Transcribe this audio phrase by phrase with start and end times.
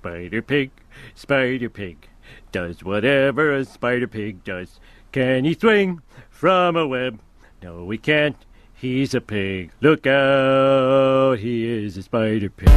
[0.00, 0.70] Spider Pig,
[1.14, 2.08] Spider Pig,
[2.52, 4.80] does whatever a Spider Pig does.
[5.12, 7.20] Can he swing from a web?
[7.62, 8.36] No, he can't.
[8.74, 9.72] He's a pig.
[9.82, 12.70] Look out, he is a Spider Pig.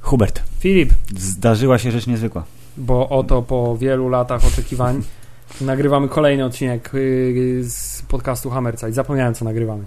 [0.00, 2.44] Hubert, Filip, zdarzyła się rzecz niezwykła.
[2.76, 5.02] Bo oto po wielu latach oczekiwań
[5.60, 8.92] nagrywamy kolejny odcinek y, z podcastu Hammerside.
[8.92, 9.84] Zapomniałem, co nagrywamy.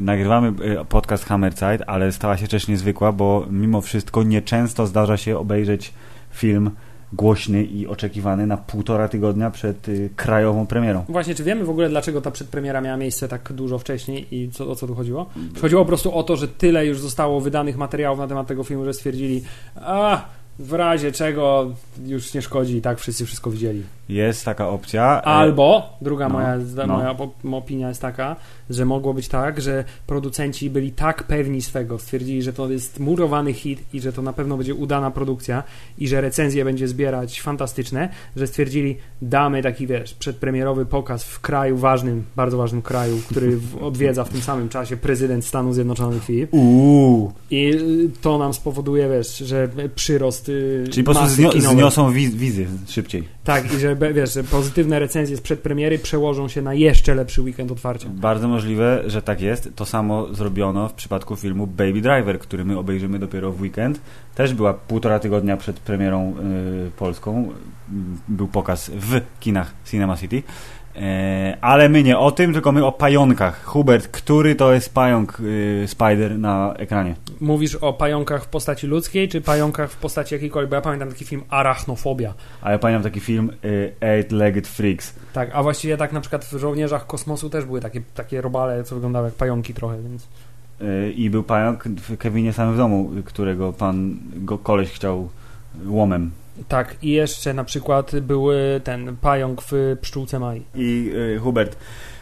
[0.00, 5.38] Nagrywamy y, podcast Hammerside, ale stała się rzecz niezwykła, bo mimo wszystko nieczęsto zdarza się
[5.38, 5.92] obejrzeć
[6.30, 6.70] film
[7.12, 11.04] głośny i oczekiwany na półtora tygodnia przed y, krajową premierą.
[11.08, 14.70] Właśnie, czy wiemy w ogóle, dlaczego ta przedpremiera miała miejsce tak dużo wcześniej i co,
[14.70, 15.30] o co tu chodziło?
[15.60, 18.84] Chodziło po prostu o to, że tyle już zostało wydanych materiałów na temat tego filmu,
[18.84, 19.42] że stwierdzili,
[19.76, 20.24] a
[20.60, 21.74] w razie czego
[22.06, 23.82] już nie szkodzi i tak wszyscy wszystko widzieli.
[24.10, 25.22] Jest taka opcja.
[25.22, 26.96] Albo, druga no, moja, no.
[26.96, 28.36] moja op- opinia jest taka,
[28.70, 33.52] że mogło być tak, że producenci byli tak pewni swego, stwierdzili, że to jest murowany
[33.52, 35.62] hit i że to na pewno będzie udana produkcja
[35.98, 41.76] i że recenzje będzie zbierać fantastyczne, że stwierdzili, damy taki, wiesz, przedpremierowy pokaz w kraju
[41.76, 47.32] ważnym, bardzo ważnym kraju, który odwiedza w tym samym czasie prezydent Stanów Zjednoczonych Filip Uuu.
[47.50, 52.66] i y, to nam spowoduje, wiesz, że przyrost y, Czyli po prostu zniosą wiz- wizy
[52.88, 53.28] szybciej.
[53.44, 57.72] Tak, i że wiesz, że pozytywne recenzje z przedpremiery przełożą się na jeszcze lepszy weekend
[57.72, 58.08] otwarcia.
[58.08, 59.70] Bardzo możliwe, że tak jest.
[59.76, 64.00] To samo zrobiono w przypadku filmu Baby Driver, który my obejrzymy dopiero w weekend.
[64.34, 66.34] Też była półtora tygodnia przed premierą
[66.86, 67.48] y, polską.
[68.28, 70.42] Był pokaz w kinach Cinema City.
[71.00, 73.64] E, ale my nie o tym, tylko my o pająkach.
[73.64, 77.14] Hubert, który to jest pająk y, Spider na ekranie?
[77.40, 80.70] Mówisz o pająkach w postaci ludzkiej, czy pająkach w postaci jakiejkolwiek?
[80.70, 82.34] Bo ja pamiętam taki film Arachnofobia.
[82.62, 85.14] A ja pamiętam taki film y, Eight-Legged Freaks.
[85.32, 88.94] Tak, a właściwie tak na przykład w Żołnierzach Kosmosu też były takie, takie robale, co
[88.94, 90.28] wyglądały jak pająki trochę, więc...
[90.82, 95.28] Y, I był pająk w Kevinie samym w domu, którego pan go koleś chciał
[95.86, 96.30] łomem
[96.68, 98.46] Tak, i jeszcze na przykład był
[98.84, 100.62] ten pająk w Pszczółce Mai.
[100.74, 101.76] I y, Hubert,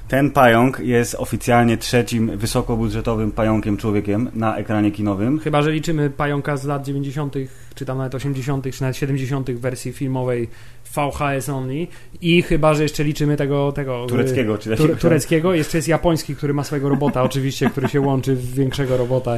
[0.08, 5.38] ten pająk jest oficjalnie trzecim wysokobudżetowym pająkiem człowiekiem na ekranie kinowym.
[5.38, 7.34] Chyba, że liczymy pająka z lat 90.,
[7.74, 9.50] czy tam nawet 80., czy nawet 70.
[9.50, 10.48] wersji filmowej
[10.94, 11.86] VHS only
[12.20, 13.72] i chyba, że jeszcze liczymy tego...
[13.72, 18.00] tego Tureckiego, czy Tur- tureckiego, jeszcze jest japoński, który ma swojego robota, oczywiście, który się
[18.00, 19.32] łączy w większego robota.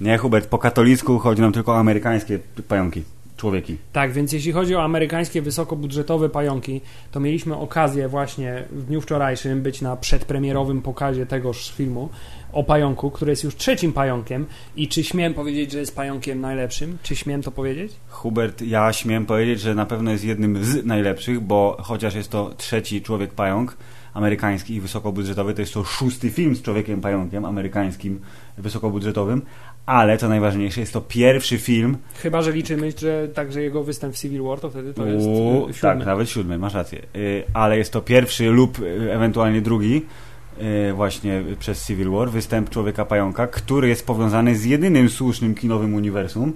[0.00, 2.38] Nie, Hubert, po katolicku chodzi nam tylko o amerykańskie
[2.68, 3.02] pająki,
[3.40, 3.76] człowieki.
[3.92, 6.80] Tak, więc jeśli chodzi o amerykańskie wysokobudżetowe pająki,
[7.12, 12.08] to mieliśmy okazję właśnie w dniu wczorajszym być na przedpremierowym pokazie tegoż filmu
[12.52, 14.46] o pająku, który jest już trzecim pająkiem
[14.76, 16.98] i czy śmiem powiedzieć, że jest pająkiem najlepszym?
[17.02, 17.92] Czy śmiem to powiedzieć?
[18.08, 22.54] Hubert, ja śmiem powiedzieć, że na pewno jest jednym z najlepszych, bo chociaż jest to
[22.56, 23.76] trzeci człowiek pająk
[24.14, 28.20] amerykański i wysokobudżetowy, to jest to szósty film z człowiekiem pająkiem amerykańskim
[28.58, 29.42] wysokobudżetowym,
[29.86, 34.18] ale co najważniejsze, jest to pierwszy film Chyba, że liczymy, że także jego występ w
[34.18, 35.80] Civil War, to wtedy to jest Uuu, e, siódmy.
[35.80, 37.02] Tak, nawet siódmy, masz rację.
[37.16, 40.02] Y, ale jest to pierwszy lub y, ewentualnie drugi
[40.88, 45.94] y, właśnie przez Civil War, występ Człowieka Pająka, który jest powiązany z jedynym słusznym kinowym
[45.94, 46.52] uniwersum y,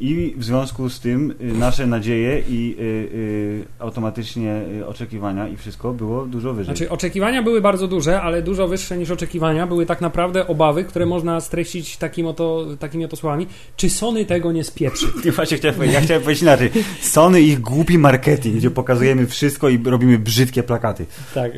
[0.00, 5.92] i w związku z tym y, nasze nadzieje i y, y, automatycznie oczekiwania i wszystko
[5.92, 6.76] było dużo wyżej.
[6.76, 11.06] Znaczy, oczekiwania były bardzo duże, ale dużo wyższe niż oczekiwania były tak naprawdę obawy, które
[11.06, 13.46] można streścić takim oto, takimi oto słowami.
[13.76, 15.06] Czy Sony tego nie spieprzy?
[15.36, 16.70] Właśnie chciałem powiedzieć, ja chciałem powiedzieć inaczej.
[17.00, 21.06] Sony ich głupi marketing, gdzie pokazujemy wszystko i robimy brzydkie plakaty.
[21.34, 21.52] Tak.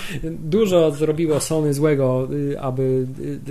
[0.54, 2.28] Dużo zrobiło Sony złego,
[2.60, 3.06] aby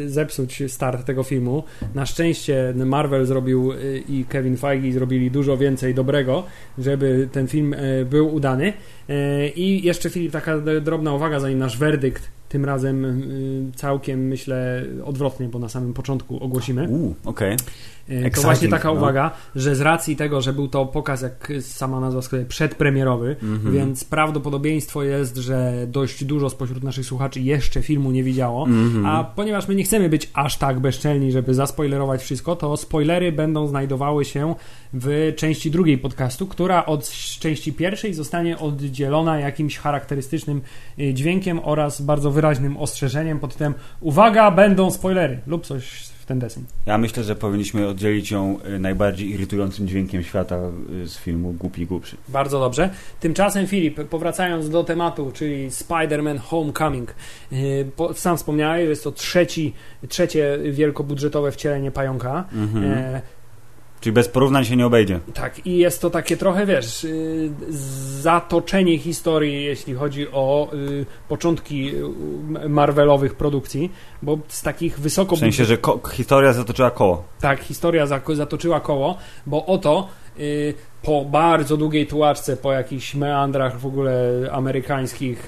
[0.06, 1.64] zepsuć start tego filmu.
[1.96, 3.74] Na szczęście Marvel zrobił
[4.10, 6.44] i Kevin Feige zrobili dużo więcej dobrego,
[6.78, 8.74] żeby ten film y, był udany.
[9.10, 9.14] Y,
[9.56, 13.24] I jeszcze Filip, taka drobna uwaga, zanim nasz werdykt tym razem
[13.76, 16.88] całkiem myślę odwrotnie, bo na samym początku ogłosimy.
[16.88, 17.58] Uuu, okej.
[18.08, 18.94] To Exciting, właśnie taka no.
[18.94, 23.74] uwaga, że z racji tego, że był to pokaz, jak sama nazwa wskazuje, przedpremierowy, Mhm.
[23.74, 28.66] więc prawdopodobieństwo jest, że dość dużo spośród naszych słuchaczy jeszcze filmu nie widziało.
[28.66, 29.06] Mhm.
[29.06, 33.68] A ponieważ my nie chcemy być aż tak bezczelni, żeby zaspoilerować wszystko, to spoilery będą
[33.68, 34.56] znajdowały się
[34.94, 37.10] w części drugiej podcastu, która od
[37.40, 40.62] części pierwszej zostanie oddzielona jakimś charakterystycznym
[41.00, 46.64] y, dźwiękiem oraz bardzo wyraźnym ostrzeżeniem pod tytułem Uwaga, będą spoilery lub coś ten deseń.
[46.86, 50.60] Ja myślę, że powinniśmy oddzielić ją y, najbardziej irytującym dźwiękiem świata
[51.04, 52.18] y, z filmu Głupi Głupszy.
[52.30, 52.90] Bardzo dobrze.
[53.20, 57.16] Tymczasem Filip, powracając do tematu, czyli Spider-Man Homecoming.
[57.96, 59.74] Po- Sam wspomniałeś, że jest to trzeci,
[60.10, 62.46] trzecie wielkobudżetowe wcielenie pająka.
[62.54, 62.84] Mhm.
[62.84, 63.22] E,
[64.02, 65.20] Czyli bez porównań się nie obejdzie.
[65.34, 67.50] Tak, i jest to takie trochę, wiesz, y,
[68.22, 71.92] zatoczenie historii, jeśli chodzi o y, początki
[72.66, 73.92] y, Marvelowych produkcji,
[74.22, 75.36] bo z takich wysoko...
[75.36, 75.78] W sensie, że
[76.14, 77.24] historia zatoczyła koło.
[77.42, 80.08] Tak, historia zatoczyła koło, bo oto
[81.04, 85.48] po bardzo długiej tułaczce, po jakichś meandrach w ogóle amerykańskich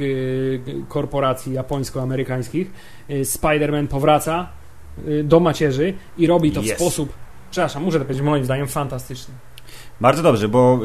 [0.88, 2.72] korporacji japońsko-amerykańskich,
[3.10, 4.50] Spider-Man powraca
[5.24, 6.72] do macierzy i robi to w Yes.
[6.76, 7.14] sposób,
[7.52, 9.34] przepraszam, muszę to powiedzieć, moim zdaniem fantastyczny.
[10.02, 10.80] Bardzo dobrze, bo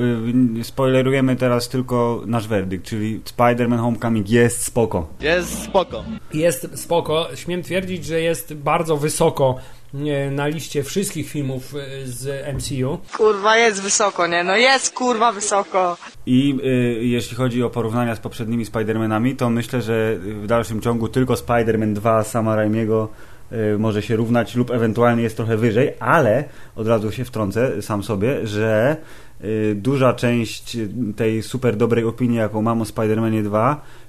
[0.61, 5.08] y, spoilerujemy teraz tylko nasz werdykt, czyli Spider-Man Homecoming jest spoko.
[5.20, 6.05] Jest spoko.
[6.34, 7.28] Jest spoko.
[7.34, 9.56] Śmiem twierdzić, że jest bardzo wysoko
[9.94, 12.99] e, na liście wszystkich filmów e, z MCU.
[13.16, 14.44] Kurwa, jest wysoko, nie?
[14.44, 15.96] No jest kurwa wysoko.
[16.26, 21.08] I y, jeśli chodzi o porównania z poprzednimi Spider-Manami, to myślę, że w dalszym ciągu
[21.08, 23.34] tylko Spider-Man 2 Sama Raimiego y,
[23.79, 26.45] może się równać lub ewentualnie jest trochę wyżej, ale
[26.77, 28.97] od razu się wtrącę sam sobie, że
[29.45, 30.77] y, duża część
[31.17, 34.04] tej super dobrej opinii, jaką mam o Spider-Manie 2 y,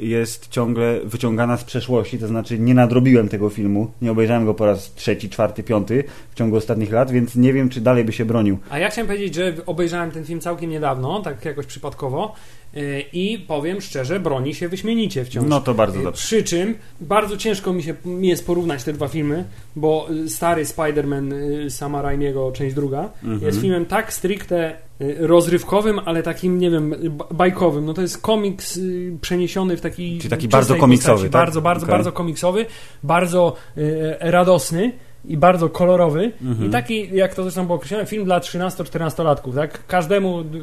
[0.00, 4.66] jest ciągle wyciągana z przeszłości, to znaczy nie nadrobiłem tego filmu, nie obejrzałem go po
[4.66, 8.24] raz trzeci, czwarty, piąty w ciągu ostatnich lat, więc nie wiem, czy dalej by się
[8.24, 8.58] bronił.
[8.70, 12.34] A ja chciałem powiedzieć, że obejrzałem ten film całkiem niedawno, tak jakoś przypadkowo
[12.76, 15.44] e, i powiem szczerze, broni się wyśmienicie wciąż.
[15.48, 16.22] No to bardzo E, dobrze.
[16.22, 19.44] Przy czym bardzo ciężko mi się mi jest porównać te dwa filmy,
[19.76, 21.32] bo y, stary Spider-Man
[21.66, 23.42] y, Sama Raimiego, część druga, Mhm.
[23.42, 27.86] jest filmem tak stricte y, rozrywkowym, ale takim, nie wiem, ba- bajkowym.
[27.86, 30.18] No to jest komiks y, przeniesiony w taki...
[30.18, 31.32] Czyli taki bardzo komiksowy, postaci.
[31.32, 31.40] tak?
[31.42, 31.92] Bardzo, bardzo, Okej.
[31.92, 32.66] bardzo komiksowy,
[33.02, 33.82] bardzo y,
[34.20, 34.92] radosny
[35.28, 36.68] i bardzo kolorowy Mhm.
[36.68, 39.86] i taki, jak to zresztą było określone, film dla 13-14-latków, tak?
[39.86, 40.58] Każdemu d-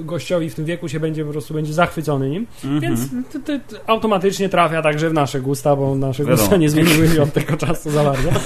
[0.00, 2.80] gościowi w tym wieku się będzie po prostu będzie zachwycony nim, Mhm.
[2.80, 3.00] więc
[3.32, 6.38] to, to, to automatycznie trafia także w nasze gusta, bo nasze Wiadomo.
[6.42, 8.28] gusta nie zmieniły się od tego czasu za bardzo.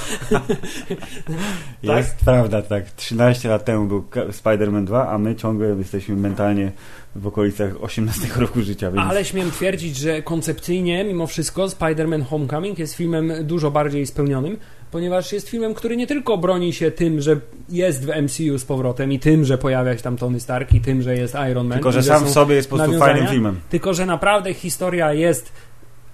[1.83, 2.91] Jest prawda, tak.
[2.91, 4.01] 13 lat temu był
[4.31, 6.71] Spider-Man 2, a my ciągle jesteśmy mentalnie
[7.15, 12.79] w okolicach 18 roku życia, więc Ale śmiem twierdzić, że koncepcyjnie, mimo wszystko, Spider-Man Homecoming
[12.79, 14.57] jest filmem dużo bardziej spełnionym,
[14.95, 17.39] ponieważ jest filmem, który nie tylko broni się tym, że
[17.69, 21.01] jest w MCU z powrotem i tym, że pojawia się tam Tony Stark i tym,
[21.01, 21.77] że jest Iron Man.
[21.77, 23.59] tylko, i że sam w sobie jest po prostu fajnym filmem.
[23.69, 25.51] Tylko, że naprawdę historia jest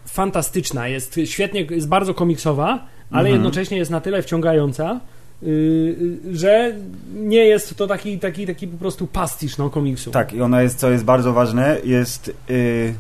[0.06, 2.68] fantastyczna, jest świetnie, jest bardzo komiksowa,
[3.12, 3.34] ale Mhm.
[3.34, 5.00] jednocześnie jest na tyle wciągająca,
[5.42, 5.96] yy,
[6.32, 6.76] że
[7.14, 10.12] nie jest to taki, taki, taki po prostu pastisz no, komiksu.
[10.12, 12.94] Tak, i ona jest, co jest bardzo ważne, jest y,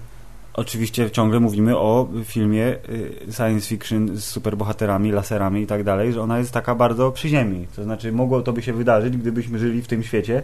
[0.53, 6.21] oczywiście ciągle mówimy o filmie y, science fiction z superbohaterami, laserami i tak dalej, że
[6.21, 7.67] ona jest taka bardzo przy ziemi.
[7.75, 10.43] To znaczy mogło to by się wydarzyć, gdybyśmy żyli w tym świecie.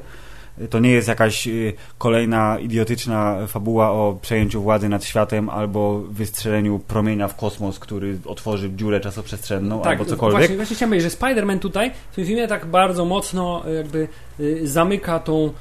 [0.69, 6.80] To nie jest jakaś y, kolejna idiotyczna fabuła o przejęciu władzy nad światem albo wystrzeleniu
[6.80, 10.33] promienia w kosmos, który otworzy dziurę czasoprzestrzenną albo cokolwiek.
[10.33, 13.74] Tak, Właśnie, właśnie chciałem powiedzieć, że Spider-Man tutaj w tym filmie tak bardzo mocno y,
[13.74, 14.07] jakby
[14.39, 15.51] y, zamyka tą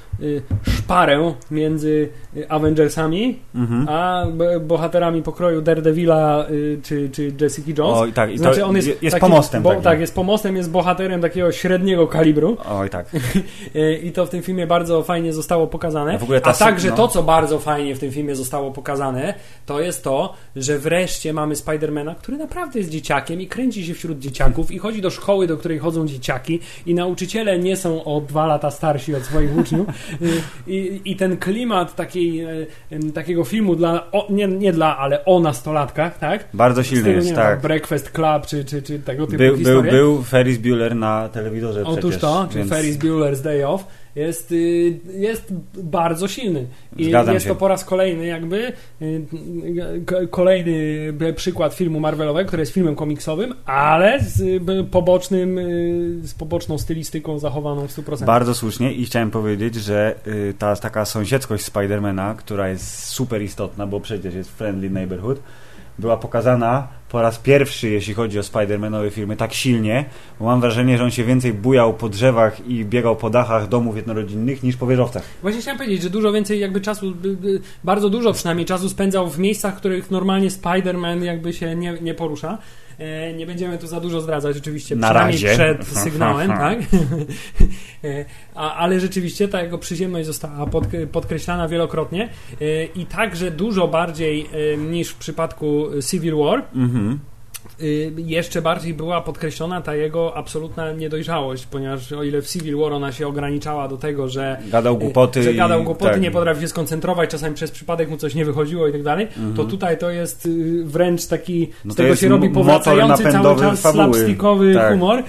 [0.69, 2.09] szparę między
[2.49, 3.89] Avengersami Mhm.
[3.89, 4.27] a
[4.61, 6.47] bohaterami pokroju Daredevila
[6.83, 7.97] czy, czy Jessica Jones.
[7.99, 9.63] Oj, tak, i znaczy on jest, je- jest taki- pomostem.
[9.63, 13.07] Bo, tak, jest pomostem, jest bohaterem takiego średniego kalibru Oj, tak.
[14.05, 16.19] i to w tym filmie bardzo fajnie zostało pokazane.
[16.37, 16.97] A ta A także no.
[16.97, 19.35] to, co bardzo fajnie w tym filmie zostało pokazane,
[19.67, 24.19] to jest to, że wreszcie mamy Spidermana, który naprawdę jest dzieciakiem i kręci się wśród
[24.19, 28.47] dzieciaków i chodzi do szkoły, do której chodzą dzieciaki i nauczyciele nie są o dwa
[28.47, 29.87] lata starsi od swoich uczniów
[30.23, 32.45] Y, i, i ten klimat takiej,
[32.93, 36.49] y, takiego filmu dla, o, nie, nie dla, ale o nastolatkach, tak?
[36.55, 37.61] Bardzo silny jest, wiem, tak.
[37.61, 39.93] Breakfast Club czy, czy, czy tego typu Był, był, historie.
[39.93, 42.21] był Ferris Bueller na telewizorze Otóż przecież.
[42.21, 43.85] to, więc Ferris Bueller's Day Off
[44.17, 46.67] jest, y, jest bardzo silny.
[46.97, 47.53] I Zgadzam jest się.
[47.53, 49.27] to po raz kolejny jakby y,
[50.31, 56.79] kolejny przykład filmu Marvelowego, który jest filmem komiksowym, ale z y, pobocznym, y, z poboczną
[56.79, 58.25] stylistyką zachowaną w 100%.
[58.25, 63.87] Bardzo słusznie i chciałem powiedzieć, że y, ta taka sąsiedzkość Spidermana, która jest super istotna,
[63.87, 65.41] bo przecież jest Friendly Neighborhood,
[65.99, 70.05] była pokazana po raz pierwszy, jeśli chodzi o Spidermanowe filmy, tak silnie,
[70.41, 73.97] bo mam wrażenie, że on się więcej bujał po drzewach i biegał po dachach domów
[73.97, 75.23] jednorodzinnych niż po wieżowcach.
[75.43, 77.15] Właśnie chciałem powiedzieć, że dużo więcej jakby czasu,
[77.85, 82.15] bardzo dużo przynajmniej czasu spędzał w miejscach, w których normalnie Spider-Man jakby się nie, nie
[82.15, 82.59] porusza.
[82.99, 85.55] E, Nie będziemy tu za dużo zdradzać oczywiście, Na przynajmniej razie.
[85.55, 86.79] przed sygnałem, tak?
[88.05, 88.25] E,
[88.55, 92.29] A, ale rzeczywiście ta jego przyziemność została pod, podkreślana wielokrotnie
[92.61, 94.47] e, i także dużo bardziej
[94.79, 97.19] niż w przypadku Civil War Mhm.
[97.83, 102.93] Y, jeszcze bardziej była podkreślona ta jego absolutna niedojrzałość, ponieważ o ile w Civil War
[102.93, 105.41] ona się ograniczała do tego, że Gadał głupoty.
[105.41, 106.21] y, że gadał głupoty, tak.
[106.21, 109.65] nie potrafił się skoncentrować, czasami przez przypadek mu coś nie wychodziło i tak dalej, to
[109.65, 111.73] tutaj to jest y, wręcz taki, Mhm.
[111.85, 114.05] No z tego się robi powracający cały czas fabuły.
[114.15, 114.93] slapstickowy Tak.
[114.93, 115.23] humor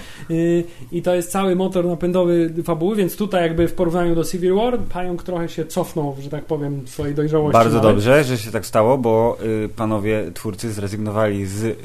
[0.92, 4.78] i to jest cały motor napędowy fabuły, więc tutaj jakby w porównaniu do Civil War
[4.78, 7.52] Pająk trochę się cofnął, że tak powiem, w swojej dojrzałości.
[7.52, 7.90] Bardzo nawet.
[7.90, 9.38] dobrze, że się tak stało, bo
[9.76, 11.78] panowie twórcy zrezygnowali z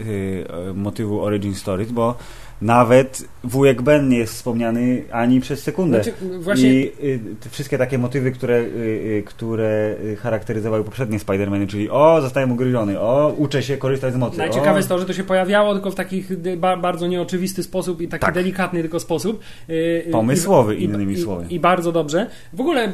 [0.76, 2.18] motywu Origin Stories, bo
[2.64, 6.04] nawet wujek Ben nie jest wspomniany ani przez sekundę.
[6.04, 6.86] Znaczy, właśnie I
[7.46, 8.64] y, wszystkie takie motywy, które, y,
[9.20, 14.18] y, które y, charakteryzowały poprzednie Spider-Many, czyli o, zostałem ugryziony, o, uczę się korzystać z
[14.18, 14.38] mocy.
[14.38, 17.64] Najciekawe o, jest to, że to się pojawiało tylko w takich y, ba bardzo nieoczywisty
[17.64, 18.34] sposób i taki Tak.
[18.36, 19.40] delikatny tylko sposób.
[19.70, 19.74] Y,
[20.08, 21.46] y, Pomysłowy, i- innymi i, słowy.
[21.50, 22.30] I, I bardzo dobrze.
[22.54, 22.92] W ogóle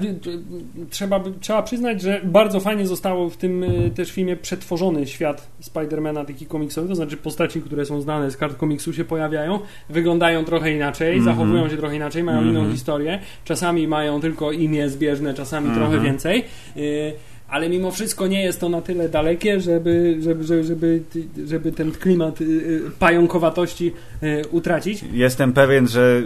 [0.90, 6.46] trzeba, trzeba przyznać, że bardzo fajnie zostało w tym też filmie przetworzony świat Spidermana taki
[6.46, 9.59] komiksowy, to znaczy postaci, które są znane z kart komiksu się pojawiają,
[9.90, 11.36] wyglądają trochę inaczej, Mhm.
[11.36, 12.72] zachowują się trochę inaczej, mają inną Mhm.
[12.72, 15.86] historię, czasami mają tylko imię zbieżne, czasami Mhm.
[15.90, 16.44] trochę więcej.
[16.78, 17.14] Y,
[17.50, 21.02] ale mimo wszystko nie jest to na tyle dalekie, żeby, żeby, żeby, żeby,
[21.48, 25.04] żeby ten klimat y, y, pająkowatości y, utracić.
[25.14, 26.22] Jestem pewien, że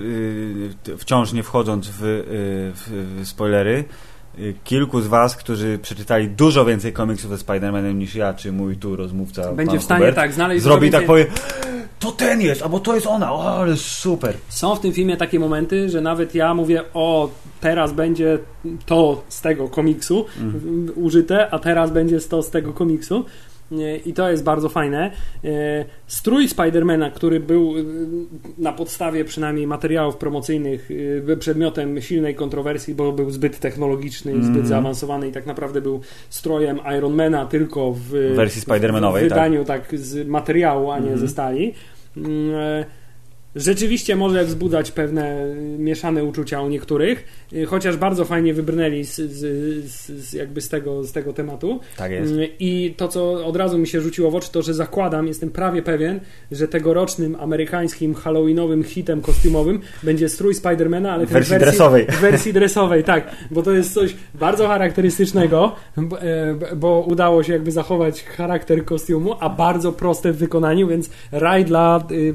[0.97, 1.93] wciąż nie wchodząc w,
[2.75, 3.83] w, spoilery,
[4.63, 8.95] kilku z was, którzy przeczytali dużo więcej komiksów ze Spider-Manem niż ja, czy mój tu
[8.95, 11.25] rozmówca Będzie w stanie Hubert, tak znaleźć zrobi tak, więcej- powie
[11.99, 14.33] to ten jest, albo to jest ona, o, ale super.
[14.49, 17.29] Są w tym filmie takie momenty, że nawet ja mówię, o,
[17.61, 18.39] teraz będzie
[18.85, 23.25] to z tego komiksu w- użyte, a teraz będzie to z tego komiksu.
[23.73, 25.11] Nie, I to jest bardzo fajne.
[25.43, 25.49] E,
[26.07, 27.83] Strój Spidermana, który był y,
[28.57, 30.89] na podstawie przynajmniej materiałów promocyjnych
[31.39, 36.79] przedmiotem silnej kontrowersji, bo był zbyt technologiczny i zbyt zaawansowany i tak naprawdę był strojem
[36.97, 39.99] Ironmana tylko w wersji Spidermanowej, w wydaniu tak.
[39.99, 41.19] z materiału, a nie Mhm.
[41.19, 41.73] ze stali.
[43.55, 45.45] Rzeczywiście może wzbudzać pewne
[45.77, 51.03] mieszane uczucia u niektórych, y, chociaż bardzo fajnie wybrnęli z, z, z, jakby z tego,
[51.03, 51.79] z tego tematu.
[51.97, 52.31] Tak jest.
[52.31, 55.49] Mm, I to, co od razu mi się rzuciło w oczy, to że zakładam, jestem
[55.49, 56.19] prawie pewien,
[56.51, 62.05] że tegorocznym amerykańskim halloweenowym hitem kostiumowym będzie strój Spidermana, ale W ten wersji dresowej.
[62.05, 67.53] W wersji dresowej, tak, bo to jest coś bardzo charakterystycznego, bo, e, bo udało się
[67.53, 72.33] jakby zachować charakter kostiumu, a bardzo proste w wykonaniu, więc raj dla y,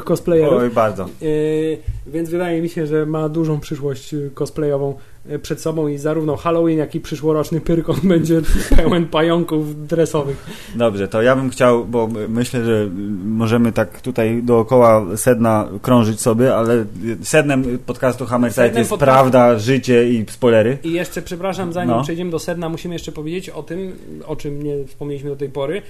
[0.00, 0.62] niskobudżetowych cosplayerów.
[0.62, 1.08] Oj, bardzo.
[1.20, 4.94] Yy, więc wydaje mi się, że ma dużą przyszłość y, cosplayową
[5.30, 8.40] y, przed sobą i zarówno Halloween, jak i przyszłoroczny Pyrkon będzie
[8.76, 10.46] pełen pająków dresowych.
[10.74, 12.88] Dobrze, to ja bym chciał, bo myślę, że
[13.24, 16.84] możemy tak tutaj dookoła sedna krążyć sobie, ale
[17.22, 20.78] sednem podcastu Hammerside Sednem jest podcastu- prawda, życie i spoilery.
[20.84, 22.02] I jeszcze, przepraszam, zanim No.
[22.02, 23.92] przejdziemy do sedna, musimy jeszcze powiedzieć o tym,
[24.26, 25.82] o czym nie wspomnieliśmy do tej pory,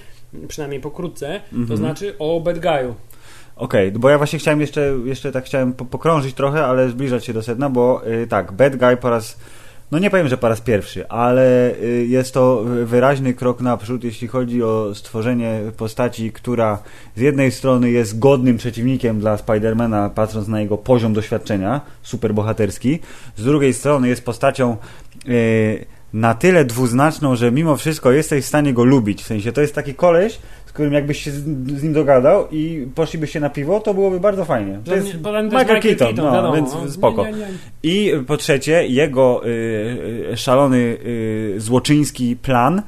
[0.47, 1.77] przynajmniej pokrótce, to Mhm.
[1.77, 2.93] znaczy o Bad Guy'u.
[3.61, 7.33] Okej, bo ja właśnie chciałem jeszcze, jeszcze tak chciałem po, pokrążyć trochę, ale zbliżać się
[7.33, 9.37] do sedna, bo y, tak, Bad Guy po raz,
[9.91, 14.27] no nie powiem, że po raz pierwszy, ale y, jest to wyraźny krok naprzód, jeśli
[14.27, 16.79] chodzi o stworzenie postaci, która
[17.15, 22.99] z jednej strony jest godnym przeciwnikiem dla Spidermana, patrząc na jego poziom doświadczenia, superbohaterski,
[23.37, 24.77] z drugiej strony jest postacią
[25.27, 29.61] y, na tyle dwuznaczną, że mimo wszystko jesteś w stanie go lubić, w sensie to
[29.61, 31.43] jest taki koleś, z którym jakbyś się z,
[31.79, 34.79] z nim dogadał i poszlibyście na piwo, to byłoby bardzo fajnie.
[34.85, 36.91] To jest to jest Michael Keaton, no, wiadomo, więc no.
[36.91, 37.25] spoko.
[37.25, 37.47] Nie, nie, nie.
[37.83, 39.49] I po trzecie, jego y,
[40.31, 42.81] y, szalony y, złoczyński plan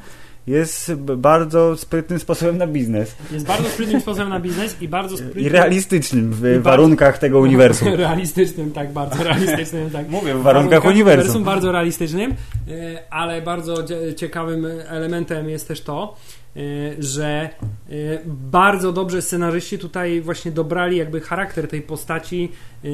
[0.47, 5.43] jest bardzo sprytnym sposobem na biznes Jest bardzo sprytnym sposobem na biznes i bardzo sprytnym...
[5.45, 7.88] i realistycznym w bardzo- warunkach tego uniwersum.
[8.07, 10.09] realistycznym, tak, bardzo realistycznym, tak.
[10.09, 11.43] Mówię, w warunkach uniwersum.
[11.43, 16.15] bardzo realistycznym, e, ale bardzo cie- ciekawym elementem jest też to,
[17.00, 17.50] że
[17.89, 17.93] e,
[18.25, 22.51] bardzo dobrze scenarzyści tutaj właśnie dobrali jakby charakter tej postaci
[22.86, 22.88] e,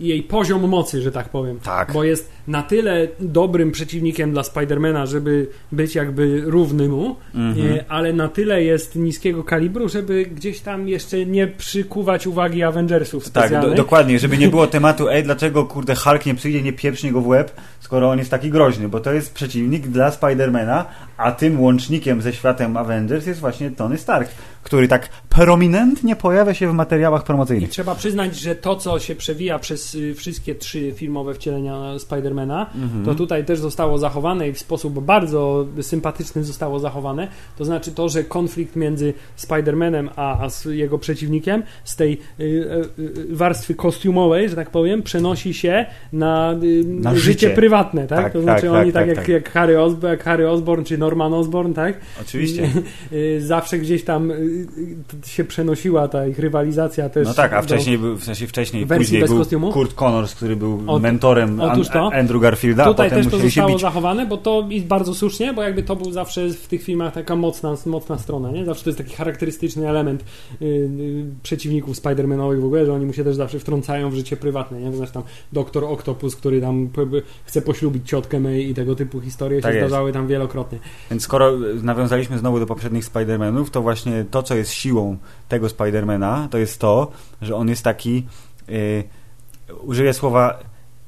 [0.00, 1.60] i jej poziom mocy, że tak powiem.
[1.60, 1.92] Tak.
[1.92, 7.78] Bo jest na tyle dobrym przeciwnikiem dla Spidermana, żeby być jakby równy mu, Mhm.
[7.88, 13.32] ale na tyle jest niskiego kalibru, żeby gdzieś tam jeszcze nie przykuwać uwagi Avengersów Tak,
[13.32, 13.76] do, specjalnych.
[13.76, 17.26] dokładnie, żeby nie było tematu, ej, dlaczego kurde Hulk nie przyjdzie, nie pieprznie go w
[17.26, 20.84] łeb, skoro on jest taki groźny, bo to jest przeciwnik dla Spidermana,
[21.22, 24.28] a tym łącznikiem ze światem Avengers jest właśnie Tony Stark,
[24.62, 27.70] który tak prominentnie pojawia się w materiałach I promocyjnych.
[27.70, 33.04] trzeba przyznać, że to, co się przewija przez y, wszystkie trzy filmowe wcielenia Spidermana, Mhm.
[33.04, 37.28] to tutaj też zostało zachowane i w sposób bardzo sympatyczny zostało zachowane.
[37.58, 42.90] To znaczy to, że konflikt między Spidermanem a, a jego przeciwnikiem z tej y, y,
[42.98, 47.24] y, warstwy kostiumowej, że tak powiem, przenosi się na, y, Na życie.
[47.24, 47.50] życie.
[47.50, 48.22] prywatne, tak?
[48.24, 49.28] Tak, to znaczy tak, oni tak, tak, tak, jak, tak.
[49.28, 52.00] jak, Harry Osborn, jak Harry Osborn czy Norman Osborn, tak?
[52.20, 52.68] Oczywiście.
[53.38, 57.28] Zawsze gdzieś tam y, y, się przenosiła ta ich rywalizacja też.
[57.28, 59.72] No tak, a do- wcześniej był, w sensie wcześniej, później bez był kostiumu?
[59.72, 61.60] Kurt Connors, który był Ot- mentorem.
[62.12, 65.82] Andrew Garfielda, Tutaj potem też to zostało zachowane, bo to i bardzo słusznie, bo jakby
[65.82, 68.64] to był zawsze w tych filmach taka mocna, mocna strona, nie?
[68.64, 70.24] Zawsze to jest taki charakterystyczny element
[70.62, 74.36] y, y, przeciwników Spider-Manowych w ogóle, że oni mu się też zawsze wtrącają w życie
[74.36, 74.92] prywatne, nie?
[74.92, 76.88] Znaczy tam Doktor Octopus, który tam
[77.44, 79.88] chce poślubić ciotkę May i tego typu historie Tak się jest.
[79.88, 80.78] zdarzały tam wielokrotnie.
[81.10, 85.16] Więc skoro nawiązaliśmy znowu do poprzednich Spider-Manów, to właśnie to, co jest siłą
[85.48, 87.10] tego Spider-Mana, to jest to,
[87.42, 88.26] że on jest taki,
[88.68, 89.04] yy,
[89.82, 90.58] użyję słowa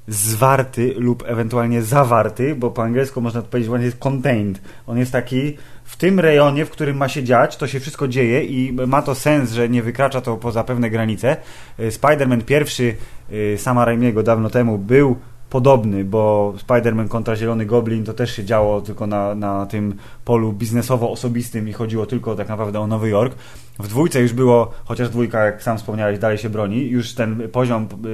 [0.08, 4.60] zwarty lub ewentualnie zawarty, bo po angielsku można to powiedzieć, on jest contained.
[4.86, 8.44] On jest taki w tym rejonie, w którym ma się dziać, to się wszystko dzieje
[8.44, 11.36] i ma to sens, że nie wykracza to poza pewne granice.
[11.78, 12.96] Yy, Spider-Man pierwszy
[13.30, 15.16] yy, Sama Raimiego dawno temu był
[15.50, 20.52] podobny, bo Spider-Man kontra Zielony Goblin to też się działo tylko na, na tym polu
[20.52, 23.34] biznesowo-osobistym i chodziło tylko tak naprawdę o Nowy Jork.
[23.78, 27.88] W dwójce już było, chociaż dwójka, jak sam wspomniałeś, dalej się broni, już ten poziom
[28.06, 28.08] y,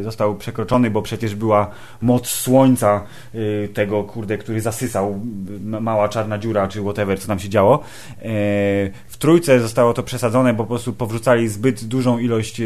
[0.00, 3.04] y, został przekroczony, bo przecież była moc słońca
[3.34, 5.20] y, tego, kurde, który zasysał
[5.64, 7.82] mała czarna dziura, czy whatever, co tam się działo.
[9.08, 12.62] W trójce zostało to przesadzone, bo po prostu powrzucali zbyt dużą ilość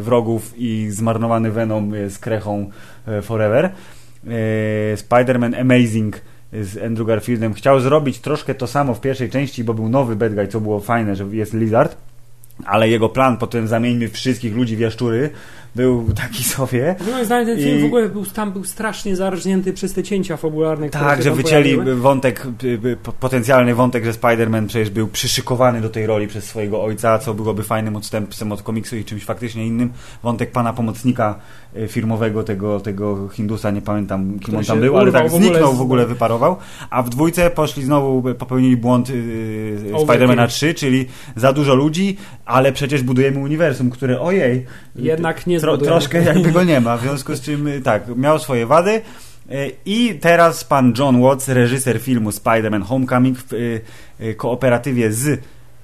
[0.00, 2.70] wrogów i zmarnowany Venom z krechą
[3.22, 3.64] Forever.
[3.64, 3.70] E,
[4.96, 6.20] Spider-Man Amazing
[6.52, 10.34] z Andrew Garfieldem chciał zrobić troszkę to samo w pierwszej części, bo był nowy bad
[10.34, 11.96] guy, co było fajne, że jest Lizard,
[12.66, 15.30] ale jego plan potem zamieńmy wszystkich ludzi w jaszczury
[15.74, 16.96] był taki sobie.
[17.12, 20.36] Moim zdaniem ten film I- w ogóle był, tam był strasznie zarżnięty przez te cięcia
[20.36, 21.96] fabularne, Tak, że wycięli pojawiły.
[21.96, 26.44] wątek, y, y, po- potencjalny wątek, że Spider-Man przecież był przyszykowany do tej roli przez
[26.44, 29.92] swojego ojca, co byłoby fajnym odstępstwem od komiksu i czymś faktycznie innym.
[30.22, 31.34] Wątek pana pomocnika
[31.76, 35.30] y, firmowego, tego, tego Hindusa, nie pamiętam kim Który on tam był, ale tak w
[35.30, 36.56] zniknął z- w ogóle, wyparował.
[36.90, 40.26] A w dwójce poszli znowu, popełnili błąd y, y, Overkill.
[40.28, 42.16] Spider-Mana 3, czyli za dużo ludzi,
[42.50, 44.66] ale przecież budujemy uniwersum, które ojej,
[44.96, 48.38] Jednak nie tro, troszkę jakby go nie ma, w związku z czym y, tak, miał
[48.38, 48.90] swoje wady.
[48.90, 55.40] Y, I teraz pan John Watts, reżyser filmu Spider-Man Homecoming w y, kooperatywie z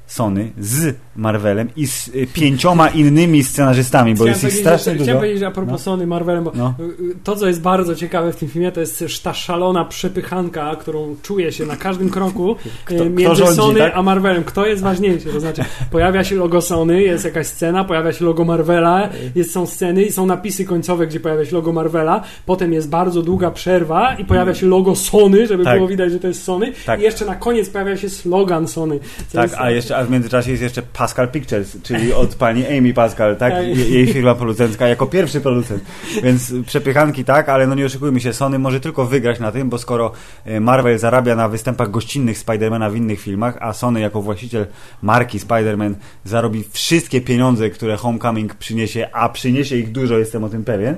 [0.07, 5.05] Sony, z Marvelem i z y, pięcioma innymi scenarzystami, bo Chciałem jest ich strasznie dużo.
[5.05, 5.79] Chciałem powiedzieć a propos No.
[5.79, 6.75] Sony Marvelem, bo No.
[6.81, 10.77] y, y, to, co jest bardzo ciekawe w tym filmie, to jest ta szalona przepychanka,
[10.77, 13.93] którą czuje się na każdym kroku Kto- y, kto między rządzi, Sony tak?
[13.97, 14.45] a Marvelem.
[14.45, 15.29] Kto jest ważniejszy?
[15.29, 19.67] To znaczy, pojawia się logo Sony, jest jakaś scena, pojawia się logo Marvela, jest, są
[19.67, 24.15] sceny i są napisy końcowe, gdzie pojawia się logo Marvela, potem jest bardzo długa przerwa
[24.15, 25.77] i pojawia się logo Sony, żeby Tak.
[25.77, 27.01] było widać, że to jest Sony Tak.
[27.01, 28.99] i jeszcze na koniec pojawia się slogan Sony.
[29.33, 32.95] Tak, jest- a jeszcze a w międzyczasie jest jeszcze Pascal Pictures, czyli od pani Amy
[32.95, 33.53] Pascal, tak?
[33.55, 35.83] Je- Jej firma producencka jako pierwszy producent.
[36.23, 39.79] Więc przepychanki tak, ale no nie oszukujmy się, Sony może tylko wygrać na tym, bo
[39.79, 40.13] skoro
[40.45, 44.67] e, Marvel zarabia na występach gościnnych Spidermana w innych filmach, a Sony jako właściciel
[45.03, 50.65] marki Spider-Man zarobi wszystkie pieniądze, które Homecoming przyniesie, a przyniesie ich dużo, jestem o tym
[50.65, 50.97] pewien,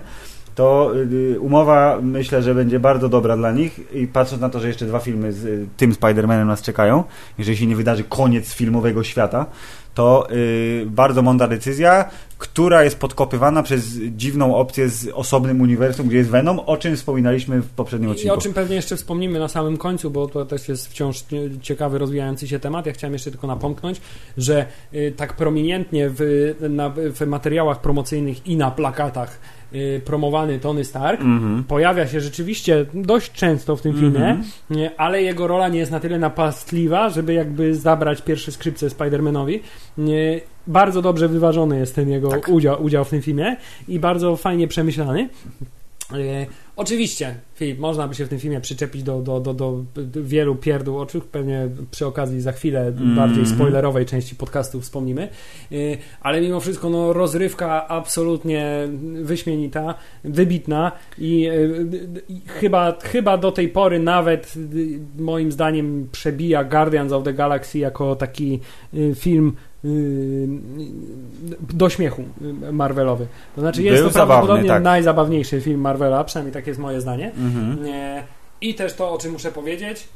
[0.59, 4.68] to y, umowa myślę, że będzie bardzo dobra dla nich i patrząc na to, że
[4.68, 7.05] jeszcze dwa filmy z y, tym Spider-Manem nas czekają,
[7.38, 9.47] jeżeli się nie wydarzy koniec filmowego świata,
[9.94, 16.16] to y, bardzo mądra decyzja, która jest podkopywana przez dziwną opcję z osobnym uniwersum, gdzie
[16.16, 18.35] jest Venom, o czym wspominaliśmy w poprzednim I odcinku.
[18.35, 21.25] o czym pewnie jeszcze wspomnimy na samym końcu, bo to też jest wciąż
[21.62, 22.87] ciekawy, rozwijający się temat.
[22.87, 24.01] Ja chciałem jeszcze tylko napomknąć,
[24.37, 24.66] że
[25.16, 26.21] tak prominentnie w,
[26.71, 29.38] na, w materiałach promocyjnych i na plakatach
[30.04, 31.64] promowany Tony Stark Mhm.
[31.64, 34.12] pojawia się rzeczywiście dość często w tym Mhm.
[34.12, 34.37] filmie,
[34.70, 39.59] nie, ale jego rola nie jest na tyle napastliwa, żeby jakby zabrać pierwsze skrzypce Spider-Manowi.
[39.98, 42.48] Nie, Bardzo dobrze wyważony jest ten jego Tak.
[42.48, 43.57] udział, udział w tym filmie
[43.88, 45.28] i bardzo fajnie przemyślany.
[46.12, 49.85] E, oczywiście, Filip, można by się w tym filmie przyczepić do, do, do, do
[50.23, 53.16] wielu pierdół, o czym pewnie przy okazji za chwilę Mhm.
[53.16, 55.29] bardziej spoilerowej części podcastu wspomnimy,
[55.73, 55.75] E,
[56.21, 58.88] ale mimo wszystko no, rozrywka absolutnie
[59.23, 59.94] wyśmienita,
[60.25, 61.53] wybitna i e,
[62.29, 64.55] i chyba, chyba do tej pory nawet
[65.18, 68.61] moim zdaniem przebija Guardians of the Galaxy jako taki
[69.14, 69.53] film
[71.61, 72.25] do śmiechu
[72.73, 73.27] Marvelowy.
[73.55, 74.83] To znaczy jest Był to prawdopodobnie tak.
[74.83, 77.33] najzabawniejszy film Marvela, przynajmniej tak jest moje zdanie.
[77.37, 77.85] Mhm.
[77.85, 78.25] Nie.
[78.61, 80.09] I też to, o czym muszę powiedzieć.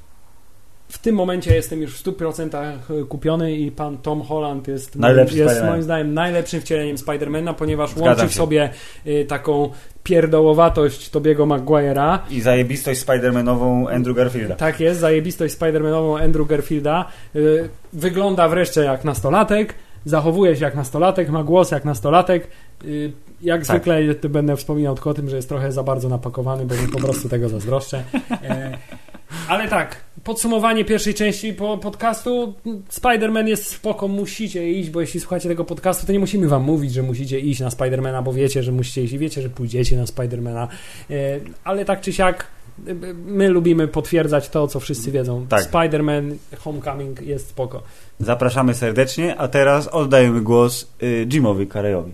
[0.93, 5.65] W tym momencie jestem już w 100% kupiony i pan Tom Holland jest, Najlepszy jest
[5.65, 8.37] moim zdaniem najlepszym wcieleniem Spidermana, ponieważ Zgadzam łączy w się.
[8.37, 8.71] sobie
[9.07, 9.71] y, taką
[10.03, 12.19] pierdołowatość Tobiego Maguire'a.
[12.31, 14.55] I zajebistość Spider-Manową Andrew Garfielda.
[14.55, 17.09] Tak jest, zajebistość Spidermanową Andrew Garfielda.
[17.37, 19.75] Y, wygląda wreszcie jak nastolatek,
[20.05, 22.47] zachowuje się jak nastolatek, ma głos jak nastolatek.
[23.43, 23.67] Jak Tak.
[23.67, 26.99] zwykle będę wspominał tylko o tym, że jest trochę za bardzo napakowany, bo mi po
[26.99, 28.05] prostu tego zazdroszczę.
[29.49, 32.55] Ale tak, podsumowanie pierwszej części po podcastu.
[32.91, 36.93] Spider-Man jest spoko, musicie iść, bo jeśli słuchacie tego podcastu, to nie musimy wam mówić,
[36.93, 40.07] że musicie iść na Spidermana, bo wiecie, że musicie iść i wiecie, że pójdziecie na
[40.07, 40.69] Spidermana.
[41.11, 41.15] E,
[41.65, 42.47] Ale tak czy siak,
[42.87, 42.95] e,
[43.27, 45.47] my lubimy potwierdzać to, co wszyscy wiedzą.
[45.49, 45.63] Tak.
[45.65, 47.83] Spider-Man Homecoming jest spoko.
[48.21, 52.13] Zapraszamy serdecznie, a teraz oddajemy głos y, Jimowi Carreyowi.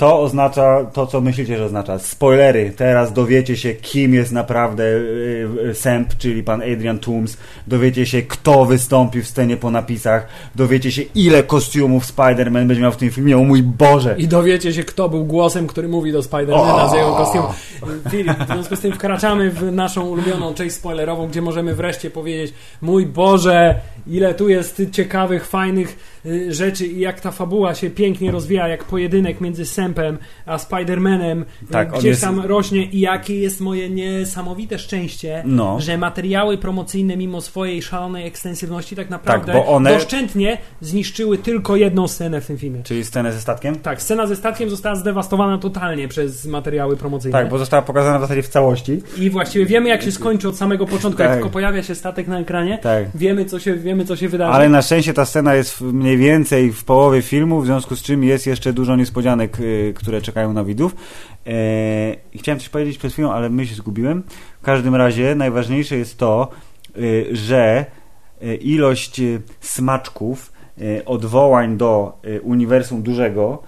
[0.00, 1.98] To oznacza to, co myślicie, że oznacza.
[1.98, 2.72] Spoilery.
[2.76, 7.36] Teraz dowiecie się, kim jest naprawdę y, y, Semp, czyli pan Adrian Toomes.
[7.66, 10.26] Dowiecie się, kto wystąpi w scenie po napisach.
[10.54, 13.38] Dowiecie się, ile kostiumów Spider-Man będzie miał w tym filmie.
[13.38, 14.14] O mój Boże!
[14.18, 17.48] I dowiecie się, kto był głosem, który mówi do Spidermana z jego kostiumu.
[18.10, 22.54] Filip, w związku z tym wkraczamy w naszą ulubioną część spoilerową, gdzie możemy wreszcie powiedzieć
[22.82, 28.68] mój Boże, ile tu jest ciekawych, fajnych rzeczy i jak ta fabuła się pięknie rozwija,
[28.68, 33.60] jak pojedynek między Sempem a Spidermanem y, Tak, gdzieś jest- tam rośnie i jakie jest
[33.60, 35.80] moje niesamowite szczęście, No.
[35.80, 42.08] że materiały promocyjne mimo swojej szalonej ekstensywności tak naprawdę bo one- doszczętnie zniszczyły tylko jedną
[42.08, 42.82] scenę w tym filmie.
[42.82, 43.76] Czyli scenę ze statkiem?
[43.76, 47.38] Tak, scena ze statkiem została zdewastowana totalnie przez materiały promocyjne.
[47.38, 49.02] Tak, bo została pokazana w zasadzie w całości.
[49.18, 51.18] I właściwie wiemy, jak się skończy od samego początku.
[51.18, 51.26] Tak.
[51.26, 53.04] Jak tylko pojawia się statek na ekranie, Tak.
[53.14, 54.52] wiemy, co się, wiemy, co się wydarzy.
[54.52, 58.02] Ale na szczęście ta scena jest w- mniej więcej w połowie filmu, w związku z
[58.02, 60.96] czym jest jeszcze dużo niespodzianek, y, które czekają na widzów.
[61.46, 61.52] E,
[62.34, 64.22] chciałem coś powiedzieć przed chwilą, ale my się zgubiłem.
[64.60, 66.48] W każdym razie najważniejsze jest to,
[66.96, 67.86] y, że
[68.42, 69.20] y, ilość
[69.60, 70.52] smaczków,
[71.06, 73.62] odwołań do uniwersum dużego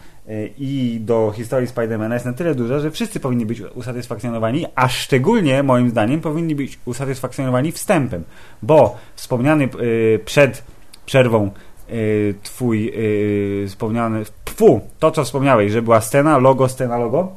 [0.59, 5.63] i do historii Spidermana jest na tyle duża, że wszyscy powinni być usatysfakcjonowani, a szczególnie
[5.63, 8.25] moim zdaniem powinni być usatysfakcjonowani wstępem,
[8.63, 9.69] bo wspomniany
[10.25, 10.63] przed
[11.07, 11.51] przerwą
[12.43, 17.33] twój y, wspomniany, pfu, to co wspomniałeś, że była scena, logo, scena, logo,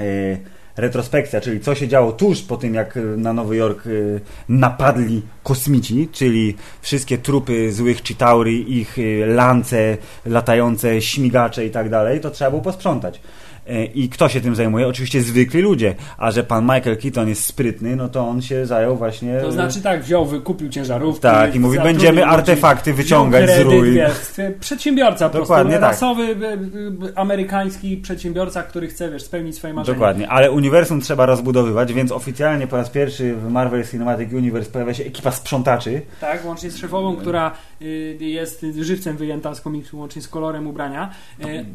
[0.00, 0.38] y,
[0.78, 5.22] retrospekcja, czyli co się działo tuż po tym, jak y, na Nowy Jork y, napadli
[5.42, 12.30] kosmici, czyli wszystkie trupy złych Chitauri, ich y, lance, latające śmigacze i tak dalej, to
[12.30, 13.20] trzeba było posprzątać.
[13.70, 14.88] Y, I kto się tym zajmuje?
[14.88, 15.94] Oczywiście zwykli ludzie.
[16.18, 19.40] A że pan Michael Keaton jest sprytny, no to on się zajął właśnie...
[19.40, 21.30] To znaczy tak, wziął, wykupił ciężarówkę.
[21.30, 23.94] Tak, i mówi, będziemy artefakty wyciągać z kredyt, ruin.
[23.94, 24.12] wiesz,
[24.60, 25.80] Przedsiębiorca po Dokładnie prostu.
[25.80, 25.90] tak.
[25.90, 26.52] Rasowy, e,
[27.08, 29.94] e, amerykański przedsiębiorca, który chce, wiesz, spełnić swoje marzenia.
[29.94, 34.94] Dokładnie, ale uniwersum trzeba rozbudowywać, więc oficjalnie po raz pierwszy w Marvel Cinematic Universe pojawia
[34.94, 36.02] się ekipa sprzątaczy.
[36.20, 37.52] Tak, łącznie z szefową, która
[37.82, 41.10] y, jest żywcem wyjęta z komiksu, łącznie z kolorem ubrania.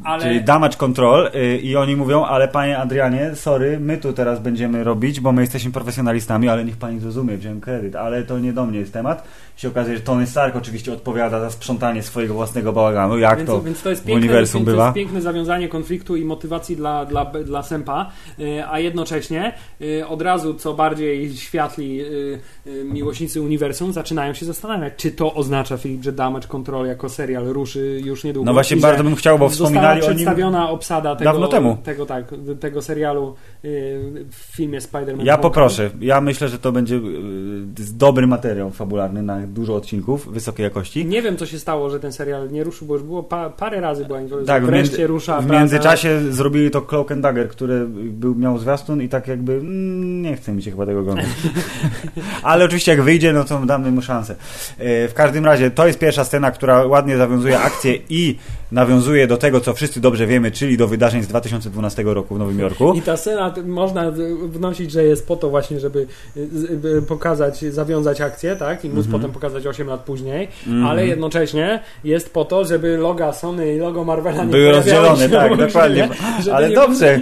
[0.03, 4.39] Ale Czyli damage control y, i oni mówią, ale panie Adrianie, sorry, my tu teraz
[4.39, 8.53] będziemy robić, bo my jesteśmy profesjonalistami, ale niech pani zrozumie, wziąłem kredyt, ale to nie
[8.53, 9.23] do mnie jest temat.
[9.55, 13.61] Się okazuje, że Tony Stark oczywiście odpowiada za sprzątanie swojego własnego bałaganu, jak Więc to
[13.61, 14.85] więc to jest piękne, uniwersum więc to bywa.
[14.85, 20.21] jest piękne zawiązanie konfliktu i motywacji dla, dla, dla Sempa, y, a jednocześnie y, od
[20.21, 22.39] razu co bardziej światli y,
[22.85, 28.01] miłośnicy uniwersum zaczynają się zastanawiać, czy to oznacza, Filip, że Damage Control jako serial ruszy
[28.05, 28.45] już niedługo.
[28.45, 31.77] No właśnie bardzo bym chciał, bo wspominali o nim przedstawiona obsada tego, dawno temu.
[31.83, 32.25] tego, tak,
[32.59, 35.25] tego serialu w filmie Spider-Man.
[35.25, 35.89] Ja poproszę.
[36.01, 36.99] Ja myślę, że to będzie
[37.93, 41.05] dobry materiał fabularny na dużo odcinków wysokiej jakości.
[41.05, 43.81] Nie wiem, co się stało, że ten serial nie ruszył, bo już było pa, parę
[43.81, 45.41] razy była informacja, Tak, wreszcie między, rusza.
[45.41, 50.21] w międzyczasie zrobili to Cloak and Dagger, który był, miał zwiastun i tak jakby mm,
[50.21, 51.25] nie chce mi się chyba tego oglądać.
[52.43, 54.35] Ale oczywiście jak wyjdzie, no to damy mu szansę.
[54.79, 58.37] E, W każdym razie to jest pierwsza scena, która ładnie zawiązuje akcję i
[58.71, 62.59] nawiązuje do tego, co wszyscy dobrze wiemy, czyli do wydarzeń z 2012 roku w Nowym
[62.59, 62.93] Jorku.
[62.93, 64.11] I ta scena można
[64.47, 66.07] wnosić, że jest po to właśnie, żeby
[67.07, 68.85] pokazać, zawiązać akcję, tak?
[68.85, 69.11] I móc Mhm.
[69.21, 70.85] potem pokazać 8 lat później, Mhm.
[70.85, 75.49] ale jednocześnie jest po to, żeby loga Sony i logo Marvela nie Były rozdzielone, tak,
[75.51, 76.09] łącznie, dokładnie.
[76.53, 77.21] Ale nie- dobrze,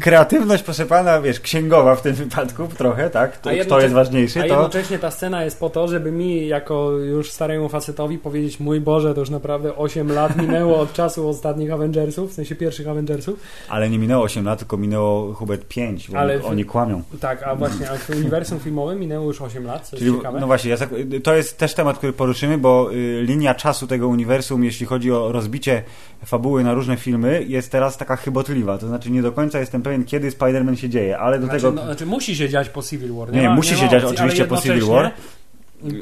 [0.00, 3.36] kreatywność, proszę pana, wiesz, księgowa w tym wypadku trochę, tak?
[3.40, 4.48] To, A kto jest ważniejszy, A to...
[4.48, 9.14] jednocześnie ta scena jest po to, żeby mi, jako już staremu facetowi, powiedzieć: Mój Boże,
[9.14, 13.40] to już naprawdę 8 lat minęło od czasu ostatnich Avengersów, w sensie pierwszych Avengersów.
[13.68, 17.02] Ale nie minęło 8 lat, tylko minęło Hubert 5, bo Ale oni, kłamią.
[17.20, 20.40] Tak, a właśnie, a w uniwersum filmowym minęło już 8 lat, Czyli, ciekawe.
[20.40, 20.76] no właśnie, ja,
[21.22, 25.32] to jest też temat, który poruszymy, bo y, linia czasu tego uniwersum, jeśli chodzi o
[25.32, 25.82] rozbicie
[26.24, 28.78] fabuły na różne filmy, jest teraz taka chybotliwa.
[28.78, 31.72] To znaczy nie do końca jestem pewien, kiedy Spider-Man się dzieje, ale do Znaczy, tego...
[31.72, 33.32] no, znaczy musi się dziać po Civil War.
[33.32, 35.10] Nie, ma- musi ma się dziać opcji, oczywiście po Civil War.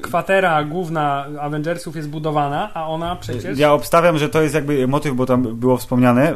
[0.03, 3.59] Kwatera główna Avengersów jest budowana, a ona przecież.
[3.59, 6.35] Ja obstawiam, że to jest jakby motyw, bo tam było wspomniane,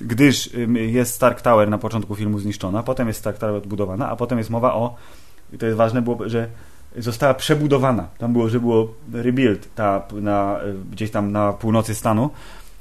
[0.00, 4.38] gdyż jest Stark Tower na początku filmu zniszczona, potem jest Stark Tower odbudowana, a potem
[4.38, 4.94] jest mowa o,
[5.52, 6.48] i to jest ważne, było, że
[6.96, 8.08] została przebudowana.
[8.18, 10.60] Tam było, że było rebuild ta, na,
[10.92, 12.30] gdzieś tam na północy stanu.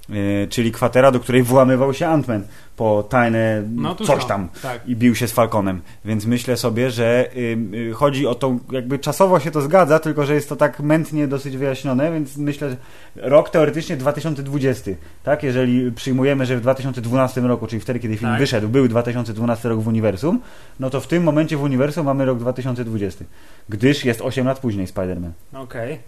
[0.10, 2.41] Y, czyli kwatera, do której włamywał się Ant-Man
[2.78, 4.28] po tajne No coś co?
[4.28, 4.82] tam Tak.
[4.88, 5.82] i bił się z Falconem.
[6.06, 10.34] Więc myślę sobie, że y, chodzi o tą, jakby czasowo się to zgadza, tylko że
[10.36, 12.78] jest to tak mętnie dosyć wyjaśnione, więc myślę, że
[13.15, 14.91] rok teoretycznie 2020,
[15.24, 15.44] tak?
[15.44, 18.39] Jeżeli przyjmujemy, że w 2012 roku, czyli wtedy, kiedy film Tak.
[18.39, 20.39] wyszedł, był 2012 rok w uniwersum,
[20.80, 23.26] no to w tym momencie w uniwersum mamy rok 2020,
[23.70, 25.30] gdyż jest 8 lat później Spider-Man.
[25.54, 26.00] Okej.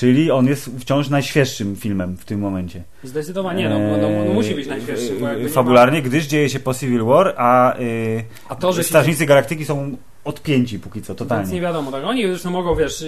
[0.00, 2.82] Czyli on jest wciąż najświeższym filmem w tym momencie.
[3.04, 5.16] Zdecydowanie, no, no, no, no musi być najświeższy.
[5.20, 8.50] Bo jakby nie Fabularnie, gdyż dzieje się po Civil War, a y, Ma...
[8.50, 11.60] A to, że Strażnicy Galaktyki są odpięci póki co, Więc nie totalnie.
[11.60, 12.04] wiadomo, tak.
[12.04, 13.04] Oni zresztą mogą, wiesz,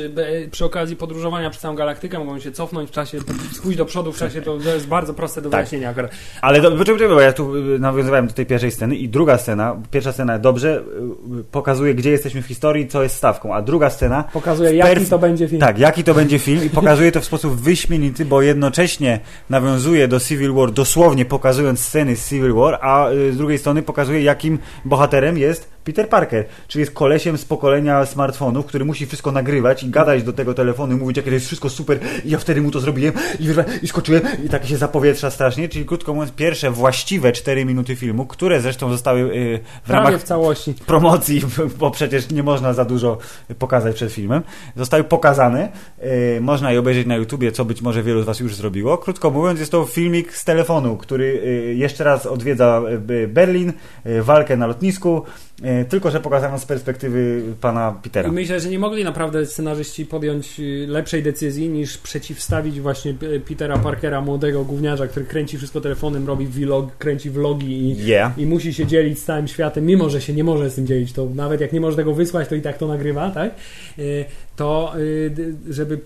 [0.51, 3.19] przy okazji podróżowania przez całą galaktykę mogą się cofnąć w czasie,
[3.63, 5.61] pójść do przodu w czasie, to, jest bardzo proste do Tak.
[5.61, 6.11] wyjaśnienia akurat.
[6.41, 9.77] Ale do, poczekaj, bo ja tu y, nawiązywałem do tej pierwszej sceny i druga scena,
[9.91, 10.83] pierwsza scena dobrze
[11.41, 15.19] y, pokazuje, gdzie jesteśmy w historii, co jest stawką, a druga scena Pokazuje, jaki to
[15.19, 15.61] będzie film.
[15.61, 19.21] Tak, jaki to będzie film i pokazuje to w sposób wyśmienity, bo jednocześnie
[19.51, 23.83] nawiązuje do Civil War, dosłownie pokazując sceny z Civil War, a y, z drugiej strony
[23.83, 29.33] pokazuje, jakim bohaterem jest Peter Parker, czyli jest kolesiem z pokolenia smartfonów, który musi wszystko
[29.33, 32.39] nagrywać i gadać do tego telefonu i mówić, jakie to jest wszystko super i ja
[32.39, 33.47] wtedy mu to zrobiłem i,
[33.83, 38.27] i skoczyłem i tak się zapowietrza strasznie, czyli krótko mówiąc pierwsze właściwe 4 minuty filmu,
[38.27, 40.75] które zresztą zostały y, w Prawie ramach w całości.
[40.87, 41.43] promocji,
[41.79, 43.19] bo przecież nie można za dużo
[43.59, 44.43] pokazać przed filmem.
[44.77, 45.69] Zostały pokazane.
[45.99, 48.99] E, można je obejrzeć na YouTubie, co być może wielu z Was już zrobiło.
[48.99, 52.83] Krótko mówiąc, jest to filmik z telefonu, który e, jeszcze raz odwiedza
[53.23, 53.73] e, Berlin,
[54.05, 55.23] e, walkę na lotnisku,
[55.89, 58.29] tylko że pokazano z perspektywy pana Petera.
[58.29, 63.41] I myślę, że nie mogli naprawdę scenarzyści podjąć y, lepszej decyzji niż przeciwstawić właśnie P-
[63.41, 68.39] Petera Parkera, młodego gówniarza, który kręci wszystko telefonem, robi vlog, kręci vlogi i, Yeah.
[68.39, 71.13] i musi się dzielić z całym światem, mimo że się nie może z tym dzielić,
[71.13, 73.55] to nawet jak nie może tego wysłać, to i tak to nagrywa, tak?
[73.99, 74.25] Y,
[74.57, 75.99] To y, żeby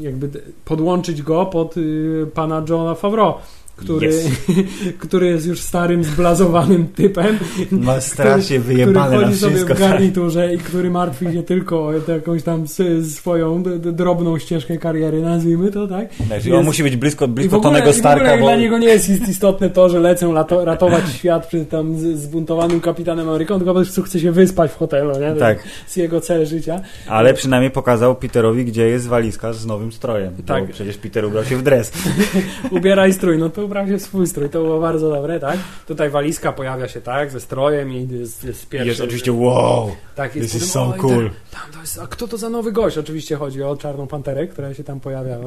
[0.00, 0.28] jakby
[0.64, 3.34] podłączyć go pod y, pana Johna Favreau.
[3.76, 4.26] Który, Yes.
[5.04, 7.38] który jest już starym, zblazowanym typem,
[7.70, 9.74] Ma strasznie który wyjebane na chodzi sobie wszystko.
[9.74, 12.64] w garniturze i który martwi się tylko o jakąś tam
[13.08, 16.08] swoją drobną ścieżkę kariery, nazwijmy to, tak?
[16.28, 18.46] Tak, Jest- on musi być blisko, blisko ogóle, Tonego i w Starka, ogóle bo...
[18.46, 19.98] dla niego nie jest ist- istotne to, że
[20.32, 24.70] lato, ratować świat przed tam z- zbuntowanym kapitanem Ameryką, tylko po prostu chce się wyspać
[24.70, 25.32] w hotelu, nie?
[25.32, 26.80] To Tak, jest jego cel życia.
[27.08, 30.32] ale przynajmniej pokazał Peterowi, gdzie jest walizka z nowym strojem.
[30.46, 30.70] Tak.
[30.72, 31.92] Przecież Peter ubrał się w dres.
[32.70, 35.58] Ubieraj strój, no to ubrał się w swój strój, to było bardzo dobre, tak?
[35.86, 38.88] Tutaj walizka pojawia się, tak, ze strojem i jest, jest pierwszy.
[38.88, 41.30] jest oczywiście wow, tak, this jest is potem, so cool.
[41.50, 42.98] Tam to jest, a kto to za nowy gość?
[42.98, 45.38] Oczywiście chodzi o Czarną Panterę, która się tam pojawia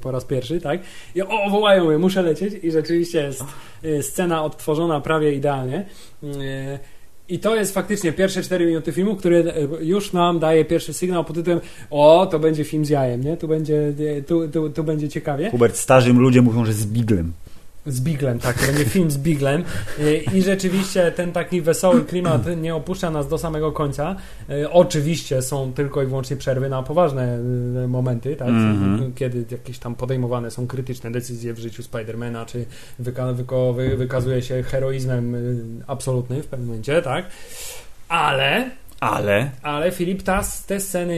[0.00, 0.80] po raz pierwszy, tak?
[1.14, 3.44] I o, wołają mnie, muszę lecieć i rzeczywiście jest
[3.84, 5.86] y, scena odtworzona prawie idealnie.
[6.24, 6.78] Y,
[7.28, 11.36] I to jest faktycznie pierwsze 4 minuty filmu, który już nam daje pierwszy sygnał pod
[11.36, 13.36] tytułem o, to będzie film z jajem, nie?
[13.36, 15.50] Tu będzie, y, tu, tu, tu będzie ciekawie.
[15.50, 17.32] Hubert, starzym ludzie mówią, że z biglem.
[17.86, 19.64] Z Biglem, tak, to będzie film z Biglem
[19.98, 24.16] Y, i rzeczywiście ten taki wesoły klimat nie opuszcza nas do samego końca.
[24.50, 27.38] Y, Oczywiście są tylko i wyłącznie przerwy na poważne
[27.84, 29.12] y, momenty, tak, Mhm.
[29.14, 32.64] kiedy jakieś tam podejmowane są krytyczne decyzje w życiu Spidermana, czy
[32.98, 35.36] wyka wyko wy wykazuje się heroizmem
[35.86, 37.24] absolutnym w pewnym momencie, tak.
[38.08, 41.16] Ale Ale ale Filip, ta, te sceny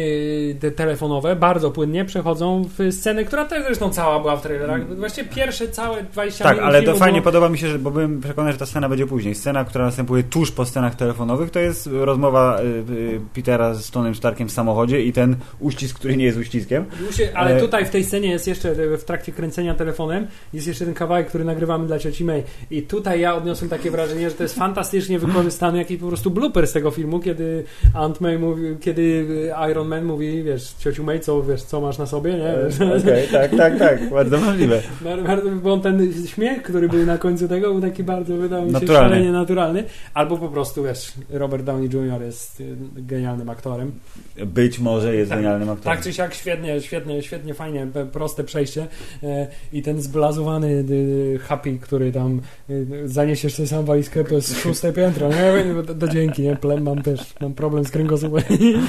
[0.61, 4.97] te telefonowe bardzo płynnie przechodzą w sceny, która też zresztą cała była w trailerach.
[4.97, 7.91] Właściwie pierwsze całe 20 Tak, minut ale to fajnie było- podoba mi się, że, bo
[7.91, 9.35] byłem przekonany, że ta scena będzie później.
[9.35, 14.14] Scena, która następuje tuż po scenach telefonowych, to jest rozmowa y, y, Petera z Tonym
[14.14, 16.85] Starkiem w samochodzie i ten uścisk, który nie jest uściskiem.
[17.35, 20.85] Ale E, tutaj w tej scenie jest jeszcze, e, w trakcie kręcenia telefonem, jest jeszcze
[20.85, 22.43] ten kawałek, który nagrywamy dla cioci May.
[22.71, 26.67] I tutaj ja odniosłem takie wrażenie, że to jest fantastycznie wykorzystany jakiś po prostu blooper
[26.67, 27.64] z tego filmu, kiedy
[27.95, 29.27] Aunt May mówi, kiedy
[29.71, 32.55] Iron Man mówi, wiesz, ciociu May, co, wiesz, co masz na sobie, nie?
[32.65, 34.83] Wiesz, Okej, tak, tak, tak, bardzo możliwe.
[35.27, 38.69] Bardzo- Bo on ten śmiech, który był na końcu tego, był taki bardzo, wydał mi
[38.69, 39.09] się Naturalny.
[39.11, 39.85] szalenie naturalny.
[40.15, 42.23] Albo po prostu, wiesz, Robert Downey Jr.
[42.23, 43.93] jest y, genialnym aktorem.
[44.47, 45.39] Być może jest Tak.
[45.39, 45.97] genialnym aktorem.
[45.97, 48.87] Tak czy siak, świetnie, świetnie, świetnie, fajnie, proste przejście
[49.23, 54.59] e, i ten zblazowany y, happy, który tam y, zaniesiesz sobie sam walizkę, to jest
[54.61, 55.65] szóste piętro, nie?
[55.95, 56.55] Do, dzięki, nie?
[56.57, 58.42] Ple- Mam też, mam problem z kręgosłupem.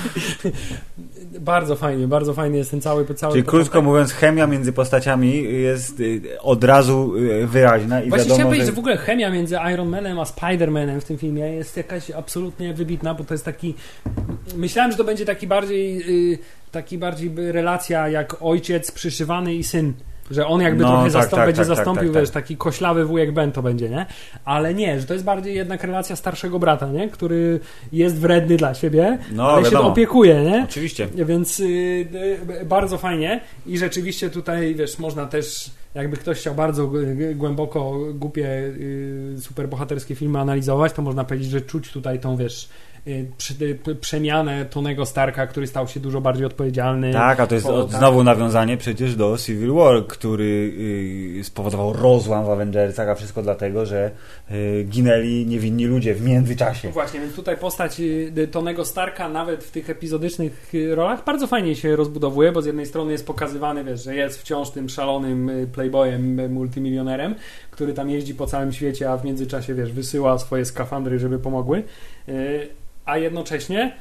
[1.39, 5.99] bardzo fajnie, bardzo fajny jest ten cały, cały Czyli krótko mówiąc, chemia między postaciami jest
[5.99, 8.71] y, od razu y, wyraźna i Właśnie chciałem wiadomo, powiedzieć, że...
[8.71, 12.73] że w ogóle chemia między Iron Manem a Spider-Manem w tym filmie jest jakaś absolutnie
[12.73, 13.75] wybitna, bo to jest taki...
[14.55, 16.01] Myślałem, że to będzie taki bardziej...
[16.33, 16.39] y,
[16.71, 19.93] Taki bardziej relacja jak ojciec przyszywany i syn.
[20.31, 22.43] Że on jakby No, trochę tak, zastąp- tak, będzie tak, tak, zastąpił, tak, wiesz, tak.
[22.43, 24.05] taki koślawy wujek Ben to będzie, nie?
[24.45, 27.09] Ale nie, że to jest bardziej jednak relacja starszego brata, nie?
[27.09, 27.59] Który
[27.91, 29.89] jest wredny dla siebie, No, ale się wiadomo.
[29.89, 30.63] opiekuje, nie?
[30.69, 31.07] Oczywiście.
[31.15, 31.63] Więc y,
[32.61, 36.91] y, bardzo fajnie i rzeczywiście tutaj, wiesz, można też, jakby ktoś chciał bardzo
[37.35, 42.69] głęboko, głupie, y, superbohaterskie filmy analizować, to można powiedzieć, że czuć tutaj tą, wiesz,
[44.01, 47.13] przemianę Tonego Starka, który stał się dużo bardziej odpowiedzialny.
[47.13, 47.99] Tak, a to jest Po- od, tak.
[47.99, 50.73] znowu nawiązanie przecież do Civil War, który
[51.39, 54.11] y, spowodował rozłam w Avengersach, a wszystko dlatego, że
[54.51, 56.87] y, ginęli niewinni ludzie w międzyczasie.
[56.87, 61.47] No Właśnie, więc tutaj postać y, Tonego Starka nawet w tych epizodycznych y, rolach bardzo
[61.47, 65.49] fajnie się rozbudowuje, bo z jednej strony jest pokazywany, wiesz, że jest wciąż tym szalonym
[65.49, 67.35] y, playboyem, y, multimilionerem,
[67.79, 71.83] który tam jeździ po całym świecie, a w międzyczasie, wiesz, wysyła swoje skafandry, żeby pomogły,
[72.29, 72.67] Y,
[73.05, 73.95] a jednocześnie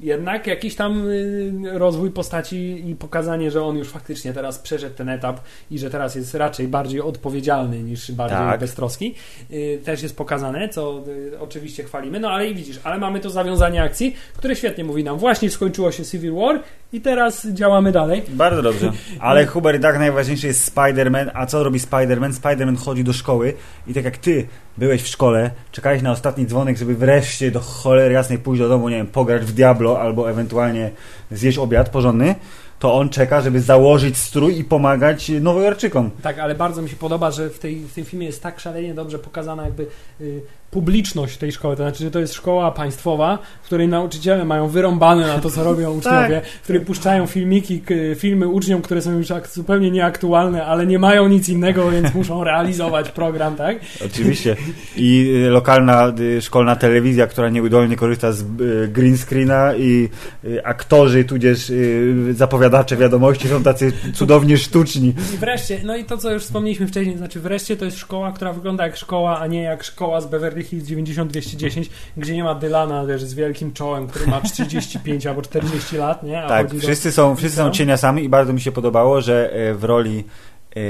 [0.00, 5.08] jednak jakiś tam y, rozwój postaci i pokazanie, że on już faktycznie teraz przeszedł ten
[5.08, 8.60] etap i że teraz jest raczej bardziej odpowiedzialny niż bardziej Tak.
[8.60, 9.14] beztroski,
[9.50, 11.04] y, też jest pokazane, co
[11.40, 12.20] oczywiście chwalimy.
[12.20, 15.92] No ale i widzisz, ale mamy to zawiązanie akcji, które świetnie mówi nam, właśnie skończyło
[15.92, 18.22] się Civil War i teraz działamy dalej.
[18.28, 18.92] Bardzo dobrze.
[19.20, 21.30] Ale Hubert, i tak najważniejszy jest Spider-Man.
[21.34, 22.32] A co robi Spider-Man?
[22.32, 23.54] Spider-Man chodzi do szkoły
[23.86, 24.46] i tak jak ty
[24.78, 28.88] byłeś w szkole, czekałeś na ostatni dzwonek, żeby wreszcie do cholery jasnej pójść do domu,
[28.88, 30.90] nie wiem, pograć w Diablo albo ewentualnie
[31.30, 32.34] zjeść obiad porządny,
[32.78, 36.10] to on czeka, żeby założyć strój i pomagać nowojorczykom.
[36.22, 38.94] Tak, ale bardzo mi się podoba, że w, tej, w tym filmie jest tak szalenie
[38.94, 39.86] dobrze pokazana jakby
[40.20, 40.40] y,
[40.76, 41.76] publiczność tej szkoły.
[41.76, 45.64] To znaczy, że to jest szkoła państwowa, w której nauczyciele mają wyrąbane na to, co
[45.70, 47.82] robią uczniowie, w której puszczają filmiki,
[48.16, 52.44] filmy uczniom, które są już ak- zupełnie nieaktualne, ale nie mają nic innego, więc muszą
[52.50, 53.76] realizować program, tak?
[54.06, 54.56] Oczywiście.
[54.96, 60.08] I y, lokalna y, szkolna telewizja, która nieudolnie korzysta z y, green screena i
[60.64, 61.72] aktorzy, tudzież
[62.30, 65.14] zapowiadacze wiadomości są tacy cudownie sztuczni.
[65.34, 68.32] I wreszcie, no i to, co już wspomnieliśmy wcześniej, to znaczy wreszcie to jest szkoła,
[68.32, 72.54] która wygląda jak szkoła, a nie jak szkoła z Beverly Hills 90210, gdzie nie ma
[72.54, 76.42] Dylana, wiesz, z wielkim czołem, który ma 35 albo 40 lat, nie?
[76.42, 79.52] A Tak, chodzi do- wszyscy są, wszyscy są cieniasami i bardzo mi się podobało, że
[79.52, 80.24] e, w roli
[80.76, 80.80] e,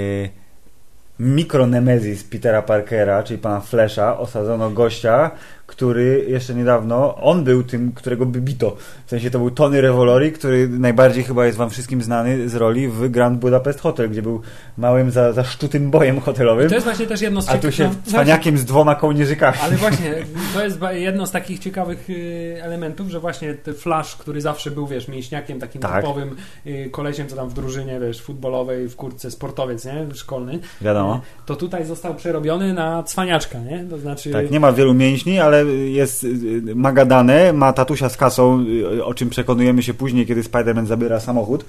[1.19, 5.31] mikronemezis Petera Parkera, czyli pana Flesha, osadzono gościa,
[5.67, 8.77] który jeszcze niedawno, on był tym, którego by bito.
[9.07, 12.89] W sensie to był Tony Revolori, który najbardziej chyba jest wam wszystkim znany z roli
[12.89, 14.41] w Grand Budapest Hotel, gdzie był
[14.79, 17.75] małym, za, zaszczutym bojem hotelowym, I to jest właśnie też jedno z a tu ciekawych-
[17.75, 19.57] się no, cwaniakiem z dwoma kołnierzykami.
[19.63, 20.15] Ale właśnie,
[20.55, 24.87] to jest jedno z takich ciekawych y, elementów, że właśnie ten Flash, który zawsze był,
[24.87, 26.01] wiesz, mięśniakiem, takim Tak.
[26.01, 30.07] typowym y, kolesiem, co tam w drużynie, wiesz, futbolowej, w kurtce sportowiec, nie?
[30.15, 30.59] Szkolny.
[30.81, 31.15] Wiadomo.
[31.17, 33.85] Y, To tutaj został przerobiony na cwaniaczka, nie?
[33.91, 34.31] To znaczy...
[34.31, 35.56] Tak, nie ma wielu mięśni, ale
[35.87, 36.27] jest y,
[36.69, 38.65] y, magadane, ma tatusia z kasą,
[39.05, 41.67] o czym przekonujemy się później, kiedy Spider-Man zabiera samochód y,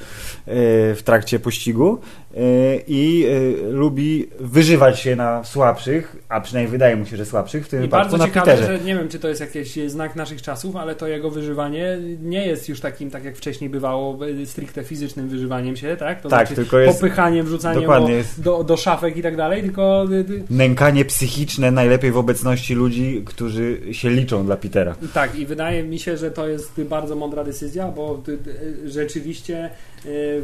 [0.95, 1.99] w trakcie pościgu
[2.37, 2.37] y,
[2.87, 7.69] i y, lubi wyżywać się na słabszych, a przynajmniej wydaje mu się, że słabszych, w
[7.69, 10.41] tym I wypadku bardzo na ciekawe, że nie wiem, czy to jest jakiś znak naszych
[10.41, 15.29] czasów, ale to jego wyżywanie nie jest już takim, tak jak wcześniej bywało, stricte fizycznym
[15.29, 16.21] wyżywaniem się, tak?
[16.21, 19.61] To Tak, znaczy tylko jest popychaniem, wrzucaniem do, jest- do, do szafek i tak dalej,
[19.61, 20.05] tylko
[20.49, 24.95] nękanie psychiczne najlepiej w obecności ludzi, którzy się liczą dla Petera.
[25.13, 29.69] Tak, i wydaje mi się, że to jest bardzo mądra decyzja, bo y, y, rzeczywiście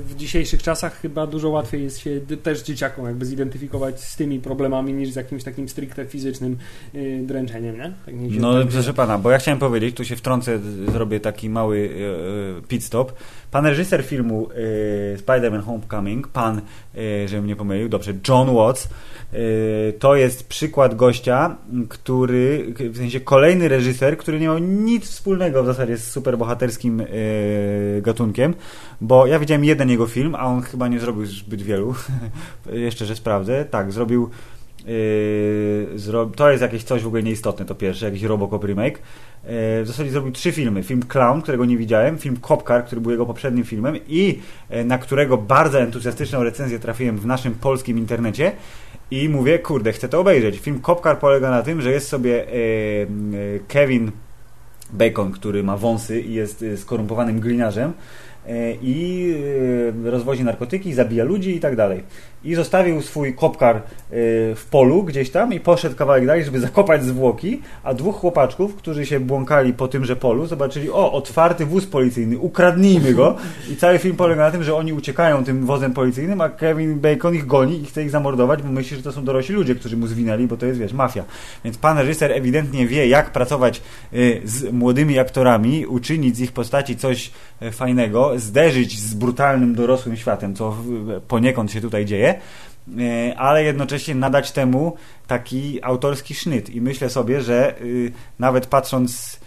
[0.05, 4.93] w dzisiejszych czasach chyba dużo łatwiej jest się też dzieciakom jakby zidentyfikować z tymi problemami
[4.93, 6.57] niż z jakimś takim stricte fizycznym
[6.95, 7.93] y, dręczeniem, nie?
[8.05, 8.65] Tak się No, wydaje.
[8.71, 10.59] proszę pana, bo ja chciałem powiedzieć, tu się wtrącę,
[10.91, 11.89] zrobię taki mały
[12.57, 13.13] e, e, pit stop.
[13.51, 16.61] Pan reżyser filmu e, Spider-Man Homecoming, pan,
[16.97, 18.89] e, żebym nie pomylił, dobrze, John Watts,
[19.33, 19.37] e,
[19.93, 21.57] to jest przykład gościa,
[21.89, 27.05] który, w sensie kolejny reżyser, który nie miał nic wspólnego w zasadzie z superbohaterskim e,
[28.01, 28.53] gatunkiem,
[29.01, 31.95] bo ja widziałem jeden jego film, a on chyba nie zrobił zbyt wielu.
[32.73, 33.65] Jeszcze, że sprawdzę.
[33.65, 34.29] Tak, zrobił
[34.87, 36.25] Yy, zro...
[36.25, 38.97] To jest jakieś coś w ogóle nieistotne, to pierwsze, jakiś Robocop remake.
[38.97, 39.49] Yy,
[39.83, 40.83] w zasadzie zrobił trzy filmy.
[40.83, 44.39] Film Clown, którego nie widziałem, film Copcar, który był jego poprzednim filmem i
[44.69, 48.51] yy, na którego bardzo entuzjastyczną recenzję trafiłem w naszym polskim internecie
[49.11, 50.59] i mówię, kurde, chcę to obejrzeć.
[50.59, 54.11] Film Copcar polega na tym, że jest sobie yy, yy, Kevin
[54.93, 57.93] Bacon, który ma wąsy i jest yy, skorumpowanym gliniarzem
[58.81, 59.27] i
[60.03, 62.03] yy, rozwozi narkotyki, zabija ludzi i tak dalej.
[62.43, 63.81] I zostawił swój kopkar yy,
[64.55, 69.05] w polu gdzieś tam i poszedł kawałek dalej, żeby zakopać zwłoki, a dwóch chłopaczków, którzy
[69.05, 73.35] się błąkali po tymże polu, zobaczyli, o, otwarty wóz policyjny, ukradnijmy go.
[73.71, 77.35] I cały film polega na tym, że oni uciekają tym wozem policyjnym, a Kevin Bacon
[77.35, 80.07] ich goni i chce ich zamordować, bo myśli, że to są dorośli ludzie, którzy mu
[80.07, 81.23] zwinęli, bo to jest, wiesz, mafia.
[81.65, 83.81] Więc pan reżyser ewidentnie wie, jak pracować
[84.13, 88.39] y, z młodymi aktorami, uczynić z ich postaci coś e, fajnego.
[88.39, 92.32] zderzyć z brutalnym, dorosłym światem, co w- poniekąd się tutaj dzieje,
[92.99, 94.95] e, ale jednocześnie nadać temu
[95.27, 96.69] taki autorski sznyt.
[96.69, 99.39] I myślę sobie, że y, nawet patrząc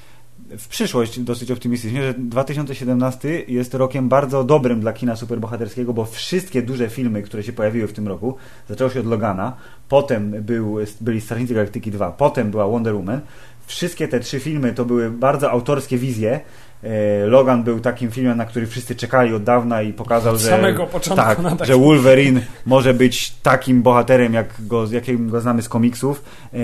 [0.59, 6.63] w przyszłość dosyć optymistycznie, że 2017 jest rokiem bardzo dobrym dla kina superbohaterskiego, bo wszystkie
[6.63, 8.37] duże filmy, które się pojawiły w tym roku,
[8.69, 9.57] zaczęło się od Logana,
[9.89, 13.21] potem był, byli Strażnicy Galaktyki 2, potem była Wonder Woman.
[13.67, 16.41] Wszystkie te trzy filmy to były bardzo autorskie wizje.
[16.87, 20.49] E, Logan był takim filmem, na który wszyscy czekali od dawna i pokazał, Od że,
[20.49, 25.69] samego początku tak, że Wolverine może być takim bohaterem, jak go, jakim go znamy z
[25.69, 26.59] komiksów e,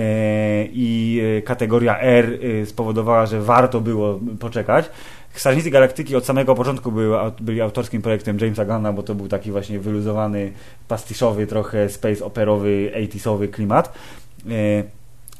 [0.65, 4.89] i e, kategoria R spowodowała, że warto było poczekać.
[5.33, 9.51] Strażnicy Galaktyki od samego początku były, byli autorskim projektem Jamesa Gunna, bo to był taki
[9.51, 10.51] właśnie wyluzowany,
[10.87, 13.93] pastiszowy, trochę space operowy, 80sowy klimat.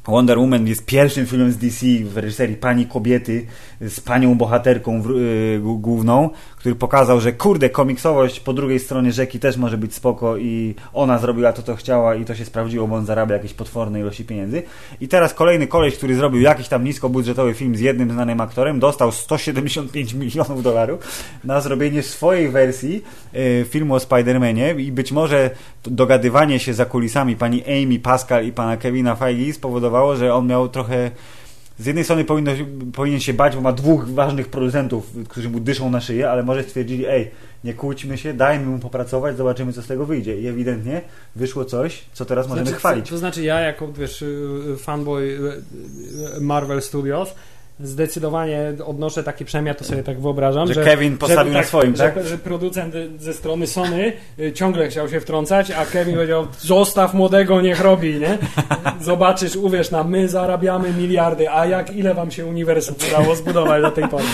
[0.06, 3.46] Wonder Woman jest pierwszym filmem z DC w reżyserii pani kobiety
[3.80, 9.12] z panią bohaterką w, y, g- główną, który pokazał, że kurde, komiksowość po drugiej stronie
[9.12, 12.86] rzeki też może być spoko i ona zrobiła to, co chciała i to się sprawdziło,
[12.88, 14.62] bo on zarabia jakieś potworne ilości pieniędzy.
[15.00, 19.12] I teraz kolejny koleś, który zrobił jakiś tam niskobudżetowy film z jednym znanym aktorem, dostał
[19.12, 23.02] 175 milionów dolarów na zrobienie swojej wersji
[23.34, 25.50] y, filmu o Spider-Manie i być może
[25.84, 30.68] dogadywanie się za kulisami pani Amy Pascal i pana Kevina Feige spowodowało, że on miał
[30.68, 31.10] trochę
[31.78, 32.52] z jednej strony powinno,
[32.92, 36.62] powinien się bać, bo ma dwóch ważnych producentów, którzy mu dyszą na szyję, ale może
[36.62, 37.30] stwierdzili, ej,
[37.64, 40.40] nie kłóćmy się, dajmy mu popracować, zobaczymy, co z tego wyjdzie.
[40.40, 41.02] I ewidentnie
[41.36, 43.10] wyszło coś, co teraz możemy Znaczy, chwalić.
[43.10, 44.24] To znaczy ja jako, wiesz,
[44.78, 45.38] fanboy
[46.40, 47.34] Marvel Studios
[47.80, 51.64] zdecydowanie odnoszę takie, przynajmniej ja to sobie tak wyobrażam, Że że, Kevin postawił że, na
[51.64, 52.26] swoim, że, tak?
[52.26, 57.60] Że producent ze strony Sony y, ciągle chciał się wtrącać, a Kevin powiedział, zostaw młodego,
[57.60, 58.38] niech robi, nie?
[59.00, 63.90] Zobaczysz, uwierz nam, my zarabiamy miliardy, a jak ile wam się uniwersum udało zbudować do
[63.90, 64.24] tej pory?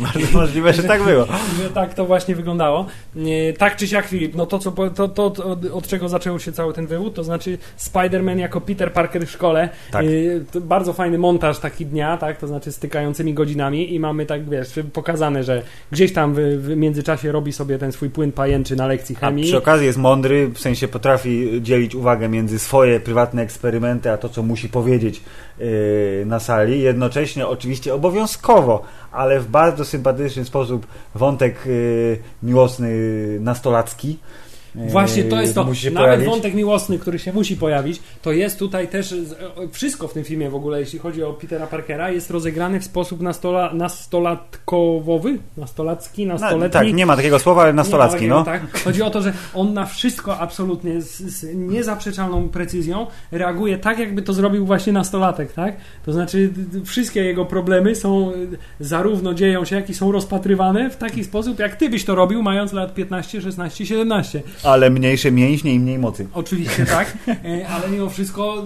[0.00, 1.26] Bardzo możliwe, że tak było.
[1.62, 2.86] że tak to właśnie wyglądało.
[3.14, 5.32] Nie, Tak czy siak, Filip, no to, co, to, to,
[5.72, 9.68] od, czego zaczął się cały ten wywód, to znaczy Spider-Man jako Peter Parker w szkole.
[9.90, 10.04] Tak.
[10.04, 14.68] Y, bardzo fajny montaż taki dnia, tak, to znaczy stykającymi godzinami i mamy tak, wiesz,
[14.92, 15.62] pokazane, że
[15.92, 19.44] gdzieś tam w, w międzyczasie robi sobie ten swój płyn pajęczy na lekcji A chemii.
[19.44, 24.28] przy okazji jest mądry, w sensie potrafi dzielić uwagę między swoje prywatne eksperymenty, a to,
[24.28, 25.20] co musi powiedzieć
[25.58, 25.66] yy,
[26.26, 26.80] na sali.
[26.80, 28.82] Jednocześnie, oczywiście obowiązkowo,
[29.12, 32.90] ale w bardzo sympatyczny sposób wątek yy, miłosny,
[33.40, 34.18] nastolacki.
[34.76, 35.64] Właśnie to jest to.
[35.64, 36.26] Nawet pojawić.
[36.26, 39.14] wątek miłosny, który się musi pojawić, to jest tutaj też
[39.72, 43.20] wszystko w tym filmie w ogóle, jeśli chodzi o Petera Parkera, jest rozegrany w sposób
[43.20, 46.70] nastola, nastolatkowowy, nastolacki, No, nastoletni.
[46.70, 48.44] tak, nie ma takiego słowa, ale nastolacki, takiego, no.
[48.44, 48.82] Tak.
[48.84, 54.22] Chodzi o to, że on na wszystko absolutnie z, z niezaprzeczalną precyzją reaguje tak, jakby
[54.22, 55.76] to zrobił właśnie nastolatek, tak?
[56.06, 56.50] To znaczy
[56.84, 58.34] wszystkie jego problemy są y,
[58.80, 62.42] zarówno dzieją się, jak i są rozpatrywane w taki sposób, jak ty byś to robił,
[62.42, 64.42] mając lat 15, 16, 17.
[64.66, 66.26] Ale mniejsze mięśnie i mniej mocy.
[66.34, 68.64] Oczywiście tak, e, ale mimo wszystko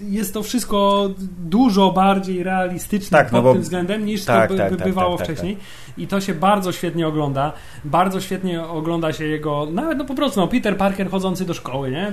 [0.00, 4.54] jest to wszystko dużo bardziej realistyczne Tak, no pod bo- tym względem niż tak, to
[4.54, 5.56] by, tak, by tak, bywało tak, tak, wcześniej.
[5.98, 7.52] I to się bardzo świetnie ogląda.
[7.84, 11.90] Bardzo świetnie ogląda się jego, nawet no po prostu, no, Peter Parker chodzący do szkoły,
[11.90, 12.12] nie?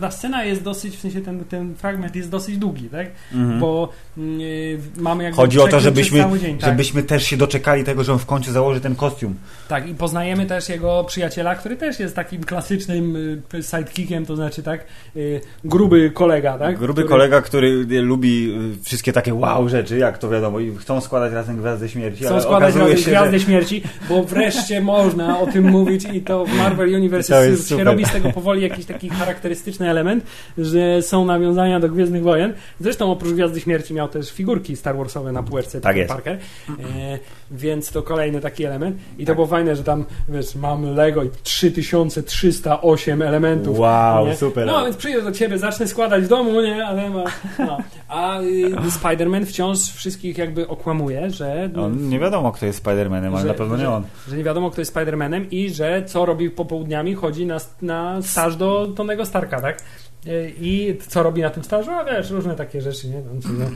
[0.00, 3.06] Ta scena jest dosyć, w sensie ten, ten fragment jest dosyć długi, tak?
[3.32, 3.60] Mhm.
[3.60, 8.04] Bo mm, y, mamy jakby Chodzi o to, żebyśmy, dzień, żebyśmy też się doczekali tego,
[8.04, 9.34] że on w końcu założy ten kostium.
[9.68, 13.16] Tak, i poznajemy też jego przyjaciela, który też jest takim klasycznym
[13.54, 14.84] y, sidekickiem, to znaczy tak,
[15.16, 16.78] y, gruby kolega, tak?
[16.78, 21.32] Gruby kolega, który lubi y, wszystkie takie wow rzeczy, jak to wiadomo, i chcą składać
[21.32, 23.44] razem Gwiazdę Śmierci, Chcą składać razem się, Gwiazdę że...
[23.44, 28.04] Śmierci, bo wreszcie można o tym mówić i to w Marvel Universe jest, się robi
[28.04, 30.24] z tego powoli jakiś taki charakterystyczny element,
[30.58, 32.52] że są nawiązania do Gwiezdnych Wojen.
[32.80, 36.08] Zresztą oprócz Gwiazdy Śmierci miał też figurki Star Warsowe na półeczce Tak Peter.
[36.08, 36.38] Parker,
[36.68, 37.18] e,
[37.50, 41.30] więc to kolejny taki element i to było fajne, że tam wiesz, mam Lego i
[41.42, 43.78] 3308 elementów.
[43.78, 44.36] Wow, nie?
[44.36, 44.66] super.
[44.66, 47.24] No, więc przyjdę do ciebie, zacznę składać w domu, nie, ale ma,
[47.58, 47.78] no.
[48.08, 53.40] A y, Spider-Man wciąż wszystkich jakby okłamuje, że On nie wiadomo, kto jest Spider-Manem, ale
[53.40, 54.02] Że- na pewno nie że- on.
[54.28, 58.56] że nie wiadomo, kto jest Spider-Manem i że co robi popołudniami, chodzi na, na staż
[58.56, 59.78] do Tonego Starka, tak?
[60.26, 61.90] Y, I co robi na tym stażu?
[61.90, 63.20] A wiesz, różne takie rzeczy, nie?
[63.58, 63.66] No.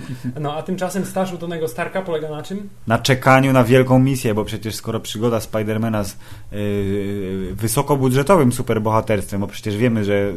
[0.40, 2.68] no, a tymczasem staż u Tonego Starka polega na czym?
[2.86, 6.16] Na czekaniu na wielką misję, bo przecież skoro przygoda Spidermana z
[6.52, 10.32] yy, wysokobudżetowym superbohaterstwem, bo przecież wiemy, że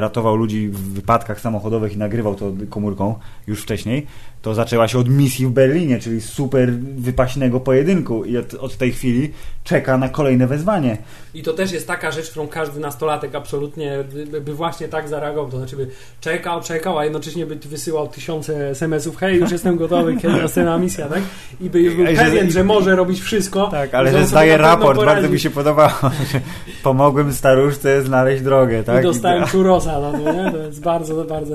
[0.00, 3.14] ratował ludzi w wypadkach samochodowych i nagrywał to komórką
[3.46, 4.06] już wcześniej,
[4.42, 8.92] to zaczęła się od misji w Berlinie, czyli super wypaśnego pojedynku i od, od tej
[8.92, 9.32] chwili
[9.64, 10.98] czeka na kolejne wezwanie.
[11.34, 15.50] I to też jest taka rzecz, którą każdy nastolatek absolutnie by, by właśnie tak zareagował.
[15.50, 15.88] To znaczy by
[16.20, 21.08] czekał, czekał, a jednocześnie by wysyłał tysiące SMS-ów, hej, już jestem gotowy, kiedy następna misja,
[21.08, 21.22] tak?
[21.60, 23.66] I by już był Ej, że- pewien, że może robić wszystko.
[23.66, 26.40] Tak, ale że zdaje raport, bardzo mi się podobało, że
[26.82, 29.00] pomogłem staruszce znaleźć drogę, tak?
[29.00, 30.50] I dostałem churosa, no nie?
[30.52, 31.54] To jest bardzo, bardzo...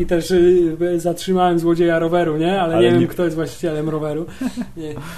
[0.00, 2.60] I też y, zatrzymałem złodzieja roweru, nie?
[2.62, 4.26] Ale, Ale nie wiem, nie- kto jest właścicielem roweru.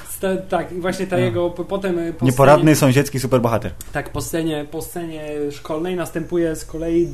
[0.08, 1.50] Sta- tak, i właśnie ta jego...
[1.50, 3.72] po- Potem y, po Nieporadny sąsiedzki superbohater.
[3.92, 7.08] Tak, po scenie, po scenie szkolnej następuje z kolei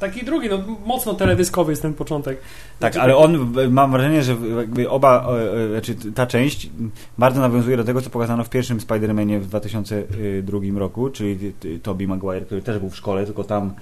[0.00, 2.38] taki drugi, no mocno teledyskowy jest ten początek.
[2.78, 6.70] Tak, Znaczy, ale on, mam wrażenie, że jakby oba, e, e, znaczy ta część
[7.18, 11.52] bardzo nawiązuje do tego, co pokazano w pierwszym Spider-Manie w 2002 roku, czyli
[11.82, 13.74] Tobey Maguire, który też był w szkole, tylko tam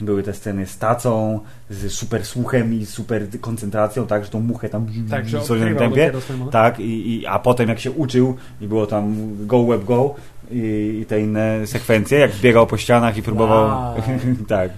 [0.00, 1.40] były te sceny z tacą,
[1.70, 6.12] z super słuchem i super koncentracją, tak, że tą muchę tam Tak, w solidnym tempie.
[6.50, 9.14] Tak, i, i, a potem jak się uczył i było tam
[9.46, 10.14] go web go
[10.50, 13.94] i, i te inne sekwencje, jak biegał po ścianach i próbował, A.
[14.48, 14.70] tak,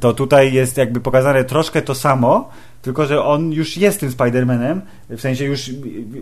[0.00, 2.50] to tutaj jest jakby pokazane troszkę to samo,
[2.86, 4.80] tylko że on już jest tym Spider-Manem,
[5.10, 5.70] w sensie już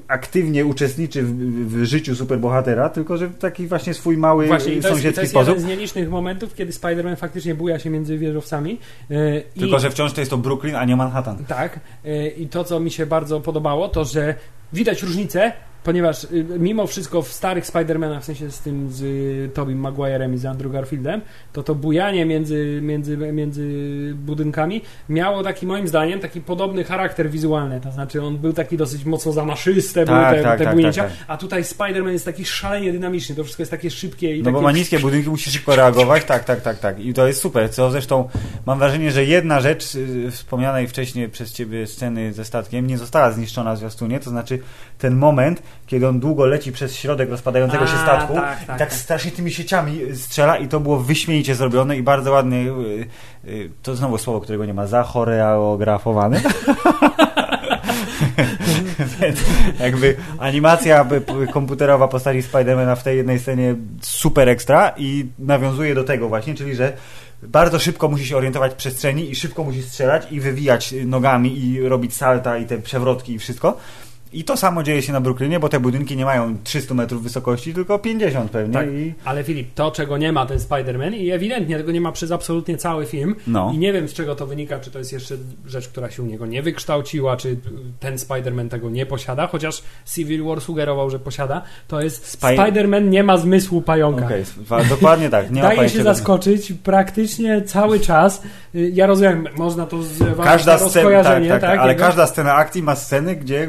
[0.09, 1.33] aktywnie uczestniczy w,
[1.69, 4.95] w życiu superbohatera, tylko że w taki właśnie swój mały Właśnie, i to jest, to
[4.95, 5.49] sąsiedzki jest sposób.
[5.49, 8.79] jeden z nielicznych momentów, kiedy Spider-Man faktycznie buja się między wieżowcami.
[9.11, 11.45] Yy, i- Tylko, że wciąż to jest to Brooklyn, a nie Manhattan.
[11.45, 11.81] Tak.
[12.07, 14.35] y, I to, co mi się bardzo podobało, to że
[14.73, 15.53] widać różnicę,
[15.85, 20.35] ponieważ y, mimo wszystko w starych Spider-Manach, w sensie z tym z y, Tobey Maguirem
[20.35, 21.21] i z Andrew Garfieldem,
[21.53, 23.63] to to bujanie między, między, między
[24.15, 27.81] budynkami miało taki, moim zdaniem, taki podobny charakter wizualny.
[27.81, 31.03] To znaczy, on był taki dosyć mocno zamaszyste, Tak, były te, tak, te tak, bujnięcia,
[31.03, 31.25] tak, tak.
[31.29, 34.55] a tutaj Spider-Man jest taki szalenie dynamiczny, to wszystko jest takie szybkie i No takie...
[34.55, 37.01] bo ma niskie budynki, musi szybko reagować, tak, tak, tak, tak.
[37.01, 38.29] I to jest super, co zresztą
[38.67, 43.31] mam wrażenie, że jedna rzecz y, wspomnianej wcześniej przez ciebie sceny ze statkiem nie została
[43.33, 44.59] zniszczona w zwiastunie, to znaczy
[44.99, 48.79] ten moment, kiedy on długo leci przez środek rozpadającego się A, statku tak, i tak,
[48.79, 48.93] tak tak.
[48.93, 53.07] strasznie tymi sieciami strzela i to było wyśmienicie zrobione i bardzo ładnie, y,
[53.49, 56.41] y, to znowu słowo, którego nie ma, zachoreografowane.
[59.21, 59.41] Więc
[59.81, 61.07] jakby animacja
[61.53, 66.75] komputerowa postaci Spidermana w tej jednej scenie super ekstra i nawiązuje do tego właśnie, czyli
[66.75, 66.93] że
[67.43, 71.89] bardzo szybko musi się orientować w przestrzeni i szybko musi strzelać i wywijać nogami i
[71.89, 73.77] robić salta i te przewrotki i wszystko.
[74.35, 77.75] I to samo dzieje się na Brooklynie, bo te budynki nie mają 300 metrów wysokości,
[77.75, 78.75] tylko 50 pewnie.
[78.75, 78.87] Tak.
[78.89, 79.15] I...
[79.25, 82.77] Ale Filip, to czego nie ma ten Spider-Man i ewidentnie tego nie ma przez absolutnie
[82.77, 83.71] cały film No.
[83.75, 85.35] i nie wiem z czego to wynika, czy to jest jeszcze
[85.67, 87.57] rzecz, która się u niego nie wykształciła, czy
[88.01, 89.83] ten Spider-Man tego nie posiada, chociaż
[90.15, 94.25] Civil War sugerował, że posiada, to jest Spy- Spider-Man nie ma zmysłu pająka.
[94.25, 94.45] Okay,
[94.89, 95.51] dokładnie tak.
[95.51, 98.43] Nie Daje się zaskoczyć praktycznie cały czas.
[98.75, 102.27] Y, Ja rozumiem, można to zwać Każda na scena, tak, tak, tak, ale jego- każda
[102.27, 103.69] scena akcji ma sceny, gdzie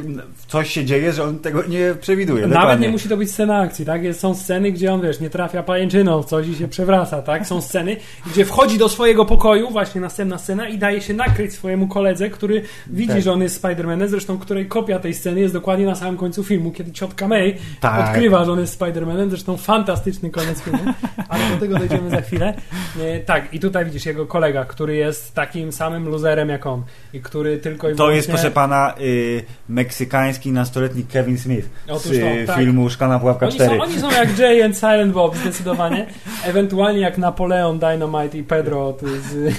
[0.55, 2.41] coś się dzieje, że on tego nie przewiduje.
[2.41, 2.87] Nawet dokładnie.
[2.87, 4.01] nie musi to być scena akcji, tak?
[4.13, 7.47] Są sceny, gdzie on, wiesz, nie trafia pajęczyną w coś i się przewraca, tak?
[7.47, 7.95] Są sceny,
[8.31, 12.61] gdzie wchodzi do swojego pokoju, właśnie następna scena i daje się nakryć swojemu koledze, który
[12.87, 13.21] widzi, Tak.
[13.21, 16.71] że on jest Spider-Manem, zresztą której kopia tej sceny jest dokładnie na samym końcu filmu,
[16.71, 18.07] kiedy ciotka May Tak.
[18.09, 20.93] odkrywa, że on jest Spider-Manem, zresztą fantastyczny koniec filmu,
[21.29, 22.53] ale do tego dojdziemy za chwilę.
[23.01, 26.83] E, tak, i tutaj widzisz jego kolega, który jest takim samym luzerem jak on
[27.13, 32.19] i który tylko i To jest, proszę pana, y, meksykański nastoletni Kevin Smith Otóż z
[32.19, 32.57] to, tak.
[32.57, 33.77] filmu Szklana Pułapka Oni 4.
[33.77, 36.05] są, oni są jak Jay and Silent Bob zdecydowanie.
[36.45, 39.55] Ewentualnie jak Napoleon, Dynamite i Pedro to z,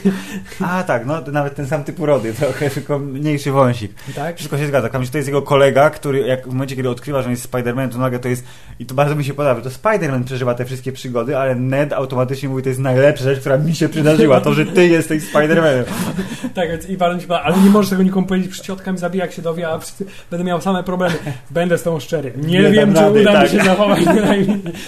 [0.60, 3.92] A tak, no nawet ten sam typ urody, trochę tylko mniejszy wąsik.
[4.14, 4.36] tak?
[4.36, 5.02] Wszystko się zgadza.
[5.02, 7.88] Że to jest jego kolega, który jak w momencie, kiedy odkrywa, że on jest Spider-Man,
[7.88, 8.44] to nagle to jest,
[8.78, 12.48] i to bardzo mi się podoba, to Spider-Man przeżywa te wszystkie przygody, ale Ned automatycznie
[12.48, 15.84] mówi, to jest najlepsza rzecz, która mi się przydarzyła, to, że ty jesteś Spider-Manem.
[16.54, 19.34] Tak, więc i podoba, ale nie możesz tego nikomu powiedzieć, przy ciotka mi zabija, jak
[19.34, 21.14] się dowie, a wszyscy będę miał same problemy.
[21.50, 22.32] Będę z tą szczery.
[22.36, 23.50] Nie, Nie wiem, czy uda mi tak.
[23.50, 24.00] się zachować.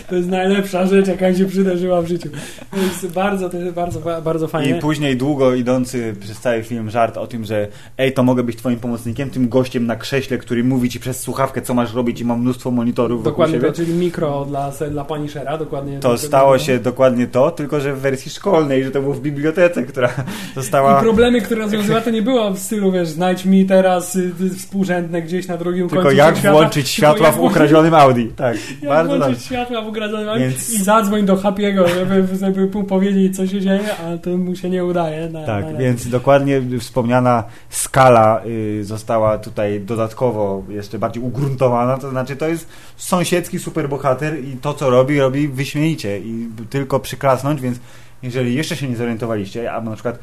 [0.09, 2.29] To jest najlepsza rzecz, jaka mi się przydarzyła w życiu.
[2.71, 4.79] To jest bardzo, to jest bardzo, bardzo I fajne.
[4.79, 7.69] później długo idący przez cały film żart o tym, że
[7.99, 11.63] ej, to mogę być twoim pomocnikiem, tym gościem na krześle, który mówi ci przez słuchawkę,
[11.63, 16.01] co masz robić i ma mnóstwo monitorów Dokładnie to, czyli mikro dla, dla Punishera, dokładnie.
[16.01, 19.83] To stało się dokładnie to, tylko że w wersji szkolnej, że to było w bibliotece,
[19.83, 20.11] która
[20.55, 20.99] została...
[20.99, 25.23] I problemy, które rozwiązywa, to nie było w stylu, wiesz, znajdź mi teraz y, współrzędne
[25.23, 28.25] gdzieś na drugim Tylko końcu jak świata, włączyć światła w ukradzionym Audi.
[28.37, 29.45] Tak, Jak bardzo włączyć dobrze.
[29.47, 33.97] światła w ukradzonym Więc- i zadzwoń do Happy'ego, żeby, żeby mu powiedzieć, co się dzieje,
[34.07, 35.29] ale to mu się nie udaje.
[35.29, 42.11] Na, Tak, na, więc dokładnie wspomniana skala y, została tutaj dodatkowo jeszcze bardziej ugruntowana, to
[42.11, 47.79] znaczy to jest sąsiedzki superbohater i to co robi, robi wyśmienicie i tylko przyklasnąć, więc
[48.23, 50.19] jeżeli jeszcze się nie zorientowaliście, albo na przykład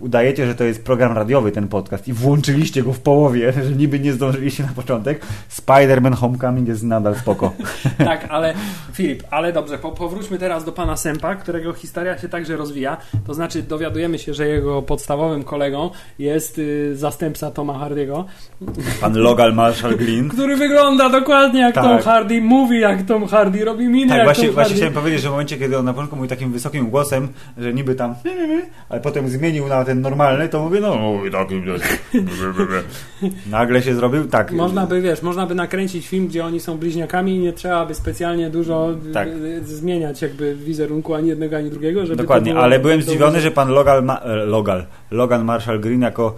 [0.00, 4.00] udajecie, że to jest program radiowy ten podcast i włączyliście go w połowie, że niby
[4.00, 7.52] nie zdążyliście na początek, Spider-Man Homecoming jest nadal spoko.
[7.98, 8.54] Tak, ale
[8.92, 12.96] Filip, ale dobrze, po, powróćmy teraz do pana Sempa, którego historia się także rozwija.
[13.26, 18.24] To znaczy dowiadujemy się, że jego podstawowym kolegą jest y, zastępca Toma Hardy'ego,
[19.00, 20.28] Pan Logal Marshall Green.
[20.34, 21.84] który wygląda dokładnie jak Tak.
[21.84, 24.76] Tom Hardy, mówi jak Tom Hardy, robi minę Tak, jak właśnie, Tom właśnie Hardy.
[24.76, 27.94] chciałem powiedzieć, że w momencie, kiedy on na początku mówi takim wysokim głosem, że niby
[27.94, 28.14] tam,
[28.88, 31.64] ale potem zmienił na ten normalny, to mówię, no, mówi takim.
[33.50, 34.52] Nagle się zrobił tak.
[34.52, 37.94] Można by, wiesz, można by nakręcić film, gdzie oni są bliźniakami i nie trzeba by
[37.94, 39.28] specjalnie dużo Tak.
[39.28, 43.68] y, zmieniać jakby wizerunku ani jednego, ani drugiego, żeby Dokładnie, ale byłem zdziwiony, że pan
[43.68, 46.36] Logal, ma, e, Logal, Logan Marshall Green jako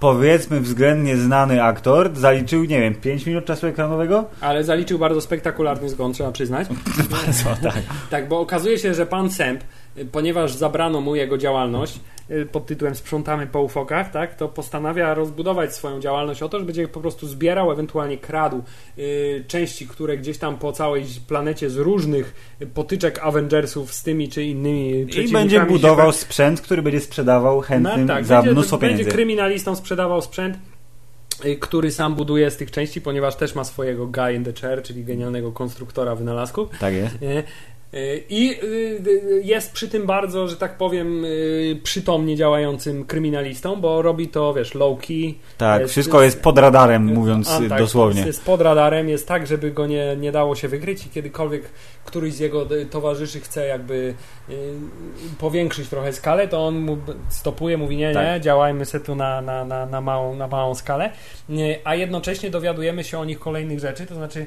[0.00, 4.24] powiedzmy względnie znany aktor zaliczył, nie wiem, 5 minut czasu ekranowego?
[4.40, 6.68] Ale zaliczył bardzo spektakularny zgon, trzeba przyznać.
[7.42, 7.82] Co, tak.
[8.10, 9.66] Tak, bo okazuje się, że pan Semp, y,
[10.12, 15.74] ponieważ zabrano mu jego działalność y, pod tytułem Sprzątamy po ufokach, tak, to postanawia rozbudować
[15.74, 18.62] swoją działalność o to, że będzie po prostu zbierał, ewentualnie kradł
[18.98, 24.44] y, części, które gdzieś tam po całej planecie z różnych potyczek Avengersów z tymi czy
[24.44, 28.78] innymi I będzie się budował sprzęt, który będzie sprzedawał chętnym no, tak, za będzie, mnóstwo
[28.78, 29.16] będzie pieniędzy.
[29.16, 30.58] kryminalistą sprzedawał sprzęt,
[31.44, 34.82] y, który sam buduje z tych części, ponieważ też ma swojego guy in the chair,
[34.82, 36.68] czyli genialnego konstruktora wynalazków.
[36.78, 37.16] Tak jest.
[38.28, 38.66] I y,
[39.08, 44.54] y, jest przy tym bardzo, że tak powiem, y, przytomnie działającym kryminalistą, bo robi to,
[44.54, 45.34] wiesz, low-key.
[45.58, 48.26] Tak, Jest- wszystko jest pod radarem, mówiąc A, tak, dosłownie.
[48.26, 51.62] Jest pod radarem, jest tak, żeby go nie, nie dało się wykryć i kiedykolwiek
[52.04, 54.14] któryś z jego towarzyszy chce jakby
[55.38, 58.42] powiększyć trochę skalę, to on mu stopuje, mówi nie, nie, Tak.
[58.42, 61.10] działajmy se tu na, na, na, na, małą, na małą skalę,
[61.84, 64.46] a jednocześnie dowiadujemy się o nich kolejnych rzeczy, to znaczy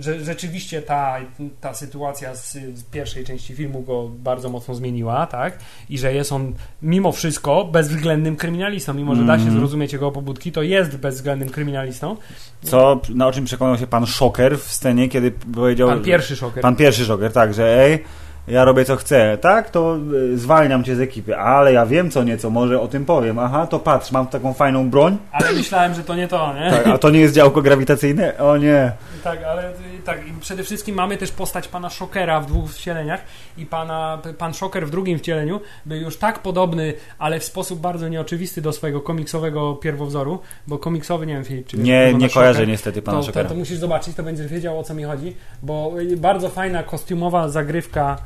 [0.00, 1.16] że rzeczywiście ta,
[1.60, 5.58] ta sytuacja z, z pierwszej części filmu go bardzo mocno zmieniła, tak?
[5.88, 9.58] I że jest on mimo wszystko bezwzględnym kryminalistą, mimo że da się Mhm.
[9.58, 12.16] zrozumieć jego pobudki, to jest bezwzględnym kryminalistą.
[12.62, 15.88] Co, na o czym przekonał się pan Szoker w scenie, kiedy powiedział...
[15.88, 16.62] Pan pierwszy szoker.
[16.62, 18.04] Pan pierwszy Szoker, tak, że ej,
[18.48, 19.98] ja robię co chcę, tak, to
[20.32, 23.38] y, zwalniam cię z ekipy, ale ja wiem co nieco, może o tym powiem.
[23.38, 26.70] Aha, to patrz, mam taką fajną broń, Ale myślałem, że to nie to, nie?
[26.70, 28.38] tak, a to nie jest działko grawitacyjne?
[28.38, 28.92] O nie.
[29.24, 29.72] Tak, ale
[30.04, 33.24] tak, i przede wszystkim mamy też postać pana Szokera w dwóch wcieleniach
[33.58, 38.08] i pana, pan Szoker w drugim wcieleniu był już tak podobny, ale w sposób bardzo
[38.08, 42.68] nieoczywisty do swojego komiksowego pierwowzoru, bo komiksowy, nie wiem czy Nie, nie kojarzę Shocker.
[42.68, 43.48] niestety pana to, to, Szokera.
[43.48, 47.48] to musisz zobaczyć, to będziesz wiedział o co mi chodzi, bo y, bardzo fajna kostiumowa
[47.48, 48.18] zagrywka,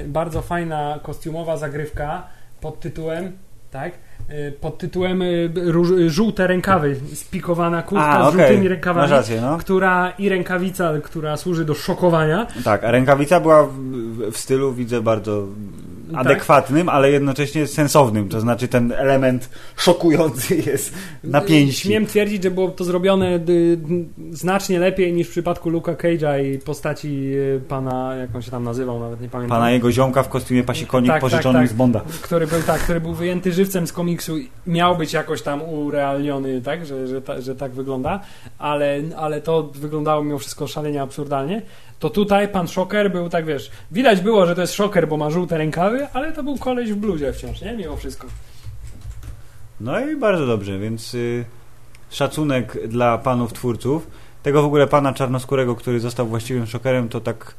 [0.00, 2.26] y, bardzo fajna kostiumowa zagrywka
[2.60, 3.38] pod tytułem,
[3.70, 3.92] tak?
[4.30, 5.50] Y, Pod tytułem y,
[6.08, 9.58] żółte rękawy, spikowana kurtka A, z żółtymi rękawami rację, no.
[9.58, 12.46] która i rękawica, która służy do szokowania.
[12.64, 13.72] Tak, a rękawica była w,
[14.32, 15.46] w stylu, widzę, bardzo
[16.12, 16.26] Tak.
[16.26, 20.94] adekwatnym, ale jednocześnie sensownym, to znaczy ten element szokujący jest
[21.24, 21.82] na pięści.
[21.88, 23.78] Śmiem twierdzić, że było to zrobione y,
[24.30, 28.64] znacznie lepiej niż w przypadku Luka Cage'a i postaci y, pana, jak on się tam
[28.64, 29.58] nazywał, nawet nie pamiętam.
[29.58, 31.70] Pana jego ziomka w kostiumie pasikonik Tak, tak, pożyczonym tak.
[31.70, 32.00] z Bonda.
[32.22, 36.62] który był tak, który był wyjęty żywcem z komiksu i miał być jakoś tam urealniony,
[36.62, 38.20] tak, że, że, ta, że tak wygląda,
[38.58, 41.62] ale, ale to wyglądało mimo wszystko szalenie absurdalnie.
[42.02, 45.30] To tutaj pan Szoker był tak, wiesz, widać było, że to jest Szoker, bo ma
[45.30, 47.72] żółte rękawy, ale to był koleś w bluzie wciąż, nie?
[47.72, 48.26] Mimo wszystko.
[49.80, 51.44] No i bardzo dobrze, więc y,
[52.10, 54.06] szacunek dla panów twórców.
[54.42, 57.54] Tego w ogóle pana czarnoskórego, który został właściwym szokerem, to tak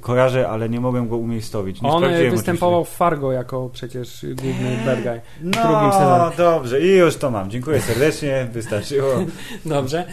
[0.00, 1.82] kojarzę, ale nie mogłem go umiejscowić.
[1.82, 5.10] Nie On e, występował w Fargo jako przecież główny bad guy.
[5.10, 5.20] oczywiście.
[5.40, 6.36] w drugim No, sezonie.
[6.36, 7.50] dobrze, i już to mam.
[7.50, 9.12] Dziękuję serdecznie, wystarczyło.
[9.66, 10.04] Dobrze.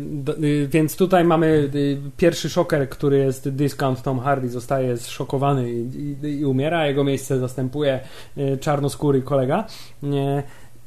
[0.00, 1.70] Do- y, Więc tutaj mamy
[2.16, 5.70] pierwszy szoker, który jest Discount Tom Hardy, zostaje zszokowany
[6.22, 8.00] i, umiera, jego miejsce zastępuje
[8.60, 9.64] czarnoskóry kolega.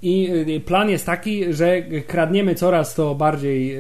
[0.06, 0.30] I
[0.66, 3.78] plan jest taki, że kradniemy coraz to bardziej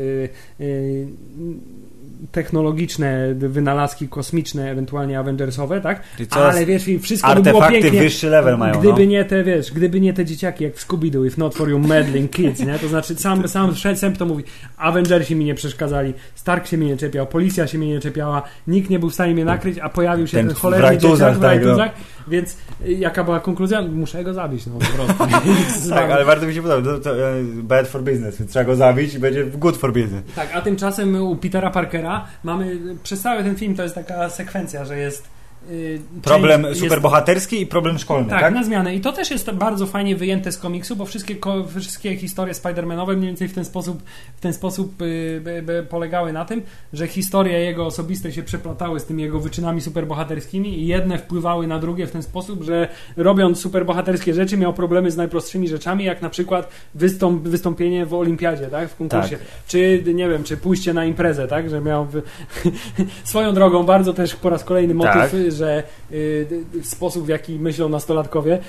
[2.31, 6.01] technologiczne wynalazki kosmiczne, ewentualnie Avengersowe, tak?
[6.29, 8.01] Ale wiesz, i wszystko by było artefakty pięknie.
[8.01, 8.79] wyższy level mają.
[8.79, 9.11] Gdyby no.
[9.11, 12.31] nie te, wiesz, gdyby nie te dzieciaki jak w Scooby-Doo, if not for you meddling
[12.31, 12.79] kids, nie?
[12.79, 14.43] To znaczy sam, sam Sęp to mówi,
[14.77, 18.89] Avengersi mi nie przeszkadzali, Stark się mnie nie czepiał, policja się mnie nie czepiała, nikt
[18.89, 21.41] nie był w stanie mnie nakryć, a pojawił się Ten ten, cholerny rajtuzach, dzieciak w
[21.41, 21.77] tak, no.
[21.77, 21.91] rajtuzach,
[22.27, 23.81] więc y, jaka była konkluzja?
[23.81, 25.23] Muszę go zabić, no po prostu.
[25.89, 26.89] Tak, ale bardzo mi się podoba.
[26.89, 30.23] E, bad for business, więc trzeba go zabić i będzie good for business.
[30.35, 32.12] Tak, a tymczasem u Petera Parkera
[32.43, 35.32] mamy, przez cały ten film to jest taka sekwencja, że jest
[36.21, 38.53] Problem część jest- superbohaterski i problem szkolny, tak, tak?
[38.53, 38.95] na zmianę.
[38.95, 41.35] I to też jest bardzo fajnie wyjęte z komiksu, bo wszystkie,
[41.79, 44.03] wszystkie historie Spider-Manowe mniej więcej w ten sposób,
[44.37, 46.61] w ten sposób y, polegały na tym,
[46.93, 51.79] że historie jego osobiste się przeplatały z tymi jego wyczynami superbohaterskimi i jedne wpływały na
[51.79, 52.87] drugie w ten sposób, że
[53.17, 58.67] robiąc superbohaterskie rzeczy miał problemy z najprostszymi rzeczami, jak na przykład wystąp, wystąpienie w olimpiadzie,
[58.67, 59.37] tak, w konkursie.
[59.67, 62.07] Czy, nie wiem, czy pójście na imprezę, tak, że miał...
[63.23, 65.31] Swoją drogą bardzo też po raz kolejny motyw, Tak.
[65.53, 68.59] Że y, sposób, w jaki myślą nastolatkowie,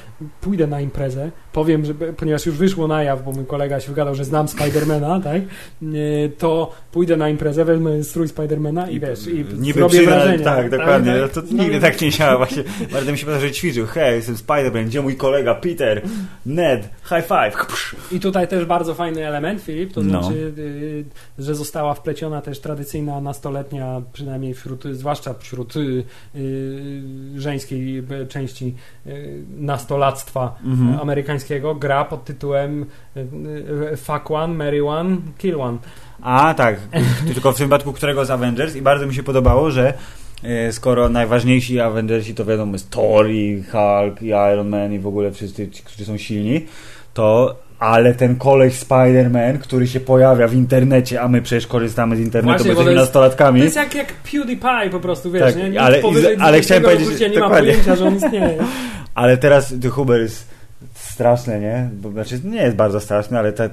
[0.41, 4.15] pójdę na imprezę, powiem, że, ponieważ już wyszło na jaw, bo mój kolega się wygadał,
[4.15, 5.43] że znam Spidermana, tak,
[5.83, 10.45] y, to pójdę na imprezę, wezmę strój Spidermana i, wiesz, i Niby zrobię przyda- wrażenie.
[10.45, 11.13] Tak, dokładnie.
[11.13, 12.63] tak, No to nigdy tak nie chciała właśnie.
[12.93, 13.87] Bardzo mi się podoba, że ćwiczył.
[13.87, 16.03] Hej, jestem Spider-Man, gdzie mój kolega Peter?
[16.47, 17.67] Ned, high five.
[18.13, 20.09] I tutaj też bardzo fajny element, Filip, to No.
[20.23, 21.05] znaczy, y,
[21.39, 26.05] że została wpleciona też tradycyjna nastoletnia, przynajmniej wśród, zwłaszcza wśród y,
[27.37, 28.75] żeńskiej części
[29.57, 30.95] nastolactwa Mhm.
[30.95, 31.03] y,
[31.45, 32.87] amerykańskiego, gra pod tytułem
[33.17, 33.21] y,
[33.93, 35.79] y, Fuck One, Marry One, Kill One.
[36.23, 36.77] A tak,
[37.35, 39.95] tylko w przypadku którego z Avengers i bardzo mi się podobało, że
[40.43, 45.07] e, skoro najważniejsi Avengersi to wiadomo jest Thor i Hulk i Iron Man i w
[45.07, 46.67] ogóle wszyscy którzy są silni,
[47.15, 52.21] to ale ten koleś Spider-Man, który się pojawia w internecie, a my przecież korzystamy z
[52.21, 53.61] internetu, Właśnie, bo jesteśmy jest- nastolatkami.
[53.61, 55.71] To jest jak, jak PewDiePie po prostu, wiesz, Tak, nie?
[55.71, 58.59] Nikt ale- powyżej ale chciałem 20 roku powiedzieć, nie ma pojęcia, że on istnieje.
[59.15, 60.49] Ale teraz The Huber jest
[61.15, 61.91] straszne, nie?
[61.93, 63.65] Bo, znaczy nie jest bardzo straszny, ale ta,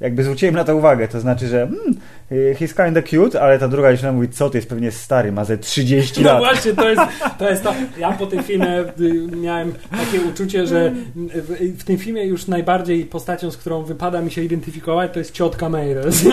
[0.00, 1.94] jakby zwróciłem na to uwagę, to znaczy, że hmm,
[2.30, 5.58] he's kinda cute, ale ta druga dziewczyna mówi, co ty, jest pewnie stary, ma ze
[5.58, 6.38] 30 No lat.
[6.38, 7.02] właśnie, to jest,
[7.38, 7.74] to jest to.
[7.98, 13.04] Ja po tym filmie y, miałem takie uczucie, że w, w tym filmie już najbardziej
[13.04, 15.70] postacią, z którą wypada mi się identyfikować, to jest ciotka.
[15.70, 16.26] To jest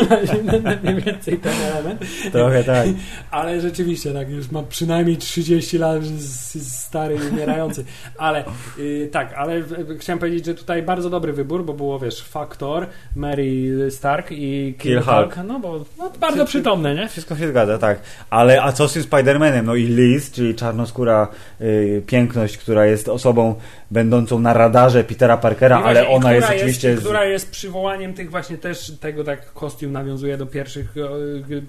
[0.83, 2.01] mniej więcej ten element.
[2.31, 2.87] Trochę tak.
[3.31, 7.85] Ale rzeczywiście, tak, już ma przynajmniej 30 lat, jest stary i umierający.
[8.17, 8.43] Ale
[8.79, 9.63] y, tak, ale
[9.99, 15.01] chciałem powiedzieć, że tutaj bardzo dobry wybór, bo było, wiesz, Factor, Mary Stark i Kill.
[15.01, 15.37] Hulk.
[15.47, 17.07] No bo no, bardzo przytomne, nie?
[17.09, 17.99] Wszystko się zgadza, tak.
[18.29, 19.63] Ale a co z tym Spider-Manem?
[19.63, 21.27] No i Liz, czyli czarnoskóra
[21.61, 23.55] y, piękność, która jest osobą
[23.91, 26.97] będącą na radarze Petera Parkera, właśnie, ale ona jest oczywiście...
[26.97, 30.93] z- Która jest przywołaniem tych właśnie też tego, tak kostium nawiązuje do pierwszych,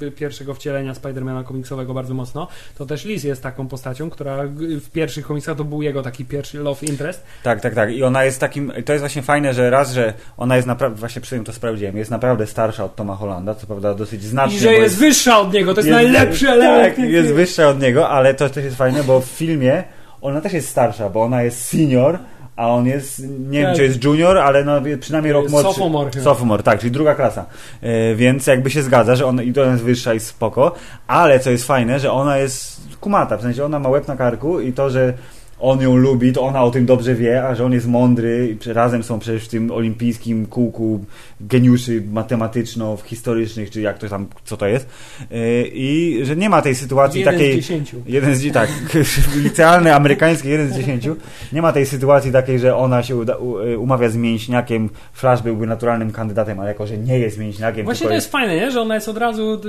[0.02, 2.48] e, pierwszego wcielenia Spidermana komiksowego bardzo mocno.
[2.78, 4.36] To też Liz jest taką postacią, która
[4.80, 7.22] w pierwszych komiksach to był jego taki pierwszy love interest.
[7.42, 7.90] Tak, tak, tak.
[7.92, 8.72] I ona jest takim.
[8.84, 10.98] To jest właśnie fajne, że raz, że ona jest naprawdę.
[10.98, 11.96] Właśnie przy tym to sprawdziłem.
[11.96, 14.57] Jest naprawdę starsza od Toma Hollanda, co prawda dosyć znacznie.
[14.57, 16.96] I że bo jest wyższa od niego, to jest, najlepszy element.
[16.96, 19.84] Tak, jest wyższa od niego, ale to też jest fajne, bo w filmie
[20.20, 22.18] ona też jest starsza, bo ona jest senior.
[22.57, 23.76] A on jest, nie wiem Tak.
[23.76, 25.72] czy jest junior, ale no, przynajmniej rok młodszy.
[25.72, 26.24] Sophomore chyba.
[26.24, 27.46] Sophomore, tak, czyli druga klasa.
[27.82, 30.74] E, więc jakby się zgadza, że ona, i to jest wyższa i spoko,
[31.07, 34.61] ale co jest fajne, że ona jest kumata, w sensie ona ma łeb na karku
[34.61, 35.12] i to, że
[35.61, 38.72] on ją lubi, to ona o tym dobrze wie, a że on jest mądry i
[38.72, 41.04] razem są przecież w tym olimpijskim kółku
[41.40, 44.88] geniuszy matematyczno-historycznych, czy jak to tam, co to jest.
[45.30, 47.52] E, I że nie ma tej sytuacji Jeden takiej...
[47.52, 47.96] z dziesięciu.
[48.07, 48.70] Jeden z tak,
[49.44, 51.16] licealny, amerykański, jeden z dziesięciu.
[51.52, 53.36] Nie ma tej sytuacji takiej, że ona się uda,
[53.66, 54.90] y, umawia z mięśniakiem.
[55.12, 58.70] Flash byłby naturalnym kandydatem, ale jako, że nie jest mięśniakiem, Właśnie to jest fajne, nie?
[58.70, 59.61] że ona jest od razu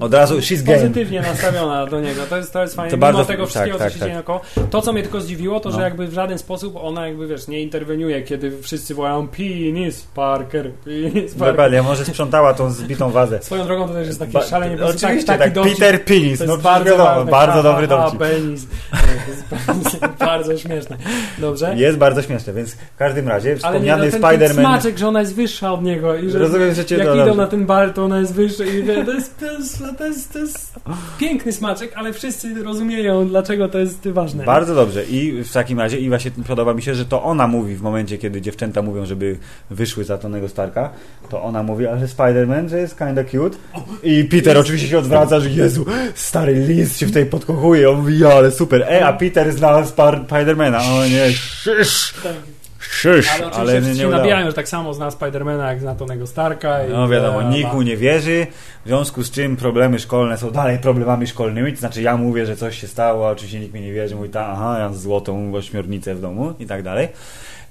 [0.00, 0.78] Od razu she's game.
[0.78, 2.22] pozytywnie nastawiona do niego.
[2.30, 2.90] To jest, to jest fajne.
[2.90, 4.08] To Mimo bardzo- tego tak, wszystkiego, tak, co się tak.
[4.08, 4.40] dzieje naokoło.
[4.70, 5.82] To, co mnie tylko zdziwiło, to, że No.
[5.84, 11.34] jakby w żaden sposób ona jakby, wiesz, nie interweniuje, kiedy wszyscy wołają penis Parker, penis
[11.34, 11.48] Parker.
[11.54, 13.38] Dokładnie, może sprzątała tą zbitą wazę.
[13.42, 15.64] Swoją drogą to też jest takie Ba- szalenie Oczywiście, taki tak.
[15.64, 18.18] Peter Penis, To no jest bardzo, wiadomo, bardzo Ha, dobry dowcip.
[18.18, 18.66] penis.
[18.90, 20.96] To jest bardzo, bardzo śmieszne.
[21.38, 21.74] Dobrze?
[21.76, 24.52] Jest bardzo śmieszne, więc w każdym razie Ale nie, wspomniany no, Spider-Man...
[24.60, 27.34] smaczek, że ona jest wyższa od niego i że Rozumiem, że cię jak to idą
[27.34, 30.32] na ten bar, to ona jest wyższa i wie, to jest, to, jest, to, jest,
[30.32, 30.72] to jest
[31.18, 34.44] piękny smaczek, ale wszyscy rozumieją, dlaczego to jest ważne.
[34.44, 35.04] Bardzo dobrze.
[35.04, 38.18] I w takim razie, i właśnie podoba mi się, że to ona mówi w momencie,
[38.18, 39.38] kiedy dziewczęta mówią, żeby
[39.70, 40.90] wyszły za Tonego Starka,
[41.28, 43.56] to ona mówi, ale Spider-Man, że jest kinda cute.
[44.02, 47.90] I Peter oczywiście się odwraca, że Jezu, stary Liz się w tej podkochuje.
[47.90, 48.82] On mówi, ja, ale super.
[48.82, 50.78] E, a Peter zna Spar- Spidermana.
[50.78, 52.55] O nie, szysz, Tak.
[52.90, 53.28] Szysz.
[53.40, 56.86] Ale Ale nie, nie nabijają, że tak samo zna Spidermana, jak zna Tonego Starka.
[56.86, 58.46] I, No wiadomo, e, nikt mu nie wierzy,
[58.84, 62.56] w związku z czym problemy szkolne są dalej problemami szkolnymi, to znaczy ja mówię, że
[62.56, 66.14] coś się stało, a oczywiście nikt mi nie wierzy, mówi ta, aha, ja złotą ośmiornicę
[66.14, 67.08] w domu i tak dalej.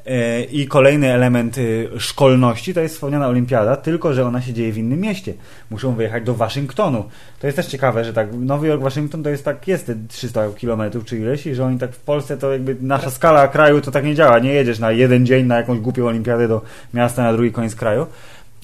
[0.06, 4.72] E, I kolejny element y, szkolności to jest wspomniana olimpiada, tylko że ona się dzieje
[4.72, 5.34] w innym mieście.
[5.70, 7.04] Muszą wyjechać do Waszyngtonu.
[7.40, 10.50] To jest też ciekawe, że tak Nowy Jork, Waszyngton to jest tak, jest te 300
[10.50, 13.92] kilometrów czy ileś i że oni tak w Polsce to jakby nasza skala kraju to
[13.92, 14.40] tak nie działa.
[14.40, 16.62] Nie jedziesz na jeden dzień na jakąś głupią olimpiadę do
[16.94, 18.06] miasta na drugi koniec kraju.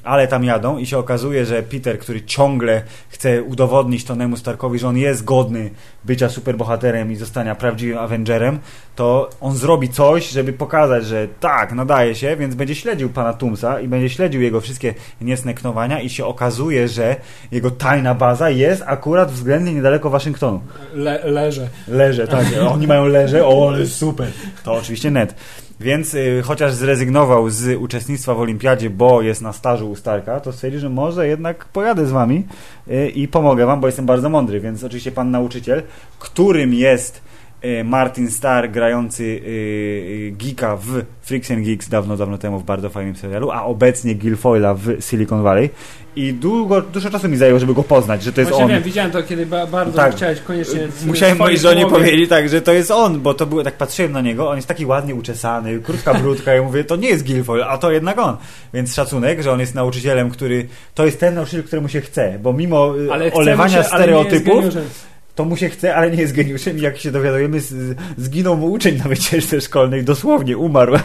[0.04, 4.88] Ale tam jadą i się okazuje, że Peter, który ciągle chce udowodnić Tonemu Starkowi, że
[4.88, 5.70] on jest godny
[6.06, 8.60] bycia superbohaterem i zostania prawdziwym Avengerem,
[8.96, 13.82] to on zrobi coś, żeby pokazać, że tak, nadaje się, więc będzie śledził pana Tumsa
[13.82, 17.16] i będzie śledził jego wszystkie niecne knowania i się okazuje, że
[17.52, 20.62] jego tajna baza jest akurat względnie niedaleko Waszyngtonu.
[20.94, 21.68] Le, leżę.
[21.88, 22.46] Leże, tak.
[22.74, 24.28] Oni mają leże, o, ale super.
[24.64, 25.36] To oczywiście net.
[25.82, 30.54] Więc y, chociaż zrezygnował z uczestnictwa w Olimpiadzie, bo jest na stażu u Starka, to
[30.54, 32.46] stwierdził, że może jednak pojadę z wami
[32.88, 34.60] y, i pomogę wam, bo jestem bardzo mądry.
[34.60, 35.84] Więc oczywiście pan nauczyciel,
[36.20, 37.22] którym jest
[37.84, 40.88] Martin Starr grający y, y, geeka w
[41.22, 45.44] Freaks and Geeks dawno, dawno temu w bardzo fajnym serialu, a obecnie Guilfoyla w Silicon
[45.44, 45.70] Valley.
[46.16, 48.72] I długo, dużo czasu mi zajęło, żeby go poznać, że to jest Właśnie on.
[48.72, 50.16] wiem, widziałem to, kiedy ba bardzo Tak.
[50.16, 50.80] chciałeś koniecznie...
[51.06, 54.12] Musiałem mojej żonie połowie- powiedzieć tak, że to jest on, bo to było, tak patrzyłem
[54.12, 57.68] na niego, on jest taki ładnie uczesany, krótka brudka i mówię, to nie jest Guilfoyle,
[57.68, 58.38] a to jednak on.
[58.74, 62.54] Więc szacunek, że on jest nauczycielem, który, to jest ten nauczyciel, któremu się chce, bo
[62.54, 64.66] mimo Ale olewania się, stereotypów.
[65.36, 68.72] To mu się chce, ale nie jest geniuszem i jak się dowiadujemy, z, zginął mu
[68.72, 70.94] uczeń na wycieczce szkolnej, dosłownie umarł.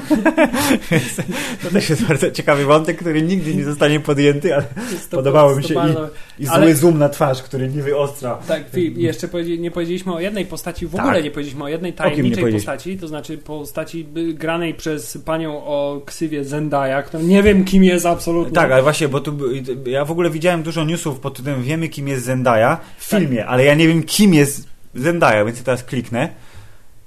[1.62, 4.64] To też jest bardzo ciekawy wątek, który nigdy nie zostanie podjęty, ale
[5.10, 8.38] Podobało mi się i- i Ale- zły zoom na twarz, który nie wyostrza.
[8.48, 11.00] Tak, Filip, jeszcze nie powiedzieliśmy o jednej postaci, w Tak.
[11.04, 12.72] ogóle nie powiedzieliśmy o jednej tajemniczej powiedzieliśmy?
[12.72, 18.06] postaci, to znaczy postaci granej przez panią o ksywie Zendaya, którą nie wiem kim jest
[18.06, 18.52] absolutnie.
[18.54, 19.38] Tak, ale właśnie, bo tu
[19.86, 23.64] ja w ogóle widziałem dużo newsów pod tytułem Wiemy kim jest Zendaya w filmie, ale
[23.64, 26.28] ja nie wiem kim jest Zendaya, więc ja teraz kliknę.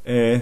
[0.08, 0.42] E, e,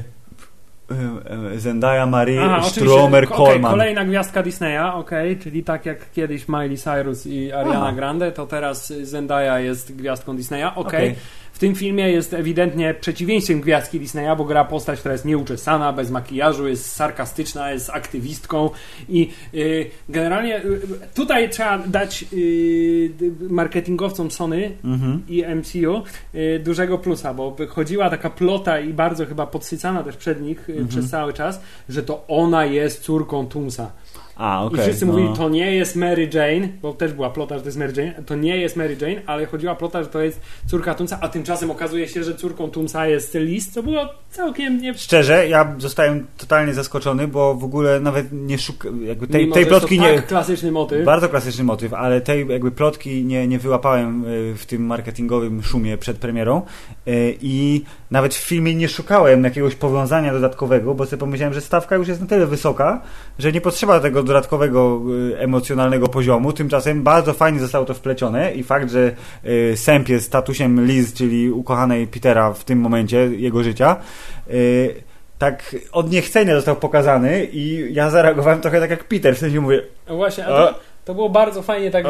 [1.54, 2.70] e, Zendaya Marie Aha.
[2.70, 3.72] Stromer Okej, Coleman.
[3.72, 7.92] kolejna gwiazdka Disneya, okej, czyli tak jak kiedyś Miley Cyrus i Ariana Aha.
[7.92, 11.12] Grande, to teraz Zendaya jest gwiazdką Disneya, okej.
[11.12, 11.16] Okej.
[11.58, 16.12] W tym filmie jest ewidentnie przeciwieństwem gwiazdki Disneya, bo gra postać, która jest nieuczesana, bez
[16.12, 18.70] makijażu, jest sarkastyczna, jest aktywistką
[19.10, 20.82] i y, generalnie y,
[21.16, 23.12] tutaj trzeba dać y,
[23.50, 25.22] marketingowcom Sony Mhm.
[25.30, 26.04] i MCU
[26.36, 30.72] y, dużego plusa, bo chodziła taka plota i bardzo chyba podsycana też przed nich y,
[30.72, 30.88] Mhm.
[30.88, 33.92] przez cały czas, że to ona jest córką Tumsa.
[34.38, 34.80] A, okej.
[34.80, 35.14] I wszyscy no.
[35.14, 38.24] mówili, to nie jest Mary Jane, bo też była plota, że to jest Mary Jane,
[38.24, 41.72] to nie jest Mary Jane, ale chodziła plota, że to jest córka Tumsa, a tymczasem
[41.72, 44.94] okazuje się, że córką Tumsa jest Liz, co było całkiem nie...
[44.94, 49.66] Szczerze, ja zostałem totalnie zaskoczony, bo w ogóle nawet nie szukałem, jakby tej, mimo, tej
[49.66, 50.16] plotki to nie...
[50.16, 51.06] tak klasyczny motyw.
[51.06, 55.98] Bardzo klasyczny motyw, ale tej jakby plotki nie, nie wyłapałem y, w tym marketingowym szumie
[55.98, 56.62] przed premierą
[57.08, 61.96] y, i nawet w filmie nie szukałem jakiegoś powiązania dodatkowego, bo sobie pomyślałem, że stawka
[61.96, 63.02] już jest na tyle wysoka,
[63.40, 65.02] że nie potrzeba tego dodatkowego
[65.32, 66.54] y, emocjonalnego poziomu.
[66.54, 69.12] Tymczasem bardzo fajnie zostało to wplecione i fakt, że
[69.46, 73.96] y, Sęp jest statusem Liz, czyli ukochanej Petera w tym momencie jego życia,
[74.50, 75.04] y,
[75.40, 79.82] tak od niechcenia został pokazany i ja zareagowałem trochę tak jak Peter, w sensie mówię,
[80.08, 80.68] Właśnie, a A.
[80.74, 82.06] to, to było bardzo fajnie tak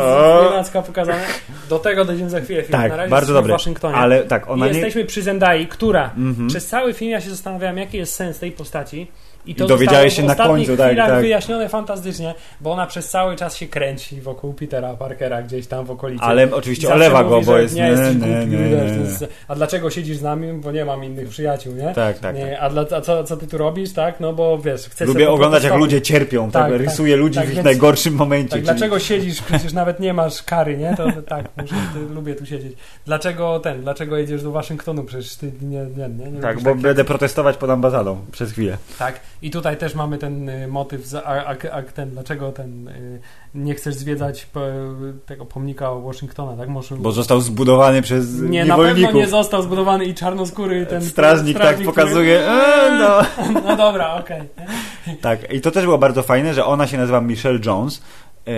[0.64, 1.24] z pokazane.
[1.70, 2.62] Do tego dojdziemy za chwilę.
[2.62, 2.72] Filip.
[2.82, 3.54] Tak, na razie bardzo dobre.
[3.54, 3.96] w Waszyngtonie.
[3.96, 4.78] ale tak, ona I nie...
[4.78, 6.48] jesteśmy przy Zendai, która Mhm.
[6.48, 9.08] przez cały film ja się zastanawiałem, jaki jest sens tej postaci.
[9.48, 11.22] I to I dowiedziałeś się na końcu, tak, tak.
[11.22, 15.92] wyjaśnione fantastycznie, bo ona przez cały czas się kręci wokół Petera Parkera gdzieś tam w
[15.92, 16.24] okolicy.
[16.24, 17.76] Ale oczywiście olewa mówi, go, bo jest...
[17.76, 19.00] Nie, nie, nie, nie, nie.
[19.04, 20.54] jest- A dlaczego siedzisz z nami?
[20.54, 21.84] Bo nie mam innych przyjaciół, nie?
[21.84, 22.36] Tak, tak, tak.
[22.36, 24.20] nie a, dla, a co, co ty tu robisz, tak?
[24.20, 26.82] No bo wiesz, chcę Lubię oglądać, jak ludzie cierpią, tak, Tak, tak.
[26.82, 28.50] rysuję ludzi Tak, w ich więc- najgorszym momencie.
[28.50, 30.96] Tak, czyli- dlaczego siedzisz, przecież nawet nie masz kary, nie?
[30.98, 32.74] To, tak, muszę, ty, lubię tu siedzieć.
[33.06, 35.04] Dlaczego ten, dlaczego jedziesz do Waszyngtonu?
[35.04, 38.78] Przecież ty nie, nie, nie, nie Tak, bo takich- będę protestować pod ambasadą przez chwilę.
[39.00, 43.20] Tak, i tutaj też mamy ten y, motyw, a, a, ten, dlaczego ten, y,
[43.56, 44.48] nie chcesz zwiedzać
[45.26, 46.70] tego pomnika Washingtona, tak?
[46.70, 51.58] Może, Bo został zbudowany przez nie, na pewno nie został zbudowany i czarnoskóry ten Strażnik,
[51.58, 52.40] tak pokazuje.
[52.40, 52.58] Który...
[52.58, 53.22] E, no.
[53.66, 54.42] no dobra, okej.
[55.22, 58.02] Tak, i to też było bardzo fajne, że ona się nazywa Michelle Jones,
[58.48, 58.52] e,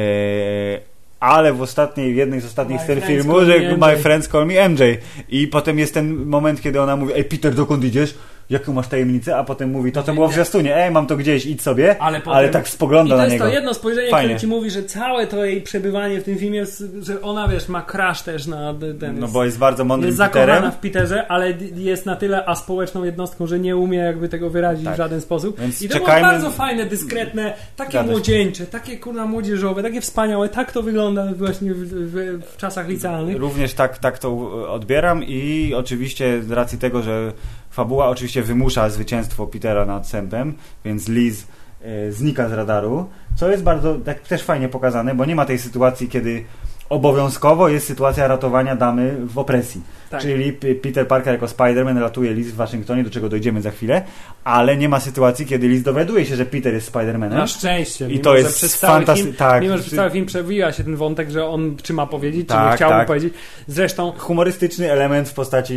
[1.20, 4.82] ale w ostatniej, w jednej z ostatnich scen filmu, że My friends call me MJ.
[5.30, 8.16] I potem jest ten moment, kiedy ona mówi, ej Peter, dokąd idziesz?
[8.50, 9.38] Jaką masz tajemnicę?
[9.38, 12.02] A potem mówi, to to było w zwiastunie, ej, mam to gdzieś, idź sobie.
[12.02, 12.34] Ale, potem...
[12.34, 13.46] Ale tak I spogląda to na jest niego.
[13.46, 14.28] to jedno spojrzenie, Fajnie.
[14.30, 17.68] które ci mówi, że całe to jej przebywanie w tym filmie, jest, że ona, wiesz,
[17.68, 19.20] ma crash też na ten...
[19.20, 20.72] No bo jest bardzo mądrym jest zakochana Peterem.
[20.72, 24.94] w Peterze, ale jest na tyle aspołeczną jednostką, że nie umie jakby tego wyrazić Tak.
[24.94, 25.60] w żaden sposób.
[25.60, 28.04] Więc I to czekajmy- było bardzo fajne, dyskretne, takie się.
[28.04, 30.50] młodzieńcze, takie kurna młodzieżowe, takie wspaniałe.
[30.50, 33.38] Tak to wygląda właśnie w, w, w czasach licealnych.
[33.38, 37.32] Również tak, tak to odbieram i oczywiście z racji tego, że
[37.80, 40.54] fabuła oczywiście wymusza zwycięstwo Petera nad Sępem,
[40.86, 41.48] więc Liz
[41.82, 43.06] e, znika z radaru,
[43.36, 46.46] co jest bardzo tak też fajnie pokazane, bo nie ma tej sytuacji, kiedy
[46.90, 49.82] obowiązkowo jest sytuacja ratowania damy w opresji.
[50.10, 50.22] Tak.
[50.22, 54.02] Czyli Peter Parker jako Spider-Man ratuje Liz w Waszyngtonie, do czego dojdziemy za chwilę,
[54.44, 57.30] ale nie ma sytuacji, kiedy Liz dowiaduje się, że Peter jest Spider-Manem.
[57.30, 58.10] Na szczęście.
[58.10, 59.62] I to jest przez cały fantasty- film, tak.
[59.62, 62.54] Mimo, że przez cały film przewija się ten wątek, że on czy ma powiedzieć, czy
[62.54, 63.08] nie Tak, chciałby tak.
[63.08, 63.34] powiedzieć.
[63.68, 65.74] Zresztą Humorystyczny element w postaci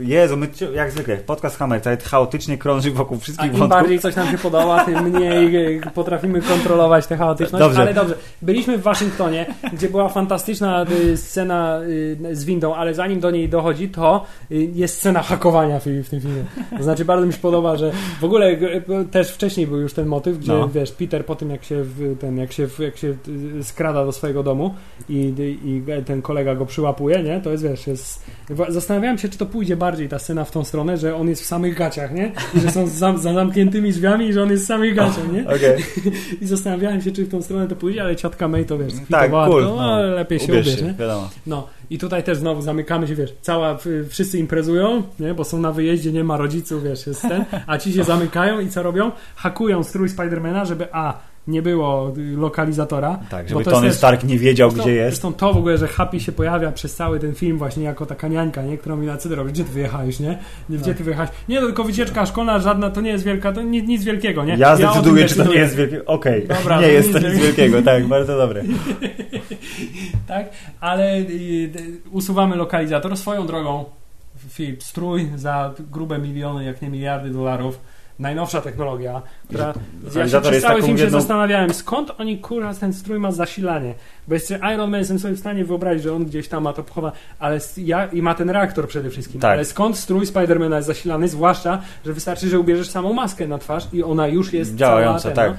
[0.00, 3.80] y, Jezu, my jak zwykle, podcast Hammer Tide chaotycznie krąży wokół A wszystkich im wątków.
[3.80, 7.60] bardziej coś nam się podoba, tym mniej e, potrafimy kontrolować tę chaotyczność.
[7.64, 7.80] Dobrze.
[7.80, 13.20] Ale dobrze, byliśmy w Waszyngtonie, gdzie była fantastyczna y, scena y, z windą, ale zanim
[13.20, 16.44] do niej dochodzi, to jest scena hakowania w, w tym filmie.
[16.76, 20.06] To znaczy, bardzo mi się podoba, że w ogóle y, też wcześniej był już ten
[20.06, 20.68] motyw, gdzie No.
[20.68, 21.84] wiesz, Peter po tym, jak się,
[22.20, 23.14] ten, jak się, jak się
[23.58, 24.74] y, skrada do swojego domu
[25.08, 25.32] i,
[25.64, 27.40] i ten kolega go przyłapuje, nie?
[27.40, 28.24] To jest, wiesz, jest...
[28.68, 31.46] Zastanawiałem się, czy to pójdzie bardziej ta scena w tą stronę, że on jest w
[31.46, 32.32] samych gaciach, nie?
[32.54, 35.46] I że są za, za zamkniętymi drzwiami i że on jest w samych gaciach, nie?
[35.48, 35.84] Okej,
[36.40, 39.30] I zastanawiałem się, czy w tą stronę to pójdzie, ale ciotka May to wiesz, tak,
[39.30, 39.64] cool.
[39.64, 40.94] to, no, lepiej się Ubierz nie?
[40.94, 41.28] wiadomo.
[41.46, 43.78] No i tutaj też znowu zamykamy się, wiesz, cała,
[44.08, 45.34] wszyscy imprezują, nie?
[45.34, 48.68] Bo są na wyjeździe, nie ma rodziców, wiesz, jest ten, a ci się zamykają i
[48.68, 49.10] co robią?
[49.36, 53.18] Hakują strój Spidermana, żeby a, nie było lokalizatora.
[53.30, 55.08] Tak, żeby to Tony Stark nie wiedział, Zresztą- gdzie jest.
[55.16, 58.28] Zresztą to w ogóle, że Happy się pojawia przez cały ten film właśnie jako taka
[58.28, 58.78] niańka, nie?
[58.78, 59.52] Którą mi na cydro robi.
[59.52, 60.38] Gdzie ty wyjechałeś, nie?
[60.68, 60.96] Gdzie Tak.
[60.96, 61.30] ty wyjechałeś?
[61.48, 64.56] Nie, no tylko wycieczka szkolna żadna, to nie jest wielka, to nic, nic wielkiego, nie?
[64.58, 66.04] Ja tym zdecyduję, czy to nie jest wielkie.
[66.06, 68.62] Okej, Dobra, nie jest to nic wielkiego, tak, bardzo dobre.
[70.30, 70.46] tak,
[70.80, 73.84] ale y, y, usuwamy lokalizator swoją drogą.
[74.48, 77.80] Filip, strój za grube miliony, jak nie miliardy dolarów.
[78.18, 79.74] Najnowsza technologia, która.
[80.16, 83.94] Ja się przez cały film się jedną- zastanawiałem, skąd oni kurwa ten strój ma zasilanie.
[84.28, 86.82] Bo jeszcze Iron Man jestem sobie w stanie wyobrazić, że on gdzieś tam ma to
[86.82, 89.40] pochowane, ale ja, i ma ten reaktor przede wszystkim.
[89.40, 89.52] Tak.
[89.52, 93.86] Ale skąd strój Spidermana jest zasilany, zwłaszcza, że wystarczy, że ubierzesz samą maskę na twarz
[93.92, 95.50] i ona już jest Działająca, cała, tak.
[95.50, 95.56] no.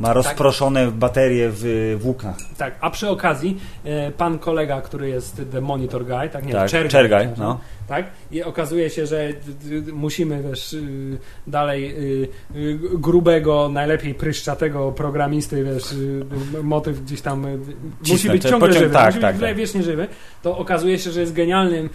[0.00, 2.36] Ma rozproszone baterie w włóknach.
[2.58, 6.70] Tak, a przy okazji e, pan kolega, który jest The Monitor Guy, tak nie, Tak,
[6.88, 7.60] Czergaj, no.
[7.88, 9.28] tak, i okazuje się, że
[9.92, 15.94] musimy wiesz, y, dalej y, y, grubego, najlepiej pryszczatego programisty, wiesz,
[16.62, 17.58] motyw gdzieś tam y,
[18.08, 19.56] musi być ciągle pociąg- żywy, tak, musi tak, być tak.
[19.56, 20.08] wiecznie żywy,
[20.42, 21.90] to okazuje się, że jest genialnym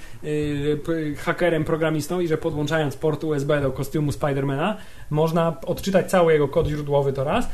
[1.18, 4.78] hakerem, programistą i że podłączając port USB do kostiumu Spidermana
[5.10, 7.50] można odczytać cały jego kod źródłowy to raz,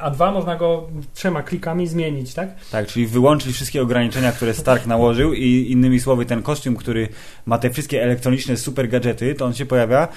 [0.00, 2.48] a dwa można go trzema klikami zmienić, tak?
[2.72, 7.08] Tak, czyli wyłączyć wszystkie ograniczenia, które Stark nałożył i innymi słowy ten kostium, który
[7.46, 10.08] ma te wszystkie elektroniczne super gadżety, to on się pojawia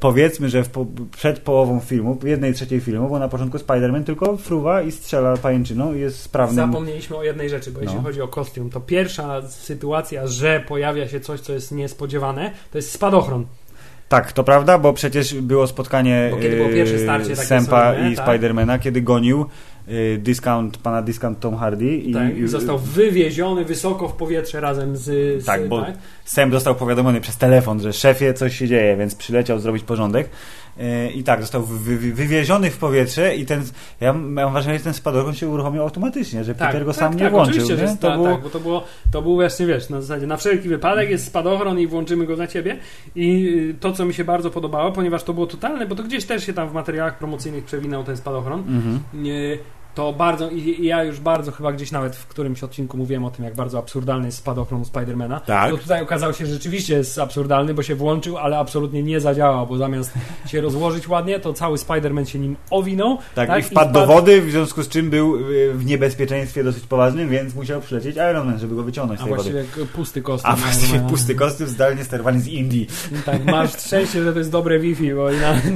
[0.00, 0.86] powiedzmy, że po,
[1.16, 5.94] przed połową filmu, jednej trzeciej filmu, bo na początku Spider-Man tylko fruwa i strzela pajęczyną
[5.94, 6.66] i jest sprawnym.
[6.66, 8.02] Zapomnieliśmy o jednej rzeczy, bo jeśli No.
[8.02, 12.92] chodzi o kostium, to pierwsza sytuacja, że pojawia się coś, co jest niespodziewane, to jest
[12.92, 13.46] spadochron.
[14.08, 18.16] Tak, to prawda, bo przecież było spotkanie Bo kiedy było pierwsze starcie takie Sempa i
[18.16, 18.26] tak?
[18.26, 19.46] Spidermana, kiedy gonił
[19.88, 24.96] e, discount, pana discount Tom Hardy i, tak, i został wywieziony wysoko w powietrze razem
[24.96, 25.04] z.
[25.42, 25.86] z Tak, bo
[26.24, 30.28] Sam został powiadomiony przez telefon, że szefie coś się dzieje, więc przyleciał zrobić porządek.
[30.78, 33.62] E, I tak, został wy, wy, wywieziony w powietrze i ten,
[34.00, 37.50] ja mam wrażenie, że ten spadochron się uruchomił automatycznie, że Peter go sam nie włączył.
[37.50, 37.88] Oczywiście, nie?
[37.88, 40.36] że To tak, było, tak, bo to było, to był właśnie, wiesz, na zasadzie na
[40.36, 42.76] wszelki wypadek jest spadochron i włączymy go na ciebie
[43.16, 46.24] i y, to, co mi się bardzo podobało, ponieważ to było totalne, bo to gdzieś
[46.24, 49.00] też się tam w materiałach promocyjnych przewinął ten spadochron, Mhm.
[49.98, 53.30] To bardzo, i i ja już bardzo chyba gdzieś nawet w którymś odcinku mówiłem o
[53.30, 55.40] tym, jak bardzo absurdalny jest spadochron Spidermana.
[55.40, 55.70] Tak.
[55.70, 59.66] To tutaj okazał się, że rzeczywiście jest absurdalny, bo się włączył, ale absolutnie nie zadziałał,
[59.66, 60.12] bo zamiast
[60.46, 63.18] się rozłożyć ładnie, to cały Spiderman się nim owinął.
[63.34, 66.86] Tak, tak, i wpadł do wody, w związku z czym był y, w niebezpieczeństwie dosyć
[66.86, 69.52] poważnym, więc musiał przylecieć Iron Man, żeby go wyciągnąć z A tej wody.
[69.52, 70.52] właściwie k- pusty kostium.
[70.52, 72.86] A właściwie pusty kostium zdalnie sterowany z Indii.
[73.26, 75.72] Tak, masz szczęście, że to jest dobre Wi-Fi, bo inaczej...